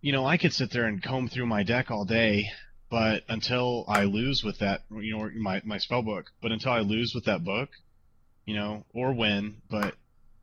you 0.00 0.12
know, 0.12 0.24
I 0.24 0.36
could 0.36 0.52
sit 0.52 0.70
there 0.70 0.86
and 0.86 1.02
comb 1.02 1.28
through 1.28 1.46
my 1.46 1.62
deck 1.62 1.90
all 1.90 2.04
day, 2.04 2.50
but 2.94 3.24
until 3.28 3.84
I 3.88 4.04
lose 4.04 4.44
with 4.44 4.60
that, 4.60 4.82
you 4.88 5.16
know, 5.16 5.28
my 5.34 5.60
my 5.64 5.78
spell 5.78 6.02
book, 6.02 6.26
but 6.40 6.52
until 6.52 6.70
I 6.70 6.78
lose 6.78 7.10
with 7.12 7.24
that 7.24 7.42
book, 7.42 7.70
you 8.44 8.54
know, 8.54 8.84
or 8.94 9.12
win, 9.12 9.56
but 9.68 9.96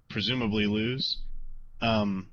presumably 0.09 0.65
lose, 0.65 1.19
um, 1.79 2.27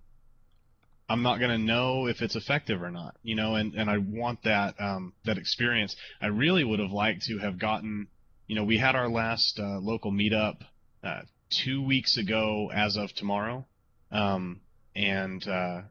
I'm 1.08 1.22
not 1.22 1.38
going 1.38 1.52
to 1.52 1.64
know 1.64 2.08
if 2.08 2.20
it's 2.20 2.34
effective 2.34 2.82
or 2.82 2.90
not, 2.90 3.14
you 3.22 3.36
know, 3.36 3.54
and, 3.54 3.74
and 3.74 3.88
I 3.88 3.98
want 3.98 4.42
that, 4.42 4.74
um, 4.80 5.12
that 5.24 5.38
experience. 5.38 5.94
I 6.20 6.26
really 6.26 6.64
would 6.64 6.80
have 6.80 6.90
liked 6.90 7.22
to 7.26 7.38
have 7.38 7.56
gotten, 7.56 8.08
you 8.48 8.56
know, 8.56 8.64
we 8.64 8.76
had 8.76 8.96
our 8.96 9.08
last, 9.08 9.60
uh, 9.60 9.78
local 9.78 10.10
meetup, 10.10 10.56
uh, 11.04 11.20
two 11.48 11.80
weeks 11.80 12.16
ago 12.16 12.72
as 12.74 12.96
of 12.96 13.12
tomorrow. 13.14 13.64
Um, 14.10 14.62
and, 14.96 15.46
uh, 15.46 15.82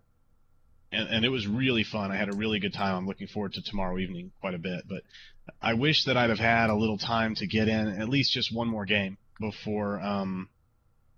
and, 0.91 1.09
and 1.09 1.25
it 1.25 1.29
was 1.29 1.47
really 1.47 1.83
fun. 1.83 2.11
I 2.11 2.17
had 2.17 2.29
a 2.29 2.35
really 2.35 2.59
good 2.59 2.73
time. 2.73 2.95
I'm 2.95 3.07
looking 3.07 3.27
forward 3.27 3.53
to 3.53 3.61
tomorrow 3.61 3.97
evening 3.99 4.31
quite 4.41 4.53
a 4.53 4.59
bit, 4.59 4.83
but 4.87 5.01
I 5.61 5.73
wish 5.73 6.03
that 6.05 6.17
I'd 6.17 6.29
have 6.29 6.39
had 6.39 6.69
a 6.69 6.75
little 6.75 6.97
time 6.97 7.35
to 7.35 7.47
get 7.47 7.67
in 7.67 7.87
at 8.01 8.09
least 8.09 8.31
just 8.33 8.53
one 8.53 8.67
more 8.67 8.85
game 8.85 9.17
before, 9.39 9.99
um, 10.01 10.49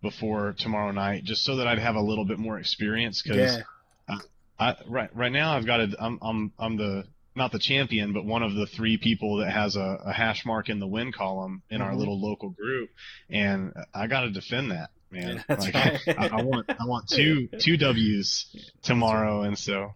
before 0.02 0.56
tomorrow 0.58 0.92
night, 0.92 1.24
just 1.24 1.44
so 1.44 1.58
that 1.58 1.68
I'd 1.68 1.80
have 1.80 1.96
a 1.96 2.02
little 2.02 2.26
bit 2.26 2.40
more 2.40 2.58
experience. 2.60 3.22
Cause, 3.22 3.36
Yeah, 3.38 4.18
I, 4.60 4.76
right 4.88 5.10
right 5.16 5.32
now 5.32 5.56
I've 5.56 5.66
got 5.66 5.80
a 5.80 5.88
I'm 6.00 6.20
I'm 6.22 6.52
I'm 6.60 6.76
the 6.78 7.06
not 7.36 7.52
the 7.54 7.60
champion, 7.60 8.12
but 8.12 8.26
one 8.26 8.44
of 8.44 8.54
the 8.56 8.66
three 8.66 8.98
people 8.98 9.38
that 9.38 9.52
has 9.52 9.78
a, 9.78 10.00
a 10.06 10.12
hash 10.12 10.46
mark 10.46 10.68
in 10.68 10.80
the 10.80 10.88
win 10.88 11.14
column 11.14 11.62
in 11.70 11.82
our 11.82 11.94
Mhm. 11.94 11.98
little 11.98 12.20
local 12.22 12.50
group, 12.50 12.90
and 13.30 13.74
I 13.94 14.08
got 14.08 14.22
to 14.22 14.32
defend 14.32 14.72
that, 14.72 14.90
man. 15.12 15.44
Yeah, 15.50 15.56
like, 15.56 15.74
right. 15.74 16.02
I, 16.20 16.28
I 16.40 16.42
want 16.44 16.70
I 16.70 16.86
want 16.86 17.08
two 17.08 17.48
two 17.60 17.78
W's 17.78 18.56
tomorrow, 18.82 19.44
and 19.44 19.58
so 19.58 19.94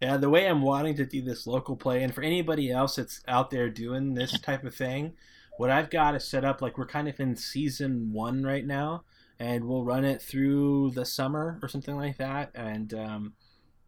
Yeah, 0.00 0.16
the 0.16 0.30
way 0.30 0.46
I'm 0.46 0.62
wanting 0.62 0.96
to 0.96 1.06
do 1.06 1.22
this 1.22 1.46
local 1.46 1.76
play, 1.76 2.02
and 2.02 2.14
for 2.14 2.22
anybody 2.22 2.70
else 2.70 2.96
that's 2.96 3.22
out 3.28 3.50
there 3.50 3.68
doing 3.68 4.14
this 4.14 4.38
type 4.40 4.64
of 4.64 4.74
thing, 4.74 5.14
what 5.56 5.70
I've 5.70 5.90
got 5.90 6.14
is 6.14 6.24
set 6.24 6.44
up 6.44 6.60
like 6.60 6.78
we're 6.78 6.86
kind 6.86 7.08
of 7.08 7.18
in 7.20 7.36
season 7.36 8.12
one 8.12 8.42
right 8.42 8.66
now, 8.66 9.04
and 9.38 9.64
we'll 9.64 9.84
run 9.84 10.04
it 10.04 10.22
through 10.22 10.90
the 10.90 11.04
summer 11.04 11.58
or 11.62 11.68
something 11.68 11.96
like 11.96 12.18
that. 12.18 12.50
And 12.54 12.92
um, 12.94 13.32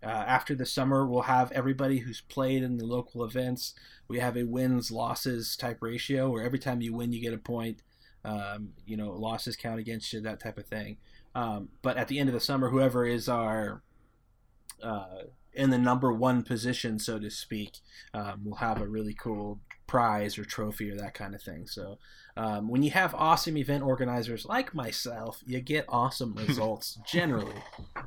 uh, 0.03 0.07
after 0.07 0.55
the 0.55 0.67
summer, 0.67 1.07
we'll 1.07 1.23
have 1.23 1.51
everybody 1.53 1.99
who's 1.99 2.21
played 2.21 2.63
in 2.63 2.77
the 2.77 2.87
local 2.87 3.25
events. 3.25 3.75
We 4.07 4.21
have 4.21 4.37
a 4.37 4.45
wins 4.45 4.91
losses 4.91 5.57
type 5.57 5.79
ratio 5.81 6.31
where 6.31 6.45
every 6.45 6.59
time 6.59 6.81
you 6.81 6.95
win, 6.95 7.13
you 7.13 7.21
get 7.21 7.35
a 7.35 7.39
point. 7.39 7.83
Um, 8.25 8.71
you 8.85 8.97
know, 8.97 9.11
losses 9.11 9.57
count 9.57 9.79
against 9.81 10.13
you, 10.13 10.21
that 10.21 10.41
type 10.41 10.59
of 10.59 10.67
thing. 10.67 10.99
Um, 11.35 11.69
but 11.83 11.97
at 11.97 12.09
the 12.09 12.19
end 12.19 12.29
of 12.29 12.33
the 12.35 12.41
summer, 12.41 12.71
whoever 12.71 13.07
is 13.07 13.29
our 13.29 13.83
uh, 14.83 15.23
in 15.53 15.71
the 15.71 15.79
number 15.79 16.13
one 16.13 16.43
position, 16.43 16.99
so 16.99 17.19
to 17.19 17.31
speak, 17.31 17.79
um, 18.15 18.45
will 18.45 18.57
have 18.57 18.81
a 18.81 18.87
really 18.87 19.15
cool 19.15 19.61
prize 19.87 20.39
or 20.39 20.45
trophy 20.45 20.91
or 20.91 20.97
that 20.97 21.15
kind 21.15 21.35
of 21.35 21.43
thing. 21.43 21.67
So 21.67 21.99
um, 22.37 22.69
when 22.69 22.83
you 22.83 22.91
have 22.91 23.15
awesome 23.15 23.57
event 23.57 23.83
organizers 23.83 24.47
like 24.47 24.75
myself, 24.75 25.43
you 25.47 25.61
get 25.61 25.85
awesome 25.89 26.35
results 26.49 26.99
generally. 27.05 27.61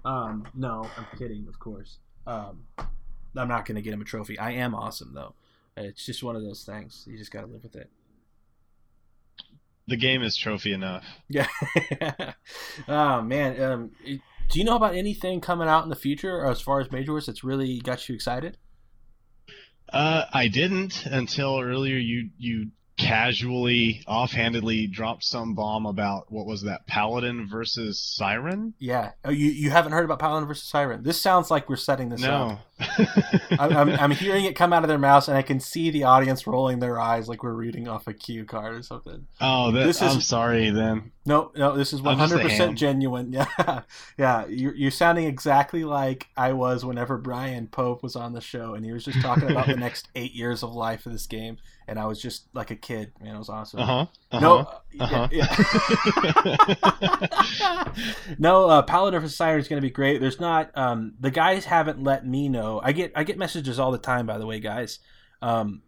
Um, 0.05 0.47
no, 0.55 0.87
I'm 0.97 1.17
kidding, 1.17 1.47
of 1.47 1.59
course. 1.59 1.97
Um, 2.25 2.63
I'm 2.77 3.47
not 3.47 3.65
going 3.65 3.75
to 3.75 3.81
get 3.81 3.93
him 3.93 4.01
a 4.01 4.05
trophy. 4.05 4.39
I 4.39 4.51
am 4.51 4.73
awesome 4.73 5.13
though. 5.13 5.33
It's 5.75 6.05
just 6.05 6.23
one 6.23 6.35
of 6.35 6.43
those 6.43 6.63
things. 6.63 7.05
You 7.07 7.17
just 7.17 7.31
got 7.31 7.41
to 7.41 7.47
live 7.47 7.63
with 7.63 7.75
it. 7.75 7.89
The 9.87 9.97
game 9.97 10.23
is 10.23 10.37
trophy 10.37 10.73
enough. 10.73 11.03
Yeah. 11.27 11.47
oh 12.87 13.21
man. 13.21 13.61
Um, 13.61 13.91
do 14.05 14.59
you 14.59 14.65
know 14.65 14.75
about 14.75 14.95
anything 14.95 15.41
coming 15.41 15.67
out 15.67 15.83
in 15.83 15.89
the 15.89 15.95
future 15.95 16.45
as 16.45 16.61
far 16.61 16.81
as 16.81 16.91
Mage 16.91 17.09
Wars 17.09 17.25
that's 17.25 17.43
really 17.43 17.79
got 17.79 18.07
you 18.07 18.15
excited? 18.15 18.57
Uh, 19.91 20.25
I 20.31 20.47
didn't 20.47 21.05
until 21.05 21.59
earlier. 21.59 21.97
You 21.97 22.29
you 22.37 22.71
casually, 23.01 24.03
offhandedly 24.07 24.87
dropped 24.87 25.23
some 25.23 25.53
bomb 25.53 25.85
about 25.85 26.31
what 26.31 26.45
was 26.45 26.61
that 26.63 26.85
Paladin 26.87 27.47
versus 27.47 27.99
Siren? 27.99 28.73
Yeah. 28.79 29.11
Oh, 29.25 29.31
you 29.31 29.47
you 29.51 29.69
haven't 29.69 29.91
heard 29.91 30.05
about 30.05 30.19
Paladin 30.19 30.47
versus 30.47 30.67
Siren? 30.67 31.03
This 31.03 31.19
sounds 31.21 31.51
like 31.51 31.69
we're 31.69 31.75
setting 31.75 32.09
this 32.09 32.23
up. 32.23 32.29
No. 32.51 32.59
I'm, 33.59 33.77
I'm, 33.77 33.89
I'm 33.89 34.11
hearing 34.11 34.45
it 34.45 34.55
come 34.55 34.73
out 34.73 34.83
of 34.83 34.87
their 34.87 34.97
mouths, 34.97 35.27
and 35.27 35.37
I 35.37 35.43
can 35.43 35.59
see 35.59 35.91
the 35.91 36.03
audience 36.05 36.47
rolling 36.47 36.79
their 36.79 36.99
eyes 36.99 37.29
like 37.29 37.43
we're 37.43 37.53
reading 37.53 37.87
off 37.87 38.07
a 38.07 38.13
cue 38.13 38.43
card 38.43 38.73
or 38.75 38.81
something. 38.81 39.27
oh, 39.39 39.71
that, 39.71 39.85
This 39.85 40.01
is- 40.01 40.15
I'm 40.15 40.21
sorry 40.21 40.69
then. 40.71 41.11
No, 41.23 41.51
no, 41.55 41.77
this 41.77 41.93
is 41.93 42.01
one 42.01 42.17
hundred 42.17 42.41
percent 42.41 42.75
genuine. 42.79 43.31
Yeah, 43.59 43.81
yeah, 44.17 44.45
you're, 44.47 44.73
you're 44.73 44.89
sounding 44.89 45.25
exactly 45.25 45.83
like 45.83 46.25
I 46.35 46.53
was 46.53 46.83
whenever 46.83 47.19
Bryan 47.19 47.67
Pope 47.67 48.01
was 48.01 48.15
on 48.15 48.33
the 48.33 48.41
show, 48.41 48.73
and 48.73 48.83
he 48.83 48.91
was 48.91 49.05
just 49.05 49.21
talking 49.21 49.51
about 49.51 49.67
the 49.67 49.75
next 49.87 50.09
eight 50.15 50.33
years 50.33 50.63
of 50.63 50.73
life 50.73 51.05
of 51.05 51.11
this 51.11 51.27
game, 51.27 51.59
and 51.91 51.99
I 51.99 52.05
was 52.05 52.21
just 52.21 52.47
like 52.53 52.71
a 52.71 52.75
kid. 52.77 53.11
Man, 53.21 53.35
it 53.35 53.37
was 53.37 53.49
awesome. 53.49 53.81
Uh 53.81 53.85
huh. 53.85 54.05
Uh-huh, 54.31 54.39
no, 54.39 54.59
uh-huh. 55.03 55.27
Yeah, 55.29 55.45
yeah. 57.59 58.35
no, 58.39 58.69
uh, 58.69 58.81
Paladin 58.83 59.19
for 59.19 59.27
Siren 59.27 59.59
is 59.59 59.67
going 59.67 59.81
to 59.81 59.85
be 59.85 59.91
great. 59.91 60.21
There's 60.21 60.39
not. 60.39 60.71
Um, 60.73 61.15
the 61.19 61.31
guys 61.31 61.65
haven't 61.65 62.01
let 62.01 62.25
me 62.25 62.47
know. 62.47 62.79
I 62.81 62.93
get 62.93 63.11
I 63.13 63.25
get 63.25 63.37
messages 63.37 63.77
all 63.77 63.91
the 63.91 63.97
time. 63.97 64.25
By 64.25 64.37
the 64.37 64.45
way, 64.45 64.61
guys. 64.61 64.99
Um, 65.41 65.81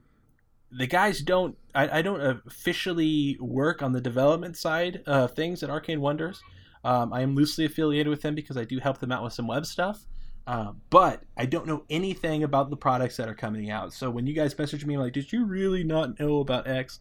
the 0.71 0.87
guys 0.87 1.21
don't 1.21 1.55
I, 1.73 1.99
I 1.99 2.01
don't 2.01 2.43
officially 2.47 3.37
work 3.39 3.81
on 3.81 3.93
the 3.93 4.01
development 4.01 4.57
side 4.57 5.03
of 5.07 5.31
things 5.31 5.63
at 5.63 5.69
Arcane 5.69 6.01
Wonders. 6.01 6.41
Um, 6.83 7.13
I 7.13 7.21
am 7.21 7.33
loosely 7.33 7.63
affiliated 7.63 8.09
with 8.09 8.23
them 8.23 8.35
because 8.35 8.57
I 8.57 8.65
do 8.65 8.79
help 8.79 8.99
them 8.99 9.13
out 9.13 9.23
with 9.23 9.31
some 9.31 9.47
web 9.47 9.65
stuff. 9.65 10.03
Uh, 10.45 10.73
but 10.89 11.23
I 11.37 11.45
don't 11.45 11.67
know 11.67 11.83
anything 11.89 12.43
about 12.43 12.69
the 12.69 12.75
products 12.75 13.17
that 13.17 13.29
are 13.29 13.35
coming 13.35 13.69
out. 13.69 13.93
So 13.93 14.09
when 14.09 14.27
you 14.27 14.33
guys 14.33 14.57
message 14.57 14.85
me 14.85 14.97
like, 14.97 15.13
"Did 15.13 15.31
you 15.31 15.45
really 15.45 15.83
not 15.83 16.19
know 16.19 16.39
about 16.39 16.67
X?" 16.67 16.99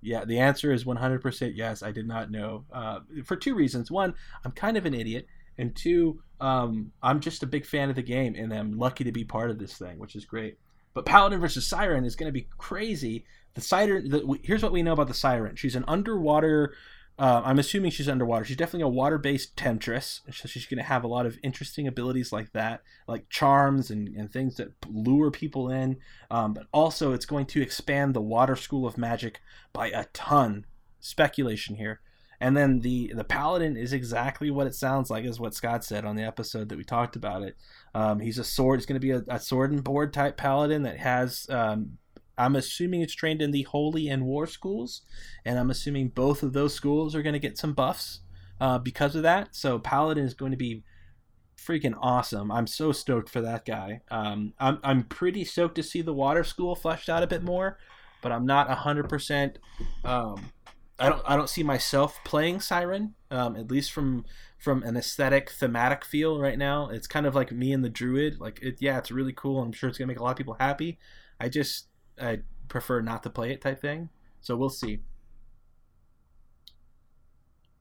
Yeah, 0.00 0.24
the 0.24 0.38
answer 0.38 0.70
is 0.70 0.84
100% 0.84 1.52
yes. 1.56 1.82
I 1.82 1.90
did 1.90 2.06
not 2.06 2.30
know 2.30 2.66
uh, 2.72 3.00
for 3.24 3.36
two 3.36 3.54
reasons. 3.54 3.90
One, 3.90 4.14
I'm 4.44 4.52
kind 4.52 4.76
of 4.76 4.84
an 4.84 4.92
idiot, 4.94 5.26
and 5.56 5.74
two, 5.74 6.20
um, 6.40 6.92
I'm 7.02 7.20
just 7.20 7.42
a 7.42 7.46
big 7.46 7.64
fan 7.64 7.88
of 7.88 7.96
the 7.96 8.02
game, 8.02 8.34
and 8.36 8.52
I'm 8.52 8.78
lucky 8.78 9.04
to 9.04 9.12
be 9.12 9.24
part 9.24 9.50
of 9.50 9.58
this 9.58 9.78
thing, 9.78 9.98
which 9.98 10.14
is 10.14 10.26
great. 10.26 10.58
But 10.92 11.06
Paladin 11.06 11.40
versus 11.40 11.66
Siren 11.66 12.04
is 12.04 12.16
going 12.16 12.28
to 12.28 12.32
be 12.32 12.48
crazy. 12.58 13.24
The 13.54 13.60
Siren. 13.60 14.08
The, 14.08 14.38
here's 14.42 14.62
what 14.62 14.72
we 14.72 14.82
know 14.82 14.92
about 14.92 15.08
the 15.08 15.14
Siren. 15.14 15.56
She's 15.56 15.74
an 15.74 15.84
underwater. 15.88 16.74
Uh, 17.16 17.42
I'm 17.44 17.60
assuming 17.60 17.92
she's 17.92 18.08
underwater. 18.08 18.44
She's 18.44 18.56
definitely 18.56 18.82
a 18.82 18.88
water-based 18.88 19.56
temptress. 19.56 20.22
So 20.32 20.48
she's 20.48 20.66
going 20.66 20.78
to 20.78 20.84
have 20.84 21.04
a 21.04 21.08
lot 21.08 21.26
of 21.26 21.38
interesting 21.44 21.86
abilities 21.86 22.32
like 22.32 22.52
that, 22.52 22.82
like 23.06 23.28
charms 23.28 23.90
and, 23.90 24.08
and 24.16 24.32
things 24.32 24.56
that 24.56 24.72
lure 24.88 25.30
people 25.30 25.70
in. 25.70 25.98
Um, 26.30 26.54
but 26.54 26.66
also, 26.72 27.12
it's 27.12 27.26
going 27.26 27.46
to 27.46 27.62
expand 27.62 28.14
the 28.14 28.20
water 28.20 28.56
school 28.56 28.86
of 28.86 28.98
magic 28.98 29.40
by 29.72 29.88
a 29.88 30.06
ton. 30.12 30.66
Speculation 30.98 31.76
here. 31.76 32.00
And 32.40 32.56
then 32.56 32.80
the 32.80 33.12
the 33.14 33.24
paladin 33.24 33.76
is 33.76 33.92
exactly 33.92 34.50
what 34.50 34.66
it 34.66 34.74
sounds 34.74 35.08
like, 35.08 35.24
is 35.24 35.38
what 35.38 35.54
Scott 35.54 35.84
said 35.84 36.04
on 36.04 36.16
the 36.16 36.24
episode 36.24 36.68
that 36.68 36.76
we 36.76 36.84
talked 36.84 37.14
about 37.14 37.42
it. 37.42 37.56
Um, 37.94 38.20
he's 38.20 38.38
a 38.38 38.44
sword. 38.44 38.80
He's 38.80 38.86
going 38.86 39.00
to 39.00 39.06
be 39.06 39.12
a, 39.12 39.22
a, 39.28 39.38
sword 39.38 39.70
and 39.70 39.84
board 39.84 40.12
type 40.12 40.36
paladin 40.36 40.82
that 40.82 40.98
has. 40.98 41.46
Um, 41.48 41.98
I'm 42.36 42.56
assuming 42.56 43.02
it's 43.02 43.14
trained 43.14 43.42
in 43.42 43.50
the 43.50 43.62
holy 43.62 44.08
and 44.08 44.24
war 44.24 44.46
schools, 44.46 45.02
and 45.44 45.58
I'm 45.58 45.70
assuming 45.70 46.08
both 46.08 46.42
of 46.42 46.52
those 46.52 46.74
schools 46.74 47.14
are 47.14 47.22
going 47.22 47.34
to 47.34 47.38
get 47.38 47.58
some 47.58 47.72
buffs 47.72 48.20
uh, 48.60 48.78
because 48.78 49.14
of 49.14 49.22
that. 49.22 49.54
So 49.54 49.78
paladin 49.78 50.24
is 50.24 50.34
going 50.34 50.50
to 50.50 50.56
be 50.56 50.84
freaking 51.56 51.94
awesome. 52.00 52.50
I'm 52.50 52.66
so 52.66 52.92
stoked 52.92 53.28
for 53.28 53.40
that 53.40 53.64
guy. 53.64 54.02
Um, 54.10 54.52
I'm 54.58 54.78
I'm 54.82 55.04
pretty 55.04 55.44
stoked 55.44 55.76
to 55.76 55.82
see 55.82 56.02
the 56.02 56.12
water 56.12 56.44
school 56.44 56.74
fleshed 56.74 57.08
out 57.08 57.22
a 57.22 57.28
bit 57.28 57.42
more, 57.42 57.78
but 58.22 58.32
I'm 58.32 58.46
not 58.46 58.70
hundred 58.70 59.04
um, 59.04 59.08
percent. 59.08 59.58
I 60.98 61.08
don't 61.08 61.22
I 61.24 61.36
don't 61.36 61.48
see 61.48 61.62
myself 61.62 62.18
playing 62.24 62.60
Siren, 62.60 63.14
um, 63.30 63.56
at 63.56 63.70
least 63.70 63.92
from 63.92 64.24
from 64.58 64.82
an 64.84 64.96
aesthetic 64.96 65.50
thematic 65.50 66.04
feel 66.04 66.38
right 66.38 66.58
now. 66.58 66.88
It's 66.88 67.06
kind 67.06 67.26
of 67.26 67.34
like 67.34 67.50
me 67.50 67.72
and 67.72 67.84
the 67.84 67.88
Druid. 67.88 68.40
Like 68.40 68.60
it, 68.62 68.76
yeah, 68.80 68.98
it's 68.98 69.10
really 69.10 69.32
cool. 69.32 69.60
I'm 69.60 69.72
sure 69.72 69.88
it's 69.88 69.98
gonna 69.98 70.08
make 70.08 70.20
a 70.20 70.22
lot 70.22 70.30
of 70.30 70.36
people 70.36 70.56
happy. 70.58 70.98
I 71.40 71.48
just 71.48 71.88
I 72.20 72.40
prefer 72.68 73.00
not 73.00 73.22
to 73.24 73.30
play 73.30 73.52
it 73.52 73.60
type 73.60 73.80
thing. 73.80 74.10
So 74.40 74.56
we'll 74.56 74.70
see. 74.70 75.00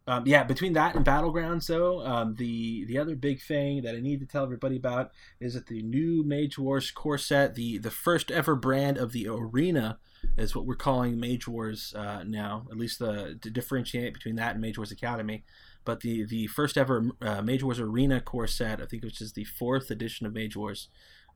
Um, 0.05 0.23
yeah, 0.25 0.43
between 0.43 0.73
that 0.73 0.95
and 0.95 1.05
Battlegrounds, 1.05 1.67
though, 1.67 2.05
um, 2.05 2.36
the 2.36 2.84
the 2.86 2.97
other 2.97 3.15
big 3.15 3.41
thing 3.41 3.84
that 3.84 3.95
I 3.95 4.01
need 4.01 4.19
to 4.19 4.25
tell 4.25 4.43
everybody 4.43 4.75
about 4.75 5.11
is 5.39 5.53
that 5.53 5.67
the 5.67 5.81
new 5.81 6.23
Mage 6.25 6.57
Wars 6.57 6.91
core 6.91 7.17
set, 7.17 7.55
the 7.55 7.77
the 7.77 7.91
first 7.91 8.29
ever 8.29 8.55
brand 8.55 8.97
of 8.97 9.13
the 9.13 9.29
arena, 9.29 9.99
is 10.38 10.53
what 10.53 10.65
we're 10.65 10.75
calling 10.75 11.19
Mage 11.19 11.47
Wars 11.47 11.93
uh, 11.95 12.23
now. 12.25 12.67
At 12.69 12.77
least 12.77 12.99
the 12.99 13.39
to 13.41 13.49
differentiate 13.49 14.13
between 14.13 14.36
that 14.36 14.53
and 14.53 14.61
Mage 14.61 14.77
Wars 14.77 14.91
Academy. 14.91 15.45
But 15.86 16.01
the 16.01 16.25
the 16.25 16.47
first 16.47 16.77
ever 16.77 17.09
uh, 17.21 17.41
Mage 17.41 17.63
Wars 17.63 17.79
Arena 17.79 18.19
core 18.19 18.47
set, 18.47 18.81
I 18.81 18.86
think, 18.86 19.03
which 19.03 19.21
is 19.21 19.34
the 19.34 19.45
fourth 19.45 19.89
edition 19.89 20.25
of 20.25 20.34
Mage 20.34 20.57
Wars. 20.57 20.89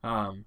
Um, 0.04 0.44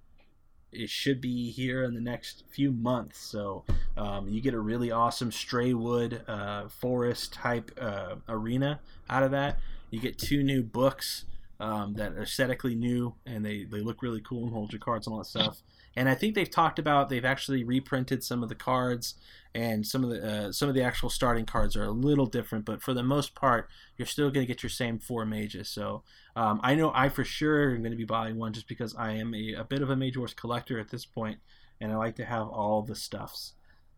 it 0.72 0.90
should 0.90 1.20
be 1.20 1.50
here 1.50 1.84
in 1.84 1.94
the 1.94 2.00
next 2.00 2.44
few 2.50 2.72
months. 2.72 3.18
So 3.18 3.64
um, 3.96 4.28
you 4.28 4.40
get 4.40 4.54
a 4.54 4.60
really 4.60 4.90
awesome 4.90 5.30
Straywood 5.30 6.28
uh, 6.28 6.68
forest 6.68 7.32
type 7.32 7.70
uh, 7.80 8.16
arena 8.28 8.80
out 9.08 9.22
of 9.22 9.30
that. 9.32 9.58
You 9.90 10.00
get 10.00 10.18
two 10.18 10.42
new 10.42 10.62
books 10.62 11.26
um, 11.62 11.94
that 11.94 12.12
are 12.14 12.22
aesthetically 12.22 12.74
new 12.74 13.14
and 13.24 13.46
they, 13.46 13.62
they 13.62 13.80
look 13.80 14.02
really 14.02 14.20
cool 14.20 14.42
and 14.42 14.52
hold 14.52 14.72
your 14.72 14.80
cards 14.80 15.06
and 15.06 15.12
all 15.12 15.20
that 15.20 15.26
stuff. 15.26 15.62
And 15.94 16.08
I 16.08 16.14
think 16.16 16.34
they've 16.34 16.50
talked 16.50 16.80
about 16.80 17.08
they've 17.08 17.24
actually 17.24 17.62
reprinted 17.62 18.24
some 18.24 18.42
of 18.42 18.48
the 18.48 18.56
cards 18.56 19.14
and 19.54 19.86
some 19.86 20.02
of 20.02 20.10
the 20.10 20.48
uh, 20.48 20.52
some 20.52 20.68
of 20.68 20.74
the 20.74 20.82
actual 20.82 21.08
starting 21.08 21.46
cards 21.46 21.76
are 21.76 21.84
a 21.84 21.90
little 21.92 22.26
different, 22.26 22.64
but 22.64 22.82
for 22.82 22.94
the 22.94 23.02
most 23.04 23.36
part, 23.36 23.68
you're 23.96 24.06
still 24.06 24.30
going 24.30 24.44
to 24.44 24.52
get 24.52 24.64
your 24.64 24.70
same 24.70 24.98
four 24.98 25.24
mages. 25.24 25.68
So 25.68 26.02
um, 26.34 26.58
I 26.64 26.74
know 26.74 26.90
I 26.94 27.08
for 27.08 27.22
sure 27.22 27.70
am 27.70 27.82
going 27.82 27.92
to 27.92 27.96
be 27.96 28.04
buying 28.04 28.38
one 28.38 28.52
just 28.52 28.66
because 28.66 28.96
I 28.96 29.12
am 29.12 29.32
a, 29.32 29.54
a 29.54 29.64
bit 29.64 29.82
of 29.82 29.90
a 29.90 29.96
Mage 29.96 30.16
Wars 30.16 30.34
collector 30.34 30.80
at 30.80 30.90
this 30.90 31.04
point, 31.04 31.38
and 31.80 31.92
I 31.92 31.96
like 31.96 32.16
to 32.16 32.24
have 32.24 32.48
all 32.48 32.82
the 32.82 32.96
stuffs. 32.96 33.52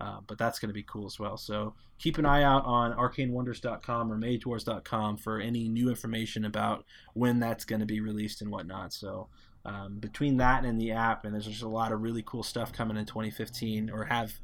Uh, 0.04 0.18
but 0.26 0.36
that's 0.36 0.58
going 0.58 0.68
to 0.68 0.74
be 0.74 0.82
cool 0.82 1.06
as 1.06 1.18
well. 1.18 1.38
So 1.38 1.72
keep 1.98 2.18
an 2.18 2.26
eye 2.26 2.42
out 2.42 2.66
on 2.66 2.92
arcanewonders.com 2.92 4.12
or 4.12 4.18
magewars.com 4.18 5.16
for 5.16 5.40
any 5.40 5.66
new 5.66 5.88
information 5.88 6.44
about 6.44 6.84
when 7.14 7.40
that's 7.40 7.64
going 7.64 7.80
to 7.80 7.86
be 7.86 8.00
released 8.00 8.42
and 8.42 8.50
whatnot. 8.50 8.92
So 8.92 9.28
um, 9.64 9.96
between 10.00 10.36
that 10.36 10.66
and 10.66 10.78
the 10.78 10.92
app, 10.92 11.24
and 11.24 11.32
there's 11.32 11.46
just 11.46 11.62
a 11.62 11.68
lot 11.68 11.90
of 11.90 12.02
really 12.02 12.22
cool 12.26 12.42
stuff 12.42 12.70
coming 12.70 12.98
in 12.98 13.06
2015 13.06 13.88
or 13.88 14.04
have 14.04 14.34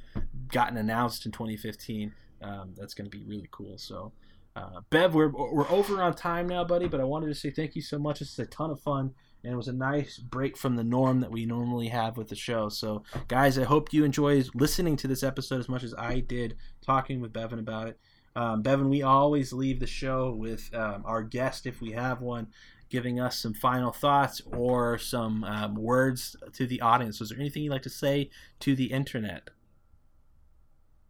gotten 0.51 0.79
announced 0.79 1.27
in 1.27 1.33
2015. 1.33 2.15
Um, 2.41 2.73
that's 2.75 2.95
going 2.95 3.11
to 3.11 3.15
be 3.15 3.23
really 3.25 3.49
cool. 3.51 3.77
So, 3.77 4.13
uh, 4.57 4.81
Bev, 4.89 5.15
we're, 5.15 5.29
we're 5.29 5.69
over 5.69 6.01
on 6.01 6.15
time 6.15 6.49
now, 6.49 6.65
buddy, 6.65 6.89
but 6.89 7.01
I 7.01 7.05
wanted 7.05 7.27
to 7.27 7.35
say 7.35 7.51
thank 7.51 7.77
you 7.77 7.83
so 7.83 7.99
much. 7.99 8.21
This 8.21 8.33
is 8.33 8.39
a 8.39 8.47
ton 8.47 8.71
of 8.71 8.81
fun, 8.81 9.13
and 9.43 9.53
it 9.53 9.57
was 9.57 9.69
a 9.69 9.73
nice 9.73 10.19
break 10.19 10.57
from 10.57 10.77
the 10.77 10.85
norm 10.85 11.21
that 11.21 11.31
we 11.31 11.47
normally 11.47 11.89
have 11.89 12.17
with 12.17 12.29
the 12.29 12.37
show. 12.37 12.69
So, 12.69 13.03
guys, 13.29 13.59
I 13.59 13.65
hope 13.65 13.93
you 13.93 14.05
enjoy 14.05 14.45
listening 14.55 14.97
to 14.99 15.09
this 15.09 15.23
episode 15.23 15.61
as 15.61 15.69
much 15.69 15.83
as 15.83 15.95
I 15.95 16.21
did 16.21 16.57
talking 16.83 17.21
with 17.21 17.33
Bevan 17.33 17.59
about 17.59 17.89
it. 17.89 17.99
Um, 18.37 18.63
Bevan, 18.63 18.89
we 18.89 19.03
always 19.03 19.53
leave 19.53 19.81
the 19.81 19.87
show 19.87 20.33
with 20.33 20.73
um, 20.75 21.03
our 21.05 21.23
guest, 21.23 21.67
if 21.67 21.81
we 21.81 21.93
have 21.93 22.21
one, 22.21 22.49
giving 22.89 23.19
us 23.19 23.39
some 23.39 23.55
final 23.55 23.93
thoughts 23.93 24.43
or 24.53 24.99
some 24.99 25.45
um, 25.45 25.75
words 25.75 26.37
to 26.53 26.67
the 26.67 26.81
audience. 26.81 27.21
Was 27.21 27.31
there 27.31 27.39
anything 27.39 27.63
you'd 27.63 27.73
like 27.73 27.83
to 27.83 27.91
say 27.91 28.31
to 28.61 28.77
the 28.77 28.87
internet? 28.87 29.51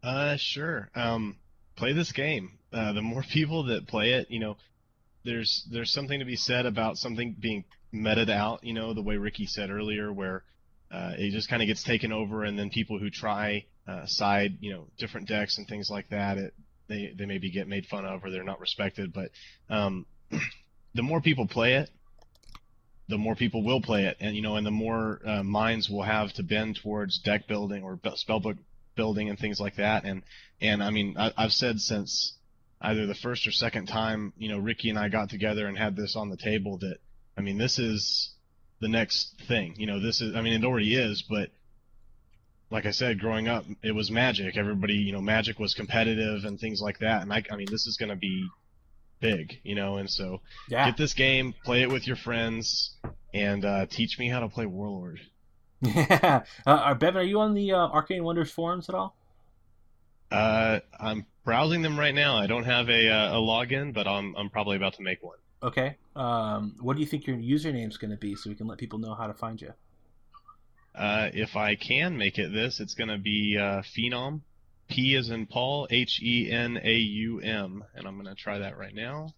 Uh, 0.03 0.37
sure. 0.37 0.89
Um, 0.95 1.37
play 1.77 1.93
this 1.93 2.13
game. 2.13 2.59
Uh, 2.73 2.93
the 2.93 3.03
more 3.03 3.23
people 3.31 3.65
that 3.65 3.87
play 3.87 4.13
it, 4.13 4.31
you 4.31 4.39
know, 4.39 4.57
there's 5.25 5.67
there's 5.71 5.91
something 5.91 6.19
to 6.21 6.25
be 6.25 6.37
said 6.37 6.65
about 6.65 6.97
something 6.97 7.37
being 7.39 7.65
meted 7.93 8.31
out. 8.31 8.65
You 8.65 8.75
know, 8.75 8.95
the 8.95 9.03
way 9.03 9.17
Ricky 9.17 9.47
said 9.47 9.71
earlier, 9.71 10.13
where 10.13 10.45
uh, 10.91 11.13
it 11.17 11.33
just 11.33 11.49
kind 11.49 11.63
of 11.63 11.67
gets 11.67 11.83
taken 11.83 12.13
over, 12.13 12.45
and 12.45 12.59
then 12.59 12.71
people 12.71 12.99
who 12.99 13.11
try 13.11 13.67
uh, 13.87 14.07
side, 14.07 14.59
you 14.61 14.73
know, 14.73 14.87
different 14.99 15.29
decks 15.29 15.59
and 15.59 15.67
things 15.67 15.89
like 15.91 16.09
that, 16.11 16.39
it 16.39 16.55
they 16.89 17.13
they 17.17 17.27
maybe 17.27 17.51
get 17.51 17.69
made 17.69 17.87
fun 17.87 18.05
of 18.05 18.25
or 18.25 18.31
they're 18.31 18.45
not 18.45 18.61
respected. 18.61 19.13
But 19.13 19.31
um, 19.69 20.07
the 20.95 21.03
more 21.03 21.21
people 21.21 21.47
play 21.47 21.75
it, 21.75 21.91
the 23.09 23.19
more 23.19 23.35
people 23.35 23.65
will 23.65 23.81
play 23.81 24.07
it, 24.07 24.17
and 24.21 24.37
you 24.37 24.43
know, 24.43 24.57
and 24.57 24.67
the 24.67 24.71
more 24.71 25.21
uh, 25.25 25.43
minds 25.43 25.89
will 25.89 26.03
have 26.03 26.33
to 26.35 26.43
bend 26.43 26.79
towards 26.83 27.19
deck 27.21 27.47
building 27.49 27.83
or 27.83 27.97
spellbook 27.97 28.59
building 28.97 29.29
and 29.29 29.39
things 29.39 29.61
like 29.61 29.77
that. 29.77 30.05
And 30.05 30.23
and 30.61 30.83
I 30.83 30.91
mean, 30.91 31.17
I, 31.19 31.33
I've 31.37 31.53
said 31.53 31.81
since 31.81 32.35
either 32.81 33.07
the 33.07 33.15
first 33.15 33.47
or 33.47 33.53
second 33.53 33.87
time, 33.87 34.33
you 34.37 34.49
know, 34.49 34.59
Ricky 34.59 34.91
and 34.91 34.99
I 34.99 35.09
got 35.09 35.31
together 35.31 35.67
and 35.67 35.77
had 35.77 35.97
this 35.97 36.17
on 36.17 36.31
the 36.31 36.37
table 36.37 36.79
that 36.79 36.99
I 37.41 37.43
mean, 37.43 37.57
this 37.57 37.79
is 37.79 38.35
the 38.81 38.89
next 38.89 39.41
thing. 39.49 39.75
You 39.79 39.87
know, 39.87 39.99
this 39.99 40.21
is 40.21 40.37
I 40.37 40.43
mean, 40.43 40.53
it 40.53 40.63
already 40.63 40.95
is, 40.95 41.23
but 41.23 41.49
like 42.71 42.85
I 42.85 42.91
said, 42.91 43.19
growing 43.19 43.49
up, 43.49 43.65
it 43.83 43.93
was 43.93 44.11
Magic. 44.11 44.59
Everybody, 44.59 44.93
you 44.93 45.13
know, 45.13 45.23
Magic 45.23 45.59
was 45.59 45.73
competitive 45.73 46.45
and 46.45 46.61
things 46.61 46.83
like 46.83 46.99
that. 46.99 47.23
And 47.23 47.33
I, 47.33 47.43
I 47.51 47.57
mean, 47.57 47.67
this 47.71 47.87
is 47.87 47.97
going 47.97 48.11
to 48.11 48.17
be 48.17 48.47
big, 49.21 49.59
you 49.65 49.75
know, 49.75 49.97
and 49.97 50.09
so 50.09 50.43
yeah. 50.69 50.85
get 50.85 50.99
this 50.99 51.15
game, 51.15 51.55
play 51.65 51.81
it 51.81 51.91
with 51.91 52.07
your 52.07 52.17
friends, 52.17 52.95
and 53.33 53.65
uh, 53.65 53.87
teach 53.87 54.19
me 54.19 54.29
how 54.29 54.41
to 54.41 54.49
play 54.49 54.67
Warlord. 54.67 55.21
Yeah, 55.83 56.43
uh, 56.67 56.71
uh, 56.71 56.95
Bevan, 56.95 57.23
are 57.23 57.25
you 57.25 57.41
on 57.41 57.55
the 57.55 57.73
uh, 57.73 57.79
Arcane 57.79 58.23
Wonders 58.23 58.51
forums 58.51 58.91
at 58.91 58.95
all? 58.95 59.17
Uh, 60.31 60.81
I'm 61.01 61.25
browsing 61.43 61.81
them 61.81 61.99
right 61.99 62.15
now. 62.15 62.37
I 62.37 62.47
don't 62.47 62.65
have 62.65 62.91
a, 62.91 63.09
uh, 63.09 63.39
a 63.39 63.41
login, 63.41 63.95
but 63.95 64.07
I'm 64.07 64.37
I'm 64.37 64.51
probably 64.51 64.77
about 64.77 64.93
to 64.95 65.03
make 65.03 65.23
one. 65.23 65.39
Okay. 65.63 65.97
Um, 66.17 66.77
what 66.81 66.95
do 66.95 67.01
you 67.01 67.07
think 67.07 67.27
your 67.27 67.37
username 67.37 67.89
is 67.89 67.99
going 67.99 68.11
to 68.11 68.17
be, 68.17 68.35
so 68.35 68.49
we 68.51 68.57
can 68.57 68.67
let 68.67 68.79
people 68.79 68.99
know 68.99 69.15
how 69.15 69.27
to 69.27 69.35
find 69.35 69.61
you? 69.61 69.73
Uh, 70.95 71.29
if 71.33 71.57
I 71.57 71.77
can 71.77 72.17
make 72.17 72.39
it 72.39 72.53
this, 72.53 72.81
it's 72.81 72.95
going 72.95 73.09
to 73.09 73.19
be 73.19 73.57
uh, 73.59 73.83
Phenaum 73.83 74.43
P 74.91 75.15
is 75.15 75.31
in 75.31 75.47
Paul, 75.47 75.87
H 75.89 76.21
E 76.21 76.51
N 76.51 76.79
A 76.83 76.95
U 76.95 77.41
M, 77.41 77.85
and 77.95 78.07
I'm 78.07 78.17
gonna 78.17 78.35
try 78.35 78.59
that 78.59 78.77
right 78.77 78.95
now. 78.95 79.33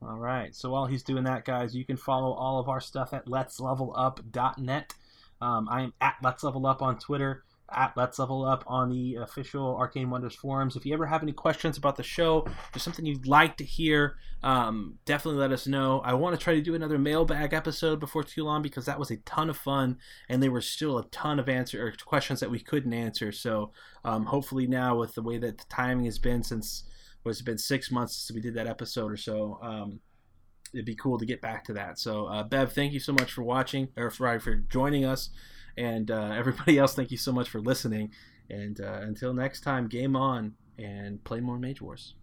All 0.00 0.16
right. 0.16 0.54
So 0.54 0.70
while 0.70 0.86
he's 0.86 1.02
doing 1.02 1.24
that, 1.24 1.44
guys, 1.44 1.74
you 1.74 1.84
can 1.84 1.96
follow 1.96 2.32
all 2.32 2.60
of 2.60 2.68
our 2.68 2.80
stuff 2.80 3.12
at 3.12 3.26
let'slevelup.net. 3.26 4.94
Um, 5.40 5.68
I 5.68 5.82
am 5.82 5.92
at 6.00 6.14
Let's 6.22 6.44
Level 6.44 6.64
Up 6.66 6.80
on 6.80 6.98
Twitter, 6.98 7.42
at 7.70 7.92
Let's 7.96 8.18
Level 8.18 8.44
Up 8.44 8.64
on 8.66 8.90
the 8.90 9.16
official 9.16 9.76
Arcane 9.76 10.10
Wonders 10.10 10.34
forums. 10.34 10.76
If 10.76 10.86
you 10.86 10.94
ever 10.94 11.06
have 11.06 11.22
any 11.22 11.32
questions 11.32 11.76
about 11.76 11.96
the 11.96 12.02
show, 12.02 12.46
there's 12.72 12.82
something 12.82 13.04
you'd 13.04 13.26
like 13.26 13.56
to 13.58 13.64
hear, 13.64 14.16
um, 14.42 14.98
definitely 15.04 15.40
let 15.40 15.52
us 15.52 15.66
know. 15.66 16.00
I 16.00 16.14
want 16.14 16.38
to 16.38 16.42
try 16.42 16.54
to 16.54 16.62
do 16.62 16.74
another 16.74 16.98
mailbag 16.98 17.52
episode 17.52 18.00
before 18.00 18.24
too 18.24 18.44
long 18.44 18.62
because 18.62 18.86
that 18.86 18.98
was 18.98 19.10
a 19.10 19.18
ton 19.18 19.50
of 19.50 19.56
fun, 19.56 19.98
and 20.28 20.42
there 20.42 20.52
were 20.52 20.60
still 20.60 20.98
a 20.98 21.06
ton 21.08 21.38
of 21.38 21.48
answer 21.48 21.86
or 21.86 21.92
questions 22.04 22.40
that 22.40 22.50
we 22.50 22.60
couldn't 22.60 22.92
answer. 22.92 23.32
So 23.32 23.72
um, 24.04 24.26
hopefully 24.26 24.66
now, 24.66 24.96
with 24.96 25.14
the 25.14 25.22
way 25.22 25.38
that 25.38 25.58
the 25.58 25.64
timing 25.68 26.06
has 26.06 26.18
been 26.18 26.42
since 26.42 26.84
was 27.24 27.40
it 27.40 27.44
been 27.44 27.58
six 27.58 27.90
months 27.90 28.16
since 28.16 28.34
we 28.34 28.40
did 28.40 28.54
that 28.54 28.66
episode 28.66 29.12
or 29.12 29.16
so. 29.16 29.58
Um, 29.62 30.00
it'd 30.72 30.86
be 30.86 30.94
cool 30.94 31.18
to 31.18 31.26
get 31.26 31.40
back 31.40 31.64
to 31.64 31.72
that. 31.74 31.98
So, 31.98 32.26
uh, 32.26 32.42
Bev, 32.42 32.72
thank 32.72 32.92
you 32.92 33.00
so 33.00 33.12
much 33.12 33.32
for 33.32 33.42
watching 33.42 33.88
or 33.96 34.10
for, 34.10 34.38
for 34.40 34.54
joining 34.54 35.04
us, 35.04 35.30
and 35.78 36.10
uh, 36.10 36.32
everybody 36.36 36.78
else, 36.78 36.94
thank 36.94 37.10
you 37.10 37.16
so 37.16 37.32
much 37.32 37.48
for 37.48 37.60
listening. 37.60 38.10
And 38.50 38.80
uh, 38.80 39.00
until 39.02 39.32
next 39.32 39.60
time, 39.60 39.88
game 39.88 40.16
on 40.16 40.54
and 40.78 41.22
play 41.24 41.40
more 41.40 41.58
Mage 41.58 41.80
Wars. 41.80 42.14